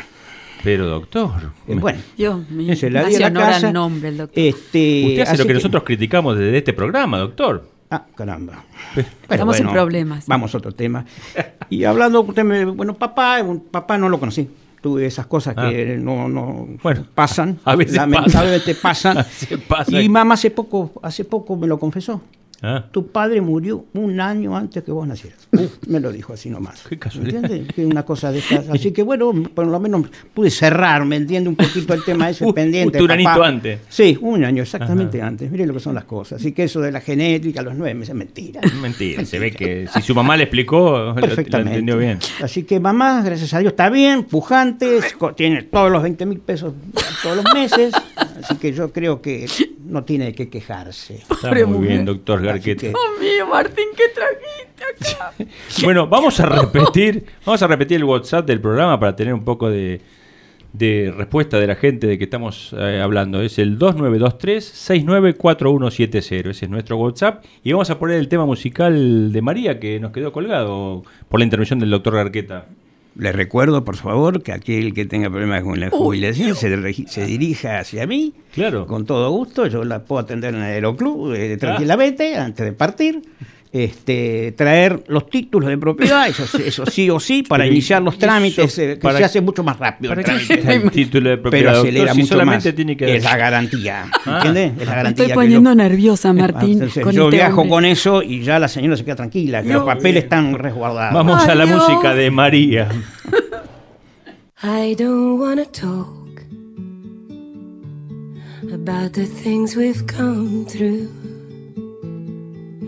Pero, 0.64 0.86
doctor. 0.86 1.52
Eh, 1.66 1.74
Bueno, 1.76 2.00
Dios 2.16 2.48
mío, 2.50 2.74
se 2.76 2.90
la 2.90 3.02
me 3.02 3.08
hace 3.08 3.20
la 3.20 3.26
honor 3.28 3.42
al 3.44 3.52
casa. 3.52 3.72
nombre 3.72 4.08
el 4.08 4.16
doctor. 4.16 4.42
Este, 4.44 5.04
Usted 5.06 5.20
hace 5.22 5.36
lo 5.38 5.42
que 5.44 5.48
que- 5.48 5.54
nosotros 5.54 5.82
criticamos 5.84 6.36
desde 6.36 6.58
este 6.58 6.72
programa, 6.72 7.18
doctor. 7.18 7.68
Ah, 7.90 8.04
caramba. 8.14 8.64
Estamos 9.30 9.58
en 9.60 9.68
problemas. 9.70 10.26
Vamos 10.26 10.54
a 10.54 10.58
otro 10.58 10.72
tema. 10.72 11.04
Y 11.70 11.84
hablando, 11.84 12.20
usted 12.20 12.44
me, 12.44 12.64
bueno, 12.66 12.94
papá, 12.94 13.38
papá 13.70 13.96
no 13.96 14.08
lo 14.08 14.20
conocí. 14.20 14.48
Tuve 14.80 15.06
esas 15.06 15.26
cosas 15.26 15.54
que 15.56 15.96
no, 15.96 16.28
no 16.28 16.68
Bueno, 16.82 17.04
pasan. 17.14 17.58
a 17.64 17.74
veces 17.74 17.96
lamentablemente 17.96 18.74
pasan. 18.76 19.18
A 19.18 19.22
veces 19.22 19.58
pasa. 19.66 20.00
Y 20.00 20.08
mamá 20.08 20.34
hace 20.34 20.50
poco, 20.50 20.92
hace 21.02 21.24
poco 21.24 21.56
me 21.56 21.66
lo 21.66 21.78
confesó. 21.80 22.20
Ah, 22.60 22.86
Tu 22.90 23.06
padre 23.06 23.40
murió 23.40 23.84
un 23.94 24.20
año 24.20 24.56
antes 24.56 24.82
que 24.82 24.90
vos 24.90 25.06
nacieras. 25.06 25.48
me 25.86 26.00
lo 26.00 26.10
dijo 26.10 26.32
así 26.32 26.50
nomás. 26.50 26.82
Qué 26.88 26.98
casualidad. 26.98 27.44
¿Entiendes? 27.44 27.72
Que 27.74 27.86
una 27.86 28.04
cosa 28.04 28.32
de 28.32 28.40
estas. 28.40 28.68
Así 28.68 28.90
que 28.92 29.02
bueno, 29.04 29.32
por 29.54 29.66
lo 29.66 29.78
menos 29.78 30.06
pude 30.34 30.50
cerrar, 30.50 31.04
¿me 31.04 31.16
entiende? 31.16 31.48
Un 31.50 31.56
poquito 31.56 31.94
el 31.94 32.02
tema 32.04 32.28
ese 32.30 32.44
Uh, 32.48 32.52
pendiente. 32.54 33.00
un 33.02 33.10
anito 33.10 33.42
antes. 33.44 33.80
Sí, 33.88 34.18
un 34.20 34.44
año 34.44 34.62
exactamente 34.62 35.22
antes. 35.22 35.50
Mire 35.50 35.66
lo 35.66 35.74
que 35.74 35.80
son 35.80 35.94
las 35.94 36.04
cosas. 36.04 36.40
Así 36.40 36.52
que 36.52 36.64
eso 36.64 36.80
de 36.80 36.90
la 36.90 37.00
genética 37.00 37.60
a 37.60 37.62
los 37.62 37.74
nueve 37.76 37.94
meses 37.94 38.10
es 38.10 38.14
mentira. 38.16 38.60
mentira. 38.82 39.24
Se 39.24 39.38
ve 39.38 39.52
que 39.52 39.86
si 39.92 40.02
su 40.02 40.14
mamá 40.14 40.36
le 40.36 40.44
explicó, 40.44 40.98
lo, 40.98 41.06
lo 41.08 41.14
Perfectamente. 41.14 41.70
entendió 41.78 41.96
bien. 41.98 42.18
Así 42.42 42.64
que 42.64 42.80
mamá, 42.80 43.22
gracias 43.22 43.54
a 43.54 43.58
Dios, 43.60 43.72
está 43.72 43.88
bien, 43.90 44.24
pujante, 44.24 44.98
tiene 45.36 45.62
todos 45.62 45.90
los 45.92 46.02
20 46.02 46.26
mil 46.26 46.38
pesos 46.40 46.72
todos 47.22 47.36
los 47.36 47.44
meses. 47.54 47.92
Así 48.16 48.56
que 48.56 48.72
yo 48.72 48.92
creo 48.92 49.20
que 49.22 49.46
no 49.88 50.04
tiene 50.04 50.32
que 50.34 50.48
quejarse. 50.48 51.14
Está 51.16 51.48
Pobre 51.48 51.64
muy 51.66 51.78
mujer. 51.78 51.90
bien, 51.92 52.04
doctor 52.04 52.38
Así 52.38 52.46
Garquete. 52.46 52.80
que- 52.80 52.88
Dios 52.88 53.00
mío, 53.20 53.46
Martín, 53.46 53.86
¿qué 53.96 54.04
trajiste 54.14 54.84
acá? 55.16 55.32
Bueno, 55.84 56.06
vamos 56.06 56.38
a 56.40 56.46
repetir, 56.46 57.24
vamos 57.44 57.62
a 57.62 57.66
repetir 57.66 57.96
el 57.98 58.04
WhatsApp 58.04 58.46
del 58.46 58.60
programa 58.60 58.98
para 59.00 59.14
tener 59.16 59.34
un 59.34 59.44
poco 59.44 59.68
de, 59.70 60.00
de 60.72 61.12
respuesta 61.16 61.58
de 61.58 61.66
la 61.66 61.74
gente 61.76 62.06
de 62.06 62.16
que 62.18 62.24
estamos 62.24 62.74
eh, 62.78 63.00
hablando. 63.02 63.40
Es 63.42 63.58
el 63.58 63.78
2923-694170. 63.78 66.50
Ese 66.50 66.64
es 66.64 66.70
nuestro 66.70 66.96
WhatsApp. 66.96 67.44
Y 67.64 67.72
vamos 67.72 67.90
a 67.90 67.98
poner 67.98 68.16
el 68.18 68.28
tema 68.28 68.46
musical 68.46 69.32
de 69.32 69.42
María 69.42 69.78
que 69.80 69.98
nos 70.00 70.12
quedó 70.12 70.32
colgado 70.32 71.02
por 71.28 71.40
la 71.40 71.44
intervención 71.44 71.78
del 71.78 71.90
doctor 71.90 72.14
Garqueta. 72.14 72.66
Les 73.18 73.34
recuerdo, 73.34 73.84
por 73.84 73.96
favor, 73.96 74.44
que 74.44 74.52
aquel 74.52 74.94
que 74.94 75.04
tenga 75.04 75.28
problemas 75.28 75.64
con 75.64 75.80
la 75.80 75.90
jubilación 75.90 76.54
se, 76.54 77.06
se 77.08 77.26
dirija 77.26 77.80
hacia 77.80 78.06
mí. 78.06 78.32
Claro. 78.54 78.86
Con 78.86 79.06
todo 79.06 79.28
gusto, 79.32 79.66
yo 79.66 79.82
la 79.82 80.04
puedo 80.04 80.20
atender 80.20 80.54
en 80.54 80.62
el 80.62 80.66
aeroclub 80.66 81.34
eh, 81.34 81.56
tranquilamente 81.56 82.36
antes 82.36 82.64
de 82.64 82.72
partir. 82.72 83.20
Este, 83.70 84.52
traer 84.56 85.04
los 85.08 85.28
títulos 85.28 85.68
de 85.68 85.76
propiedad, 85.76 86.26
eso, 86.26 86.46
sí- 86.46 86.62
eso 86.64 86.86
sí 86.86 87.10
o 87.10 87.20
sí, 87.20 87.42
para 87.42 87.66
iniciar 87.66 88.00
los 88.02 88.14
¿y 88.14 88.18
trámites, 88.18 88.64
eso 88.72 88.80
eh, 88.82 88.94
que 88.94 88.96
para- 88.96 89.18
se 89.18 89.24
hace 89.24 89.40
mucho 89.42 89.62
más 89.62 89.78
rápido. 89.78 90.10
¿Para 90.14 90.22
el 90.22 90.46
trámite. 90.46 90.72
el 90.74 90.90
título 90.90 91.28
de 91.28 91.36
propiedad, 91.36 91.64
Pero 91.64 91.72
doctor? 91.74 91.88
acelera 91.88 92.12
Si 92.14 92.20
mucho 92.20 92.32
solamente 92.34 92.68
más. 92.70 92.74
tiene 92.76 92.96
que- 92.96 93.16
Es 93.16 93.24
la 93.24 93.36
garantía, 93.36 94.06
Ah. 94.24 94.36
¿entiendes? 94.36 94.72
Es 94.72 94.78
la 94.78 94.84
Me 94.92 94.96
garantía. 94.96 95.24
estoy 95.26 95.34
poniendo 95.34 95.70
yo- 95.70 95.74
nerviosa, 95.76 96.32
Martín. 96.32 96.72
Entonces, 96.72 97.04
con 97.04 97.12
yo 97.14 97.24
este 97.24 97.36
viajo 97.36 97.60
hombre. 97.60 97.70
con 97.70 97.84
eso 97.84 98.22
y 98.22 98.40
ya 98.42 98.58
la 98.58 98.68
señora 98.68 98.96
se 98.96 99.04
queda 99.04 99.16
tranquila, 99.16 99.60
que 99.60 99.68
Dios 99.68 99.84
los 99.84 99.94
papeles 99.94 100.24
están 100.24 100.54
resguardados. 100.54 101.12
Vamos 101.12 101.46
a 101.46 101.54
la 101.54 101.66
Dios. 101.66 101.76
música 101.88 102.14
de 102.14 102.30
María. 102.30 102.88
I 104.62 104.94
don't 104.96 105.38
wanna 105.40 105.66
talk 105.66 106.16
about 108.72 109.12
the 109.12 109.26
things 109.26 109.76
we've 109.76 110.04
come 110.06 110.64
through, 110.66 111.08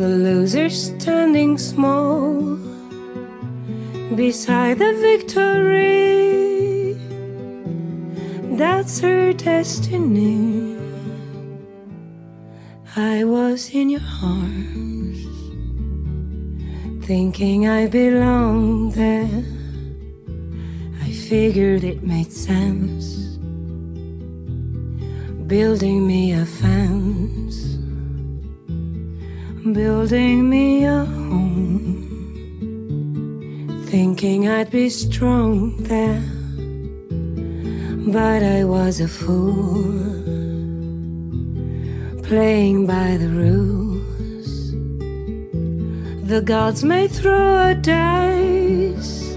The 0.00 0.08
loser 0.08 0.70
standing 0.70 1.58
small 1.58 2.56
beside 4.16 4.78
the 4.78 4.94
victory. 4.94 6.94
That's 8.56 9.00
her 9.00 9.34
destiny. 9.34 10.78
I 12.96 13.24
was 13.24 13.68
in 13.74 13.90
your 13.90 14.00
arms, 14.22 15.20
thinking 17.04 17.68
I 17.68 17.86
belonged 17.86 18.94
there. 18.94 19.44
I 21.04 21.12
figured 21.12 21.84
it 21.84 22.02
made 22.02 22.32
sense, 22.32 23.36
building 25.46 26.06
me 26.06 26.32
a 26.32 26.46
fence, 26.46 27.69
building 29.64 30.48
me 30.48 30.84
a 30.84 31.04
home, 31.04 32.06
thinking 33.88 34.48
I'd 34.48 34.70
be 34.70 34.88
strong 34.88 35.76
there. 35.84 36.22
but 38.10 38.42
I 38.42 38.64
was 38.64 39.00
a 39.00 39.06
fool, 39.06 40.00
playing 42.22 42.86
by 42.86 43.18
the 43.18 43.28
rules. 43.28 44.72
The 46.26 46.40
gods 46.40 46.82
may 46.82 47.06
throw 47.06 47.68
a 47.68 47.74
dice, 47.74 49.36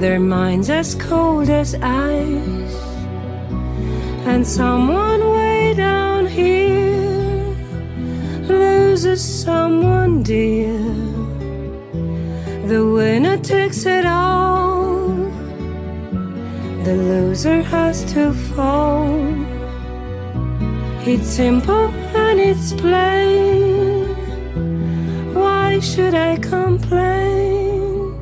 their 0.00 0.20
minds 0.20 0.68
as 0.68 0.94
cold 0.94 1.48
as 1.48 1.74
ice, 1.74 2.76
and 4.26 4.46
someone 4.46 5.20
way 5.30 5.74
down 5.74 6.26
here 6.26 6.76
loses 8.96 9.44
someone 9.44 10.22
dear. 10.22 10.78
The 12.66 12.82
winner 12.96 13.36
takes 13.36 13.84
it 13.84 14.06
all. 14.06 15.08
The 16.82 16.96
loser 17.10 17.60
has 17.60 18.10
to 18.14 18.32
fall. 18.32 19.12
It's 21.04 21.28
simple 21.28 21.88
and 22.24 22.40
it's 22.40 22.72
plain. 22.72 24.06
Why 25.34 25.78
should 25.80 26.14
I 26.14 26.38
complain? 26.38 28.16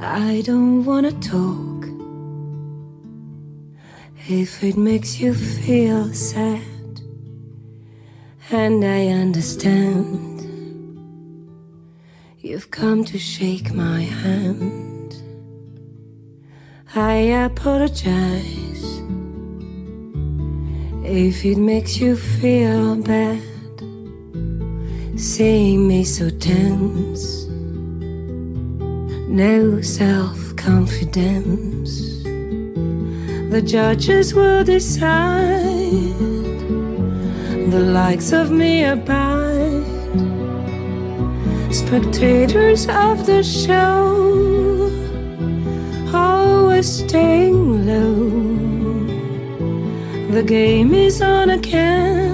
I 0.00 0.42
don't 0.44 0.84
wanna 0.84 1.12
talk. 1.34 1.86
If 4.26 4.64
it 4.64 4.76
makes 4.76 5.20
you 5.20 5.34
feel 5.34 6.12
sad, 6.12 6.69
and 8.52 8.84
I 8.84 9.08
understand. 9.08 10.40
You've 12.38 12.70
come 12.70 13.04
to 13.04 13.18
shake 13.18 13.72
my 13.72 14.00
hand. 14.02 15.14
I 16.94 17.14
apologize 17.46 18.84
if 21.04 21.44
it 21.44 21.58
makes 21.58 21.98
you 21.98 22.16
feel 22.16 22.96
bad. 22.96 23.42
Seeing 25.16 25.86
me 25.86 26.02
so 26.02 26.30
tense, 26.30 27.46
no 29.28 29.80
self 29.80 30.56
confidence. 30.56 32.22
The 33.52 33.62
judges 33.64 34.34
will 34.34 34.64
decide 34.64 36.39
the 37.70 37.78
likes 37.78 38.32
of 38.32 38.50
me 38.50 38.82
abide 38.82 40.00
spectators 41.72 42.88
of 42.88 43.26
the 43.26 43.42
show, 43.44 44.90
always 46.12 46.88
staying 47.04 47.86
low. 47.86 48.30
The 50.32 50.42
game 50.42 50.94
is 50.94 51.22
on 51.22 51.50
again. 51.50 52.30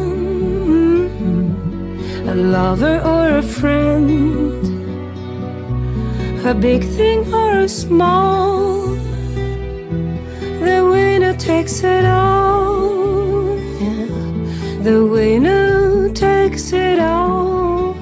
A 2.29 2.35
lover 2.35 2.99
or 3.01 3.37
a 3.37 3.43
friend, 3.43 4.65
a 6.47 6.55
big 6.55 6.83
thing 6.83 7.33
or 7.33 7.59
a 7.61 7.69
small. 7.69 8.97
The 10.65 10.79
winner 10.91 11.35
takes 11.37 11.83
it 11.83 12.05
all. 12.05 13.06
The 14.87 15.05
winner 15.05 16.09
takes 16.11 16.73
it 16.73 17.01
all. 17.01 17.93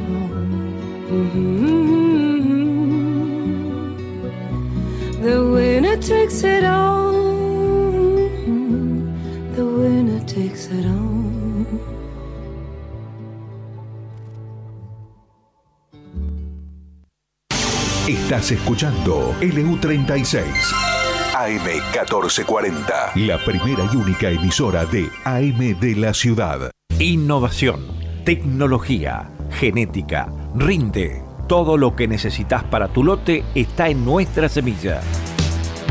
The 5.22 5.50
winner 5.50 5.96
takes 5.96 6.44
it 6.44 6.62
all. 6.62 7.12
The 9.56 9.64
winner 9.64 10.20
takes 10.26 10.66
it 10.66 10.84
all. 10.84 11.24
Estás 18.06 18.52
escuchando 18.52 19.34
LU36 19.40 20.44
AM1440, 21.34 23.14
la 23.16 23.38
primera 23.42 23.88
y 23.90 23.96
única 23.96 24.28
emisora 24.28 24.84
de 24.84 25.10
AM 25.24 25.80
de 25.80 25.96
la 25.96 26.12
ciudad. 26.12 26.73
Innovación, 27.00 27.80
tecnología, 28.24 29.28
genética, 29.50 30.32
rinde. 30.54 31.24
Todo 31.48 31.76
lo 31.76 31.96
que 31.96 32.06
necesitas 32.06 32.62
para 32.62 32.86
tu 32.86 33.02
lote 33.02 33.42
está 33.56 33.88
en 33.88 34.04
nuestra 34.04 34.48
semilla. 34.48 35.00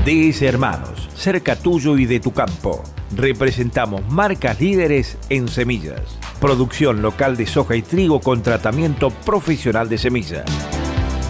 DS 0.05 0.41
Hermanos, 0.43 1.09
cerca 1.13 1.57
tuyo 1.57 1.97
y 1.97 2.05
de 2.05 2.21
tu 2.21 2.31
campo. 2.31 2.81
Representamos 3.13 4.09
marcas 4.09 4.61
líderes 4.61 5.17
en 5.27 5.49
semillas. 5.49 6.17
Producción 6.39 7.01
local 7.01 7.35
de 7.35 7.47
soja 7.47 7.75
y 7.75 7.81
trigo 7.81 8.21
con 8.21 8.41
tratamiento 8.41 9.09
profesional 9.09 9.89
de 9.89 9.97
semillas. 9.97 10.45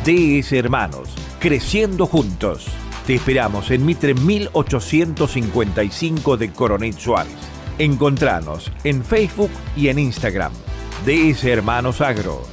DS 0.05 0.53
Hermanos, 0.53 1.15
creciendo 1.39 2.05
juntos. 2.05 2.67
Te 3.07 3.15
esperamos 3.15 3.71
en 3.71 3.87
Mitre 3.87 4.13
1855 4.13 6.37
de 6.37 6.51
Coronel 6.51 6.93
Suárez. 6.93 7.52
Encontranos 7.79 8.71
en 8.83 9.03
Facebook 9.03 9.49
y 9.75 9.87
en 9.87 9.97
Instagram. 9.97 10.51
DS 11.05 11.43
Hermanos 11.45 12.01
Agro. 12.01 12.43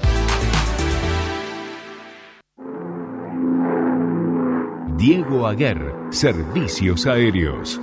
Diego 4.97 5.47
Aguer, 5.47 5.95
Servicios 6.11 7.07
Aéreos. 7.07 7.79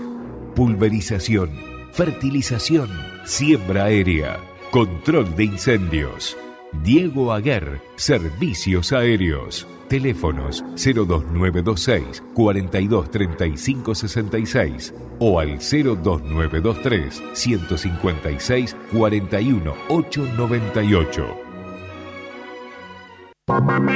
Pulverización, 0.56 1.52
fertilización, 1.92 2.90
siembra 3.24 3.86
aérea, 3.86 4.40
control 4.72 5.36
de 5.36 5.46
incendios. 5.46 6.36
Diego 6.84 7.32
Aguer, 7.32 7.82
Servicios 7.98 8.94
Aéreos. 8.94 9.68
Teléfonos 9.90 10.64
02926 10.76 12.24
423566 12.34 14.94
o 15.20 15.40
al 15.40 15.60
02923 15.60 17.24
156 17.34 18.76
41898. 18.92 21.38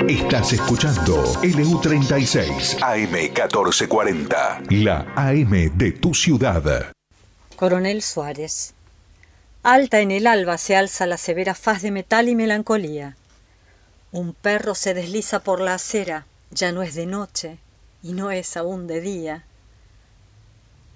Estás 0.07 0.53
escuchando 0.53 1.21
LU36 1.43 2.79
AM1440, 2.79 4.83
la 4.83 5.05
AM 5.15 5.77
de 5.77 5.91
tu 5.91 6.13
ciudad. 6.13 6.93
Coronel 7.57 8.01
Suárez. 8.01 8.73
Alta 9.63 9.99
en 9.99 10.11
el 10.11 10.25
alba 10.25 10.57
se 10.57 10.77
alza 10.77 11.05
la 11.05 11.17
severa 11.17 11.53
faz 11.53 11.81
de 11.81 11.91
metal 11.91 12.29
y 12.29 12.35
melancolía. 12.35 13.17
Un 14.13 14.33
perro 14.33 14.75
se 14.75 14.93
desliza 14.93 15.39
por 15.39 15.61
la 15.61 15.75
acera, 15.75 16.25
ya 16.49 16.73
no 16.73 16.83
es 16.83 16.95
de 16.95 17.05
noche 17.05 17.59
y 18.03 18.11
no 18.11 18.29
es 18.29 18.57
aún 18.57 18.85
de 18.85 18.99
día. 18.99 19.45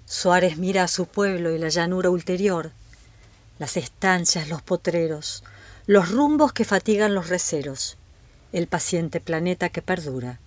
Suárez 0.04 0.58
mira 0.58 0.82
a 0.84 0.88
su 0.88 1.06
pueblo 1.06 1.50
y 1.50 1.58
la 1.58 1.70
llanura 1.70 2.10
ulterior, 2.10 2.72
las 3.58 3.78
estancias, 3.78 4.48
los 4.48 4.60
potreros, 4.60 5.44
los 5.86 6.10
rumbos 6.10 6.52
que 6.52 6.66
fatigan 6.66 7.14
los 7.14 7.30
receros, 7.30 7.96
el 8.52 8.66
paciente 8.66 9.20
planeta 9.20 9.70
que 9.70 9.80
perdura. 9.80 10.38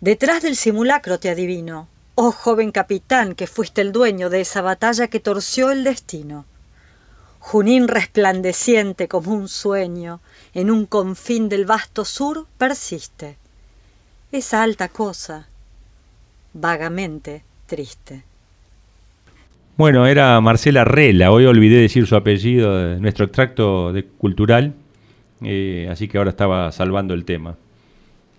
Detrás 0.00 0.42
del 0.42 0.56
simulacro 0.56 1.20
te 1.20 1.28
adivino, 1.28 1.88
oh 2.14 2.32
joven 2.32 2.72
capitán 2.72 3.34
que 3.34 3.46
fuiste 3.46 3.82
el 3.82 3.92
dueño 3.92 4.30
de 4.30 4.40
esa 4.40 4.62
batalla 4.62 5.08
que 5.08 5.20
torció 5.20 5.70
el 5.70 5.84
destino. 5.84 6.46
Junín 7.38 7.86
resplandeciente 7.86 9.08
como 9.08 9.32
un 9.34 9.48
sueño, 9.48 10.20
en 10.54 10.70
un 10.70 10.86
confín 10.86 11.48
del 11.48 11.64
vasto 11.64 12.04
sur 12.04 12.46
persiste. 12.58 13.36
Esa 14.30 14.62
alta 14.62 14.88
cosa, 14.88 15.48
vagamente 16.54 17.42
triste. 17.66 18.22
Bueno, 19.76 20.06
era 20.06 20.40
Marcela 20.40 20.84
Rela, 20.84 21.30
hoy 21.30 21.46
olvidé 21.46 21.80
decir 21.80 22.06
su 22.06 22.14
apellido 22.14 22.76
de 22.76 23.00
nuestro 23.00 23.24
extracto 23.24 23.92
de 23.92 24.04
cultural, 24.04 24.74
eh, 25.42 25.88
así 25.90 26.08
que 26.08 26.18
ahora 26.18 26.30
estaba 26.30 26.70
salvando 26.72 27.14
el 27.14 27.24
tema. 27.24 27.56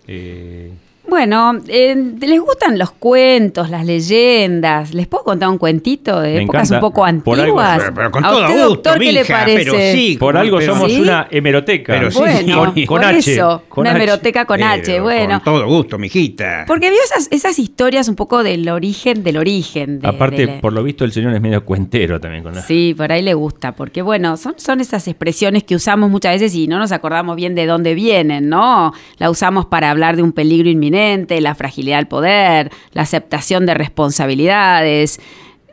Eh, 0.06 0.72
Bueno, 1.14 1.60
eh, 1.68 1.94
¿les 2.18 2.40
gustan 2.40 2.76
los 2.76 2.90
cuentos, 2.90 3.70
las 3.70 3.86
leyendas? 3.86 4.92
¿Les 4.94 5.06
puedo 5.06 5.22
contar 5.22 5.48
un 5.48 5.58
cuentito 5.58 6.20
de 6.20 6.34
Me 6.34 6.42
épocas 6.42 6.62
encanta. 6.68 6.74
un 6.74 6.80
poco 6.80 7.22
Por 7.22 7.38
algo- 7.38 7.60
antiguas? 7.60 7.78
pero- 7.78 7.94
pero 7.94 8.10
con 8.10 8.24
¿A 8.24 8.28
todo 8.30 8.40
usted, 8.40 8.52
gusto, 8.54 8.68
doctor, 8.68 8.98
qué 8.98 9.12
le 9.12 9.24
parece? 9.24 9.58
pero 9.70 9.74
sí, 9.92 10.16
por 10.18 10.36
algo 10.36 10.58
pero- 10.58 10.74
somos 10.74 10.92
¿Sí? 10.92 11.00
una 11.00 11.28
hemeroteca. 11.30 11.92
Pero 11.92 12.10
sí, 12.10 12.18
Bueno, 12.18 12.74
con 12.74 12.84
por 12.86 13.04
H, 13.04 13.32
eso, 13.32 13.62
con 13.68 13.82
una 13.82 13.90
H. 13.90 13.96
hemeroteca 14.02 14.44
con 14.44 14.60
H, 14.60 15.00
bueno. 15.00 15.40
Con 15.44 15.54
todo 15.54 15.66
gusto, 15.68 15.98
mijita. 16.00 16.64
Porque 16.66 16.90
vio 16.90 16.98
esas, 17.04 17.28
esas 17.30 17.60
historias 17.60 18.08
un 18.08 18.16
poco 18.16 18.42
del 18.42 18.68
origen 18.68 19.22
del 19.22 19.36
origen. 19.36 20.00
de- 20.00 20.08
Aparte, 20.08 20.46
de 20.46 20.54
la- 20.56 20.60
por 20.60 20.72
lo 20.72 20.82
visto, 20.82 21.04
el 21.04 21.12
señor 21.12 21.32
es 21.32 21.40
medio 21.40 21.64
cuentero 21.64 22.18
también. 22.20 22.42
Con 22.42 22.56
la... 22.56 22.62
Sí, 22.62 22.92
por 22.96 23.12
ahí 23.12 23.22
le 23.22 23.34
gusta, 23.34 23.70
porque 23.76 24.02
bueno, 24.02 24.36
son, 24.36 24.54
son 24.56 24.80
esas 24.80 25.06
expresiones 25.06 25.62
que 25.62 25.76
usamos 25.76 26.10
muchas 26.10 26.32
veces 26.40 26.56
y 26.56 26.66
no 26.66 26.80
nos 26.80 26.90
acordamos 26.90 27.36
bien 27.36 27.54
de 27.54 27.66
dónde 27.66 27.94
vienen, 27.94 28.48
¿no? 28.48 28.92
La 29.18 29.30
usamos 29.30 29.66
para 29.66 29.92
hablar 29.92 30.16
de 30.16 30.22
un 30.24 30.32
peligro 30.32 30.68
inminente 30.68 31.03
la 31.40 31.54
fragilidad 31.54 31.98
del 31.98 32.06
poder, 32.06 32.70
la 32.92 33.02
aceptación 33.02 33.66
de 33.66 33.74
responsabilidades. 33.74 35.20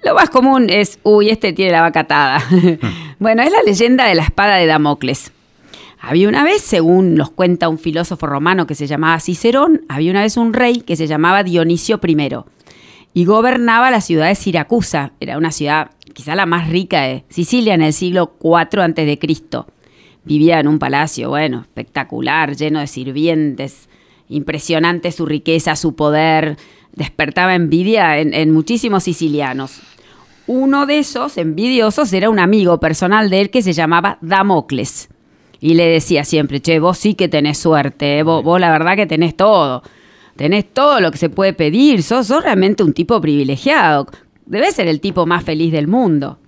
Lo 0.04 0.16
más 0.16 0.30
común 0.30 0.70
es, 0.70 1.00
uy, 1.04 1.30
este 1.30 1.54
tiene 1.54 1.72
la 1.72 1.82
vaca 1.82 2.02
atada. 2.02 2.44
bueno, 3.20 3.44
es 3.44 3.52
la 3.52 3.64
leyenda 3.64 4.06
de 4.06 4.16
la 4.16 4.24
espada 4.24 4.56
de 4.56 4.66
Damocles. 4.66 5.32
Había 6.00 6.28
una 6.28 6.44
vez, 6.44 6.62
según 6.62 7.14
nos 7.14 7.30
cuenta 7.30 7.70
un 7.70 7.78
filósofo 7.78 8.26
romano 8.26 8.66
que 8.66 8.74
se 8.74 8.88
llamaba 8.88 9.20
Cicerón, 9.20 9.82
había 9.88 10.12
una 10.12 10.24
vez 10.24 10.36
un 10.36 10.54
rey 10.54 10.82
que 10.82 10.96
se 10.96 11.06
llamaba 11.06 11.44
Dionisio 11.44 12.00
I 12.04 12.30
y 13.14 13.26
gobernaba 13.26 13.92
la 13.92 14.02
ciudad 14.02 14.28
de 14.28 14.36
Siracusa. 14.36 15.12
Era 15.20 15.38
una 15.38 15.52
ciudad 15.52 15.92
quizá 16.14 16.36
la 16.36 16.48
más 16.48 16.70
rica 16.70 17.04
de 17.04 17.24
Sicilia 17.30 17.76
en 17.76 17.84
el 17.84 17.94
siglo 17.94 18.36
IV 18.42 18.82
antes 18.82 19.06
de 19.06 19.20
Cristo. 19.20 19.68
Vivía 20.24 20.60
en 20.60 20.68
un 20.68 20.80
palacio, 20.80 21.30
bueno, 21.30 21.62
espectacular, 21.62 22.56
lleno 22.56 22.80
de 22.80 22.88
sirvientes, 22.88 23.90
impresionante 24.32 25.12
su 25.12 25.26
riqueza, 25.26 25.76
su 25.76 25.96
poder, 25.96 26.58
despertaba 26.94 27.54
envidia 27.54 28.18
en, 28.20 28.52
muchísimos 28.52 29.04
sicilianos. 29.04 29.82
Uno 30.48 30.86
de 30.86 31.00
esos 31.00 31.38
envidiosos 31.38 32.12
era 32.14 32.30
un 32.30 32.40
amigo 32.40 32.80
personal 32.80 33.30
de 33.30 33.42
él 33.42 33.50
que 33.50 33.62
se 33.62 33.74
llamaba 33.74 34.18
Damocles. 34.22 35.10
Y 35.60 35.76
le 35.76 35.88
decía 35.88 36.24
siempre, 36.24 36.60
che, 36.60 36.80
vos 36.80 36.98
sí 36.98 37.14
que 37.14 37.28
tenés 37.28 37.60
suerte, 37.60 38.20
eh, 38.20 38.24
vos, 38.24 38.60
la 38.60 38.72
verdad 38.72 38.96
que 38.96 39.06
tenés 39.06 39.36
todo. 39.36 39.84
Tenés 40.36 40.74
todo 40.74 41.00
lo 41.00 41.12
que 41.12 41.20
se 41.20 41.30
puede 41.30 41.54
pedir, 41.54 42.02
sos, 42.02 42.30
realmente 42.30 42.84
un 42.84 42.94
tipo 42.94 43.22
privilegiado. 43.22 44.08
Debes 44.46 44.76
ser 44.76 44.88
el 44.88 45.00
tipo 45.00 45.26
más 45.28 45.44
feliz 45.44 45.72
del 45.72 45.88
mundo. 45.88 46.40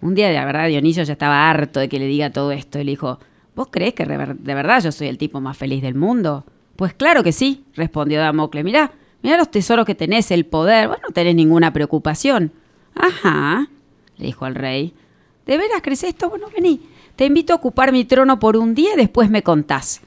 Un 0.00 0.14
día, 0.14 0.28
de 0.28 0.34
la 0.34 0.44
verdad, 0.44 0.68
Dionisio 0.68 1.02
ya 1.02 1.14
estaba 1.14 1.50
harto 1.50 1.80
de 1.80 1.88
que 1.88 1.98
le 1.98 2.06
diga 2.06 2.30
todo 2.30 2.52
esto. 2.52 2.78
Y 2.78 2.84
le 2.84 2.92
dijo, 2.92 3.18
¿vos 3.56 3.68
crees 3.70 3.94
que 3.94 4.06
de 4.06 4.54
verdad 4.54 4.82
yo 4.82 4.92
soy 4.92 5.08
el 5.08 5.18
tipo 5.18 5.40
más 5.40 5.56
feliz 5.56 5.82
del 5.82 5.96
mundo? 5.96 6.44
Pues 6.76 6.94
claro 6.94 7.22
que 7.22 7.32
sí, 7.32 7.64
respondió 7.74 8.20
Damocles. 8.20 8.64
Mirá, 8.64 8.92
mirá 9.22 9.36
los 9.36 9.50
tesoros 9.50 9.86
que 9.86 9.94
tenés, 9.94 10.30
el 10.30 10.46
poder. 10.46 10.88
Vos 10.88 10.98
no 11.02 11.12
tenés 11.12 11.34
ninguna 11.34 11.72
preocupación. 11.72 12.52
Ajá, 12.94 13.68
le 14.16 14.26
dijo 14.26 14.44
al 14.44 14.54
rey. 14.54 14.94
¿De 15.46 15.56
veras 15.58 15.80
crees 15.82 16.04
esto? 16.04 16.28
Bueno, 16.30 16.48
vení. 16.54 16.80
Te 17.16 17.24
invito 17.24 17.52
a 17.52 17.56
ocupar 17.56 17.92
mi 17.92 18.04
trono 18.04 18.38
por 18.38 18.56
un 18.56 18.74
día 18.74 18.94
y 18.94 18.96
después 18.96 19.30
me 19.30 19.42
contás. 19.42 20.02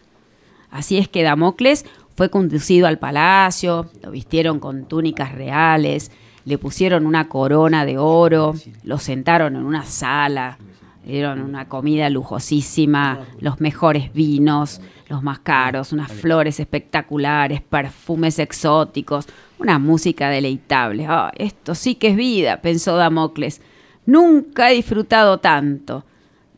Así 0.69 0.97
es 0.97 1.07
que 1.07 1.23
Damocles 1.23 1.85
fue 2.15 2.29
conducido 2.29 2.85
al 2.85 2.99
palacio, 2.99 3.89
lo 4.03 4.11
vistieron 4.11 4.59
con 4.59 4.85
túnicas 4.85 5.33
reales, 5.33 6.11
le 6.45 6.57
pusieron 6.57 7.05
una 7.05 7.29
corona 7.29 7.85
de 7.85 7.97
oro, 7.97 8.53
lo 8.83 8.97
sentaron 8.99 9.55
en 9.55 9.63
una 9.63 9.85
sala, 9.85 10.57
le 11.05 11.13
dieron 11.13 11.41
una 11.41 11.67
comida 11.67 12.09
lujosísima, 12.09 13.25
los 13.39 13.61
mejores 13.61 14.13
vinos, 14.13 14.81
los 15.09 15.23
más 15.23 15.39
caros, 15.39 15.91
unas 15.91 16.11
flores 16.11 16.59
espectaculares, 16.59 17.61
perfumes 17.61 18.37
exóticos, 18.37 19.27
una 19.57 19.79
música 19.79 20.29
deleitable. 20.29 21.07
Ah, 21.09 21.31
esto 21.35 21.73
sí 21.73 21.95
que 21.95 22.09
es 22.09 22.15
vida, 22.15 22.61
pensó 22.61 22.95
Damocles. 22.95 23.61
Nunca 24.05 24.71
he 24.71 24.75
disfrutado 24.75 25.39
tanto. 25.39 26.05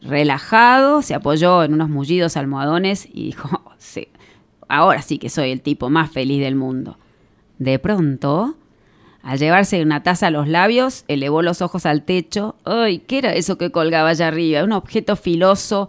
Relajado, 0.01 1.01
se 1.01 1.15
apoyó 1.15 1.63
en 1.63 1.73
unos 1.73 1.89
mullidos 1.89 2.35
almohadones 2.35 3.07
y 3.11 3.25
dijo, 3.27 3.73
sí, 3.77 4.09
ahora 4.67 5.01
sí 5.01 5.17
que 5.17 5.29
soy 5.29 5.51
el 5.51 5.61
tipo 5.61 5.89
más 5.89 6.11
feliz 6.11 6.41
del 6.41 6.55
mundo. 6.55 6.97
De 7.57 7.79
pronto, 7.79 8.55
al 9.23 9.39
llevarse 9.39 9.81
una 9.81 10.03
taza 10.03 10.27
a 10.27 10.31
los 10.31 10.49
labios, 10.49 11.05
elevó 11.07 11.41
los 11.41 11.61
ojos 11.61 11.85
al 11.85 12.03
techo. 12.03 12.55
¡Ay! 12.65 12.99
¿Qué 12.99 13.19
era 13.19 13.33
eso 13.33 13.57
que 13.57 13.71
colgaba 13.71 14.09
allá 14.09 14.27
arriba? 14.27 14.63
Un 14.63 14.73
objeto 14.73 15.15
filoso 15.15 15.87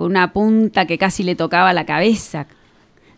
con 0.00 0.12
una 0.12 0.32
punta 0.32 0.86
que 0.86 0.96
casi 0.96 1.22
le 1.24 1.34
tocaba 1.34 1.74
la 1.74 1.84
cabeza. 1.84 2.46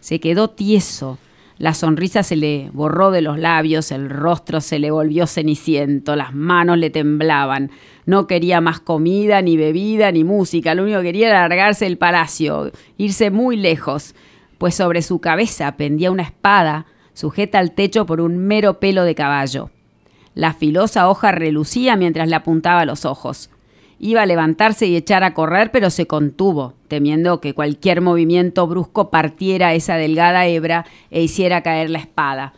Se 0.00 0.18
quedó 0.18 0.50
tieso. 0.50 1.16
La 1.56 1.74
sonrisa 1.74 2.24
se 2.24 2.34
le 2.34 2.70
borró 2.72 3.12
de 3.12 3.22
los 3.22 3.38
labios, 3.38 3.92
el 3.92 4.10
rostro 4.10 4.60
se 4.60 4.80
le 4.80 4.90
volvió 4.90 5.28
ceniciento, 5.28 6.16
las 6.16 6.34
manos 6.34 6.78
le 6.78 6.90
temblaban. 6.90 7.70
No 8.04 8.26
quería 8.26 8.60
más 8.60 8.80
comida, 8.80 9.42
ni 9.42 9.56
bebida, 9.56 10.10
ni 10.10 10.24
música. 10.24 10.74
Lo 10.74 10.82
único 10.82 10.98
que 10.98 11.04
quería 11.04 11.28
era 11.28 11.48
largarse 11.48 11.84
del 11.84 11.98
palacio, 11.98 12.72
irse 12.98 13.30
muy 13.30 13.56
lejos, 13.56 14.16
pues 14.58 14.74
sobre 14.74 15.02
su 15.02 15.20
cabeza 15.20 15.76
pendía 15.76 16.10
una 16.10 16.24
espada 16.24 16.86
sujeta 17.12 17.60
al 17.60 17.76
techo 17.76 18.06
por 18.06 18.20
un 18.20 18.38
mero 18.38 18.80
pelo 18.80 19.04
de 19.04 19.14
caballo. 19.14 19.70
La 20.34 20.52
filosa 20.52 21.08
hoja 21.08 21.30
relucía 21.30 21.94
mientras 21.94 22.28
le 22.28 22.34
apuntaba 22.34 22.80
a 22.80 22.86
los 22.86 23.04
ojos. 23.04 23.50
Iba 24.04 24.22
a 24.22 24.26
levantarse 24.26 24.86
y 24.88 24.96
echar 24.96 25.22
a 25.22 25.32
correr, 25.32 25.70
pero 25.70 25.88
se 25.88 26.08
contuvo, 26.08 26.74
temiendo 26.88 27.40
que 27.40 27.54
cualquier 27.54 28.00
movimiento 28.00 28.66
brusco 28.66 29.10
partiera 29.10 29.74
esa 29.74 29.94
delgada 29.94 30.44
hebra 30.48 30.84
e 31.12 31.22
hiciera 31.22 31.62
caer 31.62 31.88
la 31.88 32.00
espada. 32.00 32.52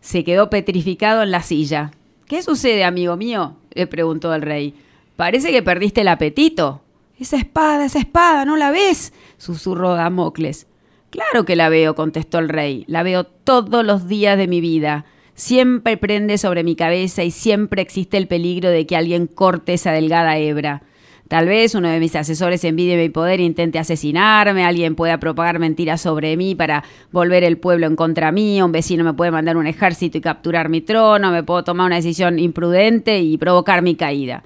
Se 0.00 0.24
quedó 0.24 0.50
petrificado 0.50 1.22
en 1.22 1.30
la 1.30 1.42
silla. 1.42 1.92
¿Qué 2.26 2.42
sucede, 2.42 2.82
amigo 2.82 3.16
mío? 3.16 3.54
le 3.72 3.86
preguntó 3.86 4.34
el 4.34 4.42
rey. 4.42 4.74
Parece 5.14 5.52
que 5.52 5.62
perdiste 5.62 6.00
el 6.00 6.08
apetito. 6.08 6.82
Esa 7.20 7.36
espada, 7.36 7.84
esa 7.84 8.00
espada, 8.00 8.44
¿no 8.44 8.56
la 8.56 8.72
ves? 8.72 9.12
susurró 9.38 9.94
Damocles. 9.94 10.66
Claro 11.10 11.44
que 11.44 11.54
la 11.54 11.68
veo, 11.68 11.94
contestó 11.94 12.40
el 12.40 12.48
rey. 12.48 12.84
La 12.88 13.04
veo 13.04 13.22
todos 13.22 13.84
los 13.84 14.08
días 14.08 14.36
de 14.36 14.48
mi 14.48 14.60
vida. 14.60 15.04
Siempre 15.40 15.96
prende 15.96 16.36
sobre 16.36 16.62
mi 16.62 16.76
cabeza 16.76 17.24
y 17.24 17.30
siempre 17.30 17.80
existe 17.80 18.18
el 18.18 18.28
peligro 18.28 18.68
de 18.68 18.84
que 18.84 18.94
alguien 18.94 19.26
corte 19.26 19.72
esa 19.72 19.90
delgada 19.90 20.36
hebra. 20.36 20.82
Tal 21.28 21.46
vez 21.46 21.74
uno 21.74 21.88
de 21.88 21.98
mis 21.98 22.14
asesores 22.14 22.62
envidie 22.62 22.98
mi 22.98 23.08
poder 23.08 23.40
e 23.40 23.44
intente 23.44 23.78
asesinarme, 23.78 24.66
alguien 24.66 24.96
pueda 24.96 25.18
propagar 25.18 25.58
mentiras 25.58 26.02
sobre 26.02 26.36
mí 26.36 26.54
para 26.54 26.84
volver 27.10 27.42
el 27.42 27.56
pueblo 27.56 27.86
en 27.86 27.96
contra 27.96 28.32
mí, 28.32 28.60
un 28.60 28.70
vecino 28.70 29.02
me 29.02 29.14
puede 29.14 29.30
mandar 29.30 29.56
un 29.56 29.66
ejército 29.66 30.18
y 30.18 30.20
capturar 30.20 30.68
mi 30.68 30.82
trono, 30.82 31.30
me 31.30 31.42
puedo 31.42 31.64
tomar 31.64 31.86
una 31.86 31.96
decisión 31.96 32.38
imprudente 32.38 33.20
y 33.20 33.38
provocar 33.38 33.80
mi 33.80 33.94
caída. 33.94 34.42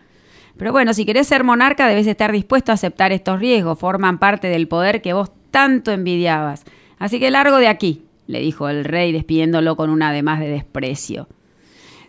Pero 0.57 0.71
bueno, 0.71 0.95
si 0.95 1.05
querés 1.05 1.27
ser 1.27 1.43
monarca 1.43 1.89
debes 1.89 2.07
estar 2.07 2.31
dispuesto 2.31 2.71
a 2.71 2.77
aceptar 2.77 3.11
estos 3.11 3.41
riesgos, 3.41 3.81
forman 3.81 4.19
parte 4.21 4.47
del 4.47 4.69
poder 4.69 5.03
que 5.03 5.13
vos 5.13 5.33
tanto 5.51 5.91
envidiabas. 5.91 6.63
Así 7.01 7.19
que 7.19 7.33
largo 7.33 7.57
de 7.57 7.67
aquí, 7.67 8.05
le 8.27 8.41
dijo 8.41 8.69
el 8.69 8.85
rey 8.85 9.13
despidiéndolo 9.13 9.77
con 9.77 9.91
un 9.91 10.03
además 10.03 10.41
de 10.41 10.49
desprecio. 10.49 11.29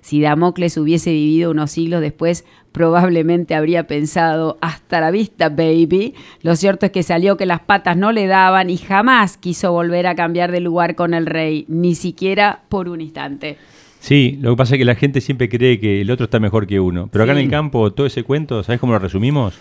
Si 0.01 0.21
Damocles 0.21 0.77
hubiese 0.77 1.11
vivido 1.11 1.49
unos 1.49 1.71
siglos 1.71 1.99
después, 1.99 2.45
probablemente 2.71 3.55
habría 3.55 3.87
pensado, 3.87 4.59
hasta 4.61 5.01
la 5.01 5.09
vista, 5.09 5.49
baby. 5.49 6.13
Lo 6.43 6.55
cierto 6.55 6.85
es 6.85 6.91
que 6.91 7.01
salió 7.01 7.37
que 7.37 7.47
las 7.47 7.61
patas 7.61 7.97
no 7.97 8.11
le 8.11 8.27
daban 8.27 8.69
y 8.69 8.77
jamás 8.77 9.37
quiso 9.37 9.71
volver 9.71 10.05
a 10.05 10.13
cambiar 10.13 10.51
de 10.51 10.59
lugar 10.59 10.93
con 10.93 11.15
el 11.15 11.25
rey, 11.25 11.65
ni 11.69 11.95
siquiera 11.95 12.65
por 12.69 12.87
un 12.87 13.01
instante. 13.01 13.57
Sí, 13.99 14.37
lo 14.39 14.51
que 14.51 14.57
pasa 14.57 14.75
es 14.75 14.77
que 14.77 14.85
la 14.85 14.93
gente 14.93 15.21
siempre 15.21 15.49
cree 15.49 15.79
que 15.79 16.01
el 16.01 16.11
otro 16.11 16.25
está 16.25 16.39
mejor 16.39 16.67
que 16.67 16.79
uno. 16.79 17.09
Pero 17.11 17.23
acá 17.23 17.33
en 17.33 17.39
el 17.39 17.49
campo, 17.49 17.91
todo 17.91 18.05
ese 18.05 18.21
cuento, 18.21 18.61
¿sabes 18.61 18.79
cómo 18.79 18.93
lo 18.93 18.99
resumimos? 18.99 19.57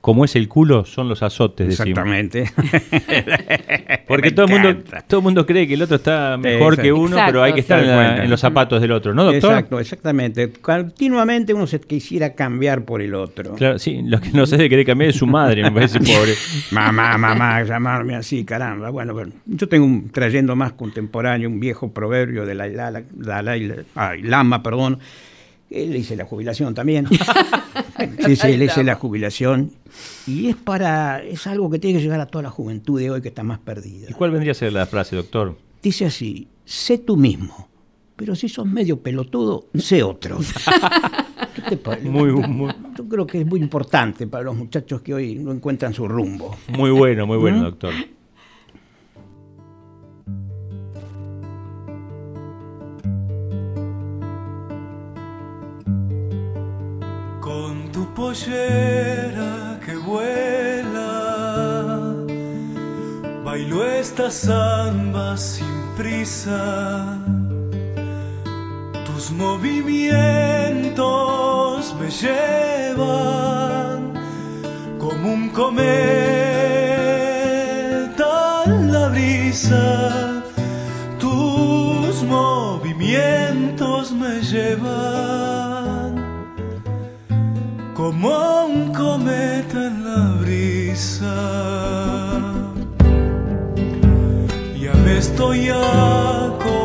Como 0.00 0.24
es 0.24 0.36
el 0.36 0.48
culo, 0.48 0.84
son 0.84 1.08
los 1.08 1.22
azotes, 1.24 1.66
decimos. 1.68 1.88
Exactamente. 1.88 2.50
Porque 4.06 4.30
todo 4.30 4.46
el, 4.46 4.52
mundo, 4.52 4.82
todo 5.06 5.20
el 5.20 5.24
mundo 5.24 5.44
cree 5.44 5.66
que 5.66 5.74
el 5.74 5.82
otro 5.82 5.96
está 5.96 6.36
mejor 6.38 6.74
Exacto. 6.74 6.82
que 6.82 6.92
uno, 6.92 7.16
pero 7.26 7.42
hay 7.42 7.52
que 7.52 7.60
estar 7.60 7.80
en, 7.80 7.88
la- 7.88 8.24
los 8.24 8.40
zapatos 8.40 8.80
del 8.80 8.92
otro, 8.92 9.12
¿no, 9.12 9.24
doctor? 9.24 9.50
Exacto, 9.50 9.80
exactamente. 9.80 10.50
Continuamente 10.52 11.52
uno 11.52 11.66
se 11.66 11.80
quisiera 11.80 12.34
cambiar 12.34 12.84
por 12.84 13.02
el 13.02 13.14
otro. 13.14 13.54
Claro, 13.54 13.78
sí, 13.78 14.00
lo 14.04 14.20
que 14.20 14.30
no 14.30 14.46
sé 14.46 14.56
de 14.56 14.68
querer 14.68 14.86
cambiar 14.86 15.10
es 15.10 15.16
su 15.16 15.26
madre, 15.26 15.62
me 15.62 15.72
parece 15.72 15.98
pobre. 16.00 16.32
Mamá, 16.70 17.18
mamá, 17.18 17.62
llamarme 17.64 18.14
así, 18.14 18.44
caramba. 18.44 18.90
Bueno, 18.90 19.12
bueno, 19.12 19.32
yo 19.46 19.68
tengo 19.68 19.84
un 19.84 20.10
trayendo 20.10 20.54
más 20.56 20.72
contemporáneo, 20.72 21.48
un 21.48 21.60
viejo 21.60 21.92
proverbio 21.92 22.46
de 22.46 22.54
la, 22.54 22.66
la, 22.68 22.90
la- 23.42 23.52
ay, 23.96 24.22
Lama, 24.22 24.62
perdón. 24.62 25.00
Él 25.70 25.92
dice 25.92 26.16
la 26.16 26.24
jubilación 26.24 26.74
también. 26.74 27.06
sí, 28.26 28.36
sí, 28.36 28.46
él 28.48 28.60
dice 28.60 28.82
la 28.84 28.94
jubilación. 28.94 29.72
Y 30.26 30.48
es 30.48 30.56
para, 30.56 31.22
es 31.22 31.46
algo 31.46 31.70
que 31.70 31.78
tiene 31.78 31.98
que 31.98 32.04
llegar 32.04 32.20
a 32.20 32.26
toda 32.26 32.42
la 32.42 32.50
juventud 32.50 32.98
de 32.98 33.10
hoy 33.10 33.20
que 33.20 33.28
está 33.28 33.42
más 33.42 33.58
perdida. 33.58 34.08
¿Y 34.10 34.14
cuál 34.14 34.30
vendría 34.30 34.52
a 34.52 34.54
ser 34.54 34.72
la 34.72 34.86
frase, 34.86 35.16
doctor? 35.16 35.56
Dice 35.82 36.06
así, 36.06 36.48
sé 36.64 36.98
tú 36.98 37.16
mismo, 37.16 37.68
pero 38.16 38.34
si 38.34 38.48
sos 38.48 38.66
medio 38.66 39.00
pelotudo, 39.00 39.66
sé 39.74 40.02
otro. 40.02 40.38
¿Qué 41.54 41.62
te 41.62 41.76
parece? 41.76 42.08
Muy, 42.08 42.32
muy, 42.32 42.72
Yo 42.96 43.08
creo 43.08 43.26
que 43.26 43.40
es 43.40 43.46
muy 43.46 43.60
importante 43.60 44.26
para 44.26 44.44
los 44.44 44.56
muchachos 44.56 45.02
que 45.02 45.14
hoy 45.14 45.34
no 45.36 45.52
encuentran 45.52 45.92
su 45.92 46.08
rumbo. 46.08 46.56
muy 46.68 46.90
bueno, 46.90 47.26
muy 47.26 47.36
bueno, 47.36 47.58
¿Mm? 47.58 47.62
doctor. 47.62 47.94
Pollera 58.18 59.78
que 59.84 59.94
vuela, 59.94 61.06
bailo 63.44 63.84
esta 63.84 64.28
samba 64.28 65.36
sin 65.36 65.92
prisa. 65.96 67.16
Tus 69.06 69.30
movimientos 69.30 71.94
me 72.00 72.10
llevan 72.10 73.04
como 74.98 75.34
un 75.34 75.50
cometa 75.50 75.84
en 78.66 78.92
la 78.92 79.08
brisa. 79.10 80.42
Tú 81.20 81.38
vientos 82.98 84.12
me 84.12 84.42
llevan 84.42 85.37
como 88.08 88.64
un 88.64 88.94
cometa 88.94 89.78
en 89.88 89.96
la 90.02 90.20
brisa. 90.40 91.36
Ya 94.80 94.94
me 95.04 95.18
estoy 95.18 95.68
acomodando 95.68 96.80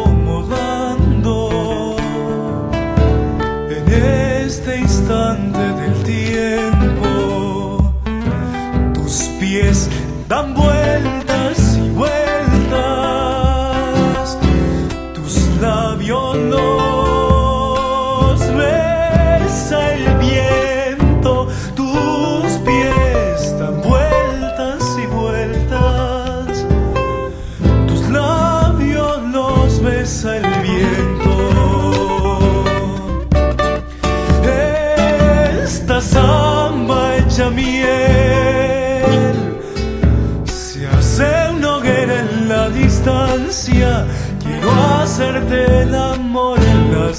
en 3.69 3.83
este 4.47 4.79
instante 4.79 5.59
del 5.79 5.95
tiempo. 6.03 7.93
Tus 8.93 9.15
pies 9.39 9.89
dan 10.27 10.53
vueltas 10.53 11.22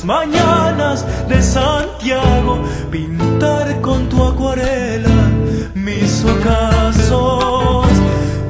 mañanas 0.04 1.06
de 1.28 1.42
Santiago, 1.42 2.62
pintar 2.90 3.80
con 3.80 4.08
tu 4.08 4.22
acuarela 4.22 5.30
mis 5.74 6.24
ocasos. 6.24 7.86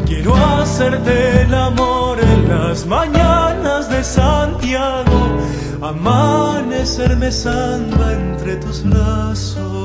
Quiero 0.06 0.34
hacerte 0.36 1.42
el 1.42 1.54
amor 1.54 2.18
en 2.20 2.48
las 2.48 2.86
mañanas 2.86 3.88
de 3.88 4.02
Santiago, 4.02 5.20
amanecerme 5.80 7.30
samba 7.30 8.12
entre 8.12 8.56
tus 8.56 8.82
brazos. 8.84 9.83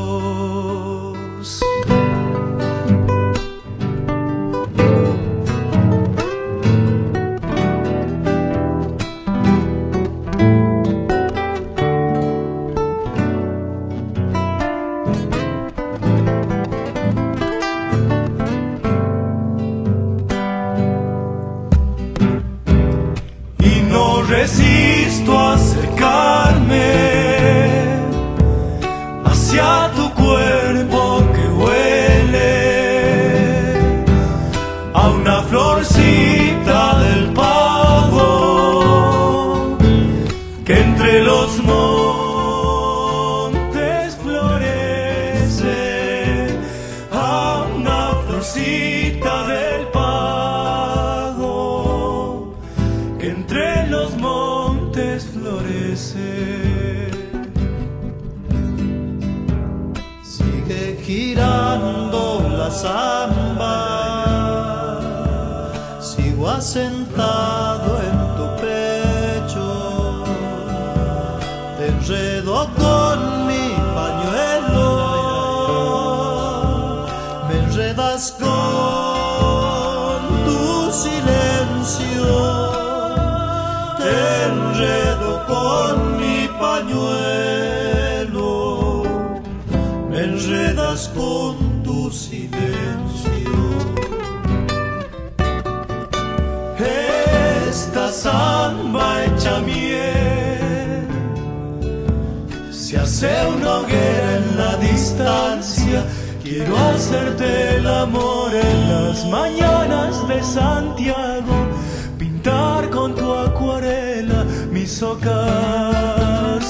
Mis 114.79 115.03
ocasos. 115.03 116.69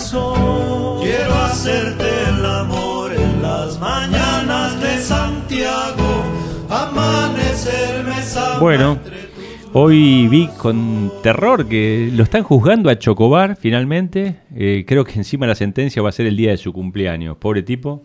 Quiero 1.02 1.34
hacerte 1.46 2.06
el 2.30 2.46
amor 2.46 3.14
en 3.14 3.42
las 3.42 3.80
mañanas 3.80 4.82
de 4.82 4.98
Santiago, 4.98 6.24
amanecerme 6.70 8.16
Bueno, 8.60 8.98
hoy 9.74 10.28
vi 10.28 10.48
con 10.58 11.12
terror 11.22 11.68
que 11.68 12.10
lo 12.14 12.24
están 12.24 12.44
juzgando 12.44 12.90
a 12.90 12.98
Chocobar 12.98 13.56
finalmente. 13.56 14.38
Eh, 14.56 14.86
creo 14.88 15.04
que 15.04 15.14
encima 15.14 15.46
la 15.46 15.56
sentencia 15.56 16.02
va 16.02 16.10
a 16.10 16.14
ser 16.14 16.26
el 16.26 16.36
día 16.36 16.52
de 16.52 16.58
su 16.58 16.74
cumpleaños. 16.74 17.38
Pobre 17.38 17.62
tipo. 17.62 18.04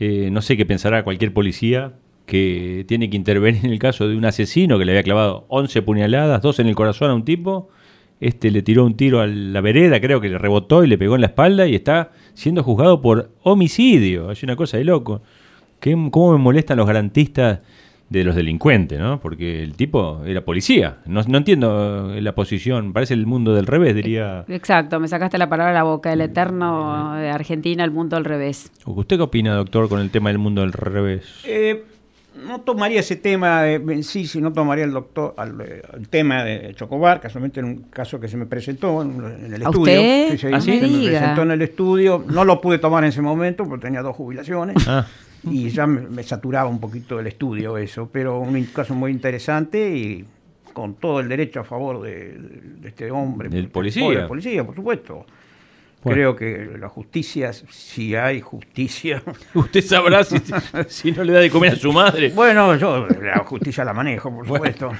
Eh, 0.00 0.30
no 0.32 0.42
sé 0.42 0.56
qué 0.56 0.66
pensará 0.66 1.04
cualquier 1.04 1.32
policía 1.32 1.92
que 2.26 2.84
tiene 2.88 3.10
que 3.10 3.16
intervenir 3.16 3.66
en 3.66 3.72
el 3.72 3.78
caso 3.78 4.08
de 4.08 4.16
un 4.16 4.24
asesino 4.24 4.78
que 4.78 4.86
le 4.86 4.92
había 4.92 5.02
clavado 5.02 5.44
11 5.48 5.82
puñaladas, 5.82 6.40
dos 6.40 6.58
en 6.58 6.68
el 6.68 6.74
corazón 6.74 7.10
a 7.10 7.14
un 7.14 7.26
tipo. 7.26 7.68
Este 8.20 8.50
le 8.50 8.62
tiró 8.62 8.84
un 8.84 8.96
tiro 8.96 9.20
a 9.20 9.26
la 9.26 9.60
vereda, 9.60 10.00
creo 10.00 10.20
que 10.20 10.28
le 10.28 10.38
rebotó 10.38 10.84
y 10.84 10.86
le 10.86 10.96
pegó 10.96 11.14
en 11.14 11.20
la 11.20 11.28
espalda 11.28 11.66
y 11.66 11.74
está 11.74 12.12
siendo 12.34 12.62
juzgado 12.62 13.00
por 13.00 13.30
homicidio. 13.42 14.30
Es 14.30 14.42
una 14.42 14.56
cosa 14.56 14.76
de 14.78 14.84
loco. 14.84 15.22
¿Qué, 15.80 15.92
¿Cómo 16.10 16.32
me 16.32 16.38
molestan 16.38 16.78
los 16.78 16.86
garantistas 16.86 17.60
de 18.08 18.24
los 18.24 18.34
delincuentes, 18.36 18.98
¿no? 18.98 19.18
Porque 19.20 19.62
el 19.62 19.74
tipo 19.74 20.22
era 20.24 20.44
policía. 20.44 20.98
No, 21.06 21.22
no 21.26 21.38
entiendo 21.38 22.14
eh, 22.14 22.20
la 22.20 22.34
posición. 22.34 22.92
Parece 22.92 23.14
el 23.14 23.26
mundo 23.26 23.54
del 23.54 23.66
revés, 23.66 23.94
diría. 23.94 24.44
Exacto, 24.48 25.00
me 25.00 25.08
sacaste 25.08 25.38
la 25.38 25.48
palabra 25.48 25.72
a 25.72 25.74
la 25.74 25.82
boca, 25.82 26.12
el 26.12 26.20
eterno 26.20 27.14
de 27.14 27.30
Argentina, 27.30 27.82
el 27.82 27.90
mundo 27.90 28.16
al 28.16 28.24
revés. 28.24 28.70
¿Usted 28.84 29.16
qué 29.16 29.22
opina, 29.22 29.54
doctor, 29.54 29.88
con 29.88 30.00
el 30.00 30.10
tema 30.10 30.30
del 30.30 30.38
mundo 30.38 30.60
del 30.60 30.72
revés? 30.72 31.40
Eh, 31.44 31.84
no 32.46 32.60
tomaría 32.60 33.00
ese 33.00 33.16
tema 33.16 33.66
eh, 33.68 33.74
en 33.76 34.02
sí, 34.04 34.26
si 34.26 34.40
no 34.40 34.52
tomaría 34.52 34.84
el 34.84 34.92
doctor 34.92 35.34
al, 35.36 35.60
eh, 35.60 35.82
el 35.94 36.08
tema 36.08 36.44
de 36.44 36.74
Chocobar, 36.74 37.20
casualmente 37.20 37.60
en 37.60 37.66
un 37.66 37.76
caso 37.84 38.20
que 38.20 38.28
se 38.28 38.36
me 38.36 38.46
presentó 38.46 39.02
en, 39.02 39.22
en 39.46 39.54
el 39.54 39.62
¿A 39.62 39.70
estudio. 39.70 39.80
usted? 40.00 40.28
Sí, 40.32 40.38
sí, 40.38 40.46
¿Ah, 40.52 40.60
sí? 40.60 40.78
se 40.78 40.80
me 40.82 40.88
Diga. 40.88 41.18
presentó 41.18 41.42
en 41.42 41.50
el 41.50 41.62
estudio. 41.62 42.24
No 42.28 42.44
lo 42.44 42.60
pude 42.60 42.78
tomar 42.78 43.04
en 43.04 43.08
ese 43.10 43.22
momento 43.22 43.64
porque 43.68 43.82
tenía 43.86 44.02
dos 44.02 44.14
jubilaciones. 44.16 44.76
Ah. 44.88 45.06
Y 45.44 45.68
ya 45.70 45.86
me, 45.86 46.00
me 46.02 46.22
saturaba 46.22 46.68
un 46.70 46.80
poquito 46.80 47.20
el 47.20 47.26
estudio 47.26 47.76
eso, 47.76 48.08
pero 48.10 48.38
un 48.40 48.62
caso 48.66 48.94
muy 48.94 49.10
interesante 49.10 49.94
y 49.96 50.24
con 50.72 50.94
todo 50.94 51.20
el 51.20 51.28
derecho 51.28 51.60
a 51.60 51.64
favor 51.64 52.00
de, 52.02 52.38
de 52.80 52.88
este 52.88 53.10
hombre. 53.10 53.48
Del 53.48 53.64
por- 53.64 53.72
policía. 53.82 54.08
el 54.22 54.26
policía, 54.26 54.64
por 54.64 54.74
supuesto. 54.74 55.26
Bueno. 56.04 56.14
Creo 56.16 56.36
que 56.36 56.78
la 56.78 56.88
justicia, 56.88 57.52
si 57.52 58.14
hay 58.14 58.40
justicia. 58.40 59.22
Usted 59.54 59.82
sabrá 59.82 60.22
si, 60.22 60.36
si 60.88 61.12
no 61.12 61.24
le 61.24 61.32
da 61.32 61.40
de 61.40 61.50
comer 61.50 61.72
a 61.72 61.76
su 61.76 61.92
madre. 61.92 62.28
Bueno, 62.28 62.76
yo 62.76 63.06
la 63.08 63.38
justicia 63.38 63.84
la 63.84 63.92
manejo, 63.94 64.30
por 64.34 64.46
supuesto. 64.46 64.92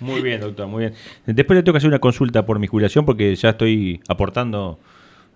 Muy 0.00 0.22
bien, 0.22 0.40
doctor, 0.40 0.66
muy 0.66 0.80
bien. 0.84 0.94
Después 1.26 1.56
le 1.56 1.62
tengo 1.62 1.74
que 1.74 1.78
hacer 1.78 1.88
una 1.88 1.98
consulta 1.98 2.46
por 2.46 2.58
mi 2.58 2.66
jubilación 2.66 3.04
porque 3.04 3.34
ya 3.36 3.50
estoy 3.50 4.00
aportando 4.08 4.78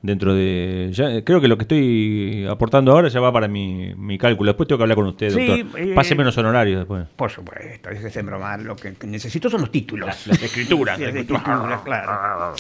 dentro 0.03 0.35
de... 0.35 0.91
Ya, 0.93 1.25
creo 1.25 1.41
que 1.41 1.49
lo 1.49 1.57
que 1.57 1.63
estoy 1.63 2.47
aportando 2.49 2.93
ahora 2.93 3.09
ya 3.09 3.19
va 3.21 3.33
para 3.33 3.49
mi, 3.49 3.95
mi 3.97 4.19
cálculo. 4.19 4.51
Después 4.51 4.69
tengo 4.69 4.79
que 4.79 4.83
hablar 4.85 4.97
con 4.97 5.07
usted, 5.07 5.31
Sí, 5.31 5.63
doctor. 5.63 5.81
eh, 5.81 5.93
Páseme 5.95 6.23
los 6.25 6.37
honorarios 6.39 6.79
después. 6.79 7.07
Por 7.17 7.31
supuesto, 7.31 7.89
déjese 7.91 8.23
bromar. 8.23 8.61
Lo 8.63 8.77
que 8.77 8.95
necesito 9.07 9.49
son 9.51 9.63
los 9.63 9.71
títulos. 9.73 10.07
Las- 10.07 10.27
las 10.29 10.43
escrituras, 10.43 10.99
las 11.01 11.09
escrituras, 11.15 11.81
claro. 11.83 12.55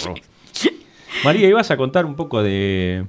María, 1.24 1.48
ibas 1.48 1.70
a 1.70 1.76
contar 1.76 2.06
un 2.06 2.14
poco 2.14 2.42
de, 2.42 3.04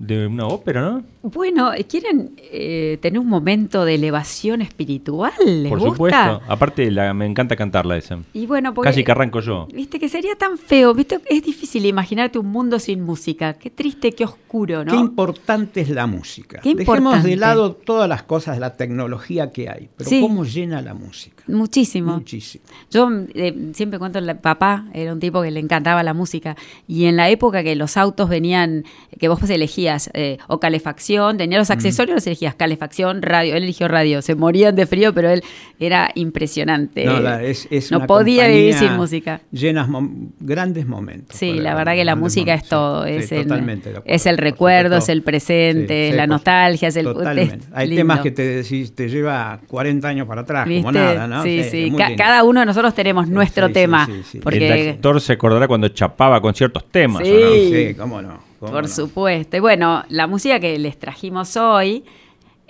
de 0.00 0.26
una 0.26 0.46
ópera, 0.46 0.80
¿no? 0.82 1.02
Bueno, 1.22 1.70
¿quieren 1.88 2.32
eh, 2.38 2.98
tener 3.02 3.18
un 3.18 3.26
momento 3.28 3.84
de 3.84 3.94
elevación 3.96 4.62
espiritual? 4.62 5.32
¿Les 5.44 5.68
Por 5.68 5.78
gusta? 5.80 5.92
supuesto. 5.94 6.40
Aparte, 6.48 6.90
la- 6.90 7.12
me 7.14 7.26
encanta 7.26 7.56
cantarla 7.56 7.96
esa. 7.96 8.18
Y 8.32 8.46
bueno, 8.46 8.72
porque, 8.74 8.90
Casi 8.90 9.04
que 9.04 9.12
arranco 9.12 9.40
yo. 9.40 9.66
Viste 9.74 9.98
que 9.98 10.08
sería 10.08 10.34
tan 10.36 10.56
feo, 10.58 10.94
viste, 10.94 11.20
es 11.28 11.42
difícil 11.42 11.84
imaginarte 11.86 12.38
un 12.38 12.46
mundo 12.46 12.78
sin 12.78 13.02
música. 13.02 13.54
Qué 13.54 13.70
triste, 13.70 14.12
qué 14.12 14.24
oscuro, 14.24 14.84
¿no? 14.84 14.92
Qué 14.92 14.98
importante 14.98 15.80
es 15.80 15.90
la 15.90 16.06
música. 16.06 16.60
Qué 16.62 16.74
Dejemos 16.74 16.98
importante. 16.98 17.28
de 17.28 17.36
lado 17.36 17.72
todas 17.72 18.08
las 18.08 18.22
cosas 18.22 18.56
de 18.56 18.60
la 18.60 18.76
tecnología 18.76 19.50
que 19.52 19.68
hay, 19.68 19.88
pero 19.96 20.08
Sí. 20.08 20.20
cómo 20.20 20.44
llena 20.44 20.80
la 20.82 20.94
música. 20.94 21.42
Muchísimo. 21.46 22.14
Muchísimo. 22.14 22.64
Yo 22.90 23.08
eh, 23.34 23.70
siempre 23.74 23.98
cuento, 23.98 24.20
la, 24.20 24.40
papá 24.40 24.86
era 24.94 25.12
un 25.12 25.20
tipo 25.20 25.42
que 25.42 25.50
le 25.50 25.60
encantaba 25.60 26.02
la 26.02 26.14
música 26.14 26.56
y 26.86 27.06
en 27.06 27.16
la 27.16 27.28
época 27.28 27.62
que 27.62 27.74
los 27.74 27.96
autos 27.96 28.28
venían, 28.28 28.84
que 29.18 29.28
vos 29.28 29.38
pues 29.38 29.50
elegías 29.50 29.69
eh, 29.78 30.38
o 30.48 30.58
calefacción, 30.60 31.36
tenía 31.38 31.58
los 31.58 31.70
accesorios, 31.70 32.14
los 32.16 32.26
elegías 32.26 32.54
calefacción, 32.54 33.22
radio, 33.22 33.54
él 33.56 33.64
eligió 33.64 33.88
radio, 33.88 34.22
se 34.22 34.34
morían 34.34 34.74
de 34.76 34.86
frío, 34.86 35.12
pero 35.14 35.30
él 35.30 35.42
era 35.78 36.10
impresionante. 36.14 37.04
No, 37.04 37.20
la- 37.20 37.42
es, 37.42 37.66
es 37.70 37.90
no 37.90 37.98
una 37.98 38.06
podía 38.06 38.48
vivir 38.48 38.74
sin 38.74 38.92
música. 38.96 39.40
Llenas 39.52 39.88
mom- 39.88 40.30
grandes 40.40 40.86
momentos. 40.86 41.36
Sí, 41.36 41.54
la 41.54 41.74
verdad 41.74 41.94
que 41.94 42.04
la 42.04 42.16
música 42.16 42.54
es 42.54 42.64
todo, 42.68 43.04
sí, 43.06 43.12
es, 43.12 43.28
sí, 43.28 43.34
el, 43.36 43.42
acuerdo, 43.52 44.02
es 44.04 44.26
recuerdo, 44.36 44.88
supuesto. 44.96 45.04
es 45.04 45.08
el 45.10 45.22
presente, 45.22 45.86
Sí, 46.06 46.10
es 46.10 46.16
la 46.16 46.26
nostalgia, 46.26 46.88
es 46.88 46.96
el 46.96 47.04
Totalmente. 47.04 47.56
es 47.56 47.68
Hay 47.72 47.88
lindo. 47.88 48.00
temas 48.00 48.20
que 48.20 48.30
te 48.30 48.42
decís, 48.42 48.94
te 48.94 49.08
lleva 49.08 49.60
40 49.66 50.08
años 50.08 50.26
para 50.26 50.42
atrás, 50.42 50.64
como 50.64 50.74
¿Viste? 50.90 50.92
nada, 50.92 51.26
¿no? 51.26 51.42
Sí, 51.42 51.62
sí. 51.64 51.90
muy 51.90 51.98
Ca- 51.98 52.08
lindo. 52.08 52.22
cada 52.22 52.44
uno 52.44 52.60
de 52.60 52.66
nosotros 52.66 52.94
tenemos 52.94 53.28
nuestro 53.28 53.68
sí, 53.68 53.72
tema. 53.72 54.06
sí, 54.06 54.22
sí. 54.24 54.38
Porque 54.40 54.68
El 54.68 54.88
actor 54.96 55.20
se 55.20 55.32
acordará 55.34 55.66
cuando 55.68 55.88
chapaba 55.88 56.40
con 56.40 56.54
ciertos 56.54 56.84
temas. 56.90 57.22
¿o 57.22 57.24
Sí. 57.24 57.32
no? 57.32 57.76
Sí, 57.76 57.94
cómo 57.94 58.22
no. 58.22 58.49
Por 58.60 58.82
no. 58.82 58.88
supuesto. 58.88 59.56
Y 59.56 59.60
bueno, 59.60 60.04
la 60.08 60.26
música 60.26 60.60
que 60.60 60.78
les 60.78 60.98
trajimos 60.98 61.56
hoy 61.56 62.04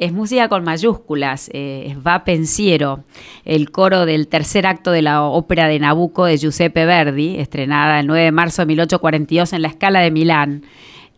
es 0.01 0.13
música 0.13 0.49
con 0.49 0.65
mayúsculas, 0.65 1.51
eh, 1.53 1.89
es 1.89 1.99
Va 1.99 2.25
Pensiero, 2.25 3.05
el 3.45 3.71
coro 3.71 4.07
del 4.07 4.29
tercer 4.29 4.67
acto 4.67 4.93
de 4.93 5.03
la 5.03 5.25
ópera 5.25 5.69
de 5.69 5.79
Nabucco 5.79 6.25
de 6.25 6.39
Giuseppe 6.39 6.87
Verdi, 6.87 7.37
estrenada 7.37 8.01
el 8.01 8.07
9 8.07 8.25
de 8.25 8.33
marzo 8.33 8.63
de 8.63 8.67
1842 8.67 9.53
en 9.53 9.61
la 9.61 9.71
Scala 9.71 10.01
de 10.01 10.11
Milán. 10.11 10.63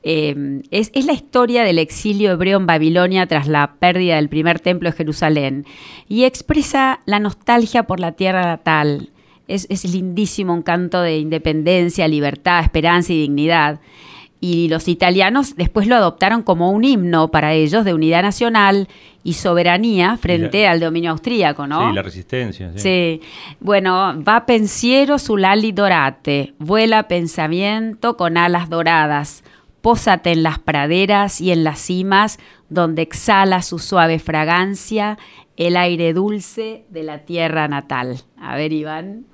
Eh, 0.02 0.62
es, 0.72 0.90
es 0.94 1.04
la 1.04 1.12
historia 1.12 1.62
del 1.62 1.78
exilio 1.78 2.32
hebreo 2.32 2.58
en 2.58 2.66
Babilonia 2.66 3.26
tras 3.26 3.46
la 3.46 3.74
pérdida 3.78 4.16
del 4.16 4.28
primer 4.28 4.58
templo 4.58 4.90
de 4.90 4.96
Jerusalén 4.96 5.64
y 6.08 6.24
expresa 6.24 7.02
la 7.06 7.20
nostalgia 7.20 7.84
por 7.84 8.00
la 8.00 8.12
tierra 8.12 8.42
natal. 8.42 9.10
Es, 9.46 9.68
es 9.70 9.84
lindísimo, 9.84 10.52
un 10.54 10.62
canto 10.62 11.02
de 11.02 11.18
independencia, 11.18 12.08
libertad, 12.08 12.64
esperanza 12.64 13.12
y 13.12 13.20
dignidad. 13.20 13.78
Y 14.44 14.66
los 14.66 14.88
italianos 14.88 15.54
después 15.54 15.86
lo 15.86 15.94
adoptaron 15.94 16.42
como 16.42 16.72
un 16.72 16.82
himno 16.82 17.30
para 17.30 17.52
ellos 17.52 17.84
de 17.84 17.94
unidad 17.94 18.22
nacional 18.22 18.88
y 19.22 19.34
soberanía 19.34 20.16
frente 20.16 20.66
al 20.66 20.80
dominio 20.80 21.12
austríaco, 21.12 21.68
¿no? 21.68 21.88
Sí, 21.88 21.94
la 21.94 22.02
resistencia. 22.02 22.72
Sí. 22.72 22.78
Sí. 22.80 23.20
Bueno, 23.60 24.20
va 24.20 24.44
pensiero 24.44 25.20
sul 25.20 25.44
ali 25.44 25.70
dorate, 25.70 26.54
vuela 26.58 27.06
pensamiento 27.06 28.16
con 28.16 28.36
alas 28.36 28.68
doradas, 28.68 29.44
pósate 29.80 30.32
en 30.32 30.42
las 30.42 30.58
praderas 30.58 31.40
y 31.40 31.52
en 31.52 31.62
las 31.62 31.78
cimas 31.78 32.40
donde 32.68 33.02
exhala 33.02 33.62
su 33.62 33.78
suave 33.78 34.18
fragancia 34.18 35.18
el 35.56 35.76
aire 35.76 36.14
dulce 36.14 36.84
de 36.88 37.04
la 37.04 37.18
tierra 37.20 37.68
natal. 37.68 38.22
A 38.40 38.56
ver, 38.56 38.72
Iván. 38.72 39.26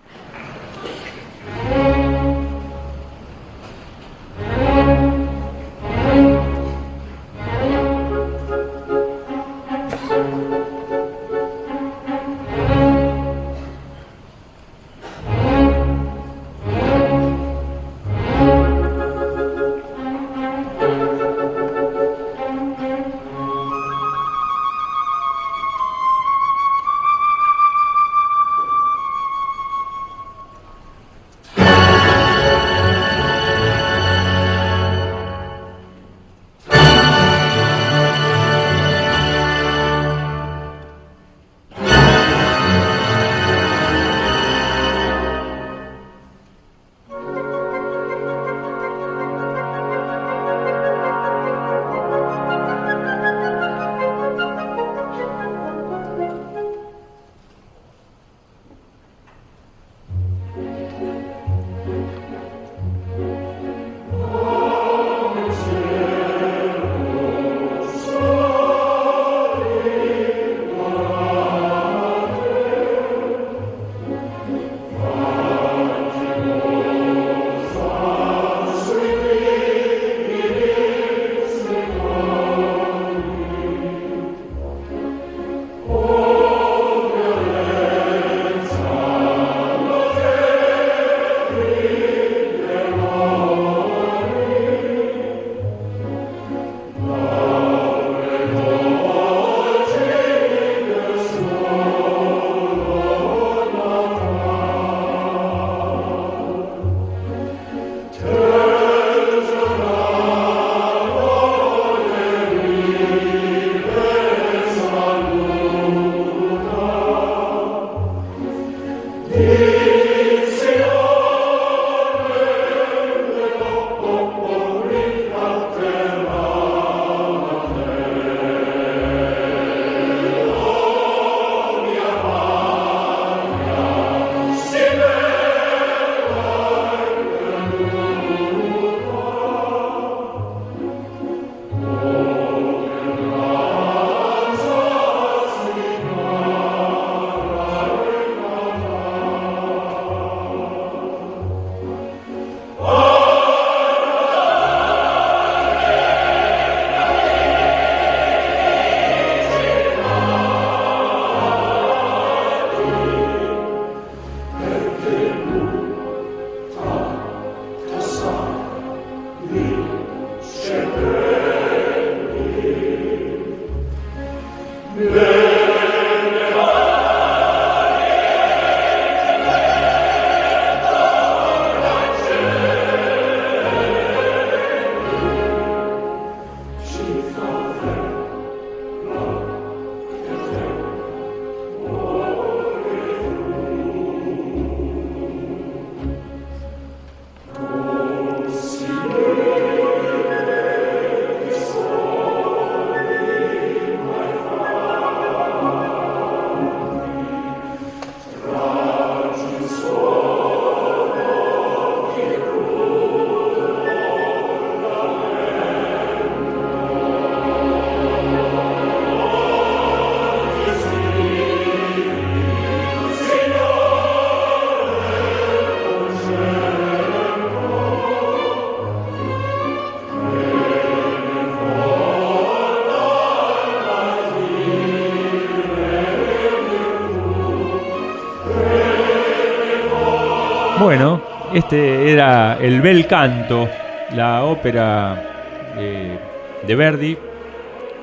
Era 242.09 242.59
el 242.61 242.80
bel 242.80 243.06
canto, 243.06 243.68
la 244.16 244.44
ópera 244.44 245.72
eh, 245.76 246.18
de 246.66 246.74
Verdi, 246.74 247.16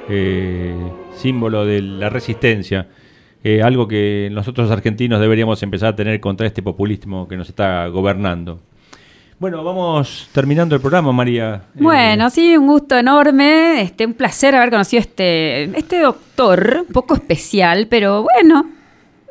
eh, 0.09 0.75
símbolo 1.15 1.65
de 1.65 1.81
la 1.81 2.09
resistencia. 2.09 2.87
eh, 3.43 3.61
algo 3.61 3.87
que 3.87 4.29
nosotros 4.31 4.71
argentinos 4.71 5.19
deberíamos 5.19 5.61
empezar 5.61 5.89
a 5.89 5.95
tener 5.95 6.19
contra 6.19 6.47
este 6.47 6.63
populismo 6.63 7.27
que 7.27 7.37
nos 7.37 7.49
está 7.49 7.87
gobernando. 7.87 8.59
Bueno, 9.37 9.63
vamos 9.63 10.29
terminando 10.31 10.75
el 10.75 10.81
programa, 10.81 11.11
María. 11.11 11.63
Bueno, 11.75 12.29
sí, 12.29 12.55
un 12.57 12.67
gusto 12.67 12.97
enorme, 12.97 13.81
este, 13.81 14.05
un 14.05 14.13
placer 14.13 14.55
haber 14.55 14.69
conocido 14.69 15.01
este, 15.01 15.63
este 15.77 15.99
doctor, 15.99 16.85
un 16.87 16.93
poco 16.93 17.15
especial, 17.15 17.87
pero 17.87 18.23
bueno, 18.23 18.74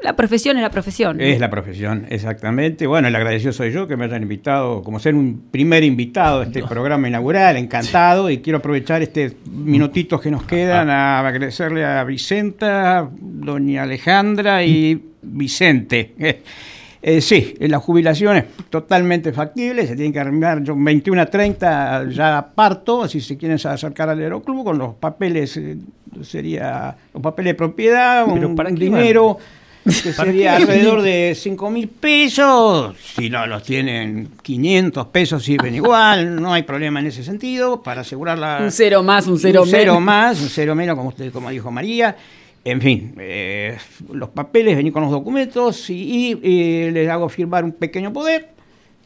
la 0.03 0.16
profesión 0.16 0.57
es 0.59 0.62
la 0.62 0.70
profesión. 0.70 1.20
Es 1.20 1.40
la 1.40 1.49
profesión, 1.49 2.07
exactamente. 2.11 2.86
Bueno, 2.86 3.09
el 3.09 3.16
agradecido 3.16 3.53
soy 3.53 3.72
yo 3.72 3.88
que 3.88 3.97
me 3.97 4.05
hayan 4.05 4.22
invitado, 4.22 4.82
como 4.82 4.99
ser 5.01 5.14
un 5.14 5.49
primer 5.51 5.82
invitado 5.82 6.40
a 6.40 6.45
este 6.45 6.62
programa 6.62 7.09
inaugural, 7.09 7.57
encantado, 7.57 8.28
y 8.28 8.38
quiero 8.38 8.59
aprovechar 8.59 9.01
este 9.01 9.32
minutitos 9.51 10.20
que 10.20 10.30
nos 10.30 10.42
quedan 10.45 10.90
a 10.90 11.20
agradecerle 11.20 11.86
a 11.86 12.05
Vicenta, 12.05 13.09
doña 13.18 13.84
Alejandra 13.84 14.62
y 14.62 15.03
Vicente. 15.22 16.14
Eh, 16.18 16.42
eh, 17.03 17.20
sí, 17.22 17.55
la 17.61 17.78
jubilación 17.78 18.36
es 18.36 18.45
totalmente 18.68 19.32
factible, 19.32 19.86
se 19.86 19.97
tienen 19.97 20.12
que 20.12 20.20
armar, 20.20 20.62
yo 20.62 20.74
21 20.76 21.22
a 21.22 21.26
30 21.26 22.11
ya 22.11 22.47
parto, 22.55 23.09
si 23.09 23.22
se 23.22 23.38
quieren 23.38 23.59
acercar 23.64 24.11
al 24.11 24.18
aeroclub 24.18 24.64
con 24.64 24.76
los 24.76 24.95
papeles, 24.97 25.57
eh, 25.57 25.78
sería 26.22 26.95
los 27.14 27.22
papeles 27.22 27.53
de 27.53 27.55
propiedad, 27.55 28.26
Pero 28.30 28.49
un 28.49 28.55
¿para 28.55 28.68
dinero 28.68 29.38
que 29.85 30.11
¿Para 30.11 30.30
sería 30.30 30.57
alrededor 30.57 31.03
de 31.03 31.37
5 31.37 31.70
mil 31.70 31.89
pesos, 31.89 32.97
si 33.16 33.28
no 33.28 33.47
los 33.47 33.62
tienen 33.62 34.30
500 34.43 35.07
pesos 35.09 35.45
sirven 35.45 35.74
igual, 35.74 36.41
no 36.41 36.53
hay 36.53 36.62
problema 36.62 37.01
en 37.01 37.07
ese 37.07 37.22
sentido, 37.22 37.82
para 37.82 38.01
asegurar 38.01 38.39
la... 38.39 38.61
Un 38.62 38.70
cero 38.70 39.03
más, 39.03 39.26
un 39.26 39.39
cero 39.39 39.62
un 39.62 39.68
cero 39.68 39.93
menos. 39.93 40.03
más, 40.03 40.41
un 40.41 40.49
cero 40.49 40.74
menos, 40.74 40.97
como, 40.97 41.11
usted, 41.11 41.30
como 41.32 41.51
dijo 41.51 41.70
María. 41.70 42.16
En 42.64 42.80
fin, 42.80 43.14
eh, 43.18 43.76
los 44.11 44.30
papeles, 44.30 44.74
venir 44.74 44.93
con 44.93 45.03
los 45.03 45.12
documentos 45.12 45.91
y, 45.91 45.95
y, 45.95 46.41
eh, 46.43 46.91
les 46.91 47.11
hago 47.11 47.28
firmar 47.28 47.62
un 47.62 47.72
pequeño 47.72 48.11
poder 48.11 48.53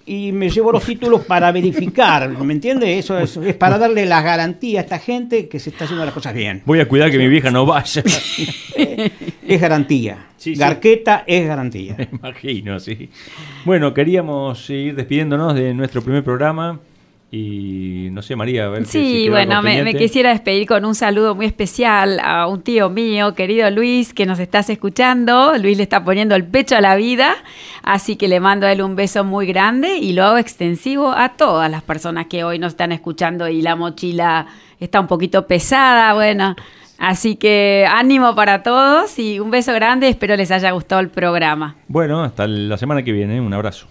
y 0.08 0.32
me 0.32 0.48
llevo 0.48 0.72
los 0.72 0.84
títulos 0.84 1.26
para 1.26 1.52
verificar, 1.52 2.30
¿me 2.30 2.54
entiende? 2.54 2.98
Eso 2.98 3.18
es, 3.18 3.36
es 3.36 3.54
para 3.54 3.76
darle 3.76 4.06
la 4.06 4.22
garantía 4.22 4.80
a 4.80 4.82
esta 4.82 4.98
gente 4.98 5.48
que 5.48 5.58
se 5.58 5.68
está 5.68 5.84
haciendo 5.84 6.04
las 6.04 6.14
cosas 6.14 6.32
bien. 6.32 6.62
Voy 6.64 6.80
a 6.80 6.88
cuidar 6.88 7.10
que 7.10 7.18
mi 7.18 7.28
vieja 7.28 7.50
no 7.50 7.66
vaya. 7.66 8.02
Es 9.48 9.62
garantía. 9.62 10.26
Sí, 10.36 10.54
sí. 10.54 10.60
Garqueta 10.60 11.24
es 11.26 11.46
garantía. 11.46 11.96
Me 11.98 12.08
imagino, 12.12 12.78
sí. 12.78 13.08
Bueno, 13.64 13.94
queríamos 13.94 14.68
ir 14.68 14.94
despidiéndonos 14.94 15.54
de 15.54 15.72
nuestro 15.72 16.02
primer 16.02 16.22
programa. 16.22 16.80
Y 17.30 18.08
no 18.10 18.22
sé, 18.22 18.36
María, 18.36 18.64
a 18.64 18.68
ver 18.70 18.86
si- 18.86 18.92
si 18.92 19.04
Sí, 19.04 19.22
quedó 19.24 19.32
bueno, 19.32 19.62
me, 19.62 19.94
quisiera 19.94 20.30
despedir 20.30 20.66
con 20.66 20.86
un 20.86 20.94
saludo 20.94 21.34
muy 21.34 21.44
especial 21.44 22.18
a 22.20 22.46
un 22.46 22.62
tío 22.62 22.88
mío, 22.88 23.34
querido 23.34 23.70
Luis, 23.70 24.14
que 24.14 24.24
nos 24.24 24.38
estás 24.38 24.70
escuchando. 24.70 25.52
Luis 25.58 25.76
le 25.76 25.82
está 25.82 26.02
poniendo 26.02 26.34
el 26.34 26.44
pecho 26.44 26.74
a 26.76 26.80
la 26.80 26.96
vida, 26.96 27.34
así 27.82 28.16
que 28.16 28.28
le 28.28 28.40
mando 28.40 28.66
a 28.66 28.72
él 28.72 28.80
un 28.80 28.96
beso 28.96 29.24
muy 29.24 29.46
grande 29.46 29.98
y 29.98 30.14
lo 30.14 30.24
hago 30.24 30.38
extensivo 30.38 31.12
a 31.12 31.30
todas 31.36 31.70
las 31.70 31.82
personas 31.82 32.26
que 32.28 32.44
hoy 32.44 32.58
nos 32.58 32.72
están 32.72 32.92
escuchando 32.92 33.46
y 33.46 33.60
la 33.60 33.76
mochila 33.76 34.46
está 34.80 34.98
un 34.98 35.06
poquito 35.06 35.46
pesada, 35.46 36.14
bueno. 36.14 36.56
Así 36.96 37.36
que 37.36 37.86
ánimo 37.88 38.34
para 38.34 38.62
todos 38.62 39.18
y 39.18 39.38
un 39.38 39.50
beso 39.50 39.72
grande, 39.74 40.08
espero 40.08 40.34
les 40.34 40.50
haya 40.50 40.70
gustado 40.72 41.00
el 41.02 41.10
programa. 41.10 41.76
Bueno, 41.88 42.24
hasta 42.24 42.46
la 42.46 42.76
semana 42.78 43.02
que 43.04 43.12
viene. 43.12 43.38
Un 43.40 43.52
abrazo. 43.52 43.86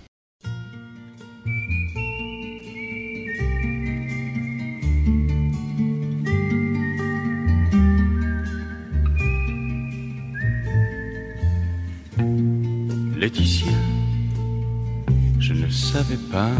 Je 15.39 15.53
ne 15.53 15.69
savais 15.69 16.19
pas 16.31 16.51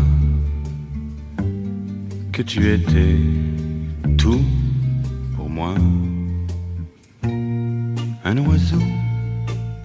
que 2.34 2.42
tu 2.42 2.74
étais 2.74 3.16
tout 4.18 4.44
pour 5.36 5.50
moi. 5.50 5.76
Un 8.26 8.38
oiseau 8.40 8.82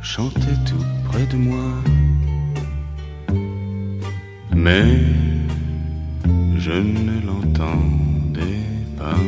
chantait 0.03 0.59
tout 0.67 0.85
près 1.05 1.25
de 1.27 1.37
moi, 1.37 1.71
mais 4.57 4.99
je 6.57 6.73
ne 6.73 7.25
l'entendais 7.25 8.67
pas. 8.99 9.23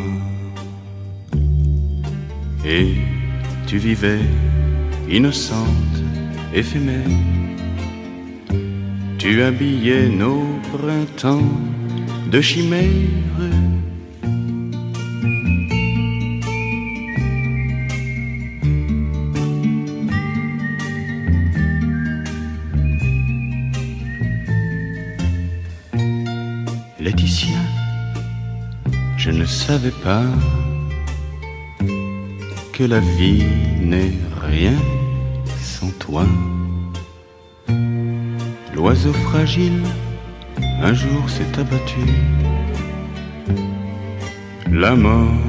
Et 2.67 2.97
tu 3.69 3.79
vivais 3.79 4.23
innocente, 5.09 6.04
éphémère. 6.55 7.11
Tu 9.19 9.43
habillais 9.43 10.09
nos 10.09 10.45
printemps 10.73 11.51
de 12.31 12.41
chimères. 12.41 12.89
Laetitia, 27.01 27.59
je 29.17 29.31
ne 29.31 29.45
savais 29.45 29.97
pas 30.03 30.25
que 32.73 32.85
la 32.85 33.01
vie 33.01 33.45
n'est 33.83 34.13
rien 34.41 34.75
toi. 36.05 36.25
L'oiseau 38.75 39.13
fragile 39.29 39.81
un 40.83 40.93
jour 40.93 41.23
s'est 41.35 41.53
abattu. 41.59 42.05
La 44.71 44.95
mort 44.95 45.49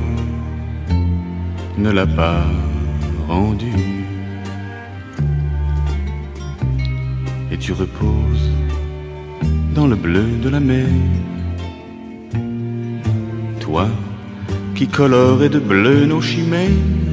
ne 1.77 1.89
l'a 1.91 2.07
pas 2.07 2.45
rendu. 3.27 3.73
Et 7.51 7.57
tu 7.57 7.73
reposes 7.73 8.49
dans 9.73 9.87
le 9.87 9.95
bleu 9.95 10.27
de 10.43 10.49
la 10.49 10.61
mer. 10.61 10.87
Toi 13.59 13.87
qui 14.75 14.87
colorais 14.87 15.49
de 15.49 15.59
bleu 15.59 16.05
nos 16.05 16.21
chimères. 16.21 17.04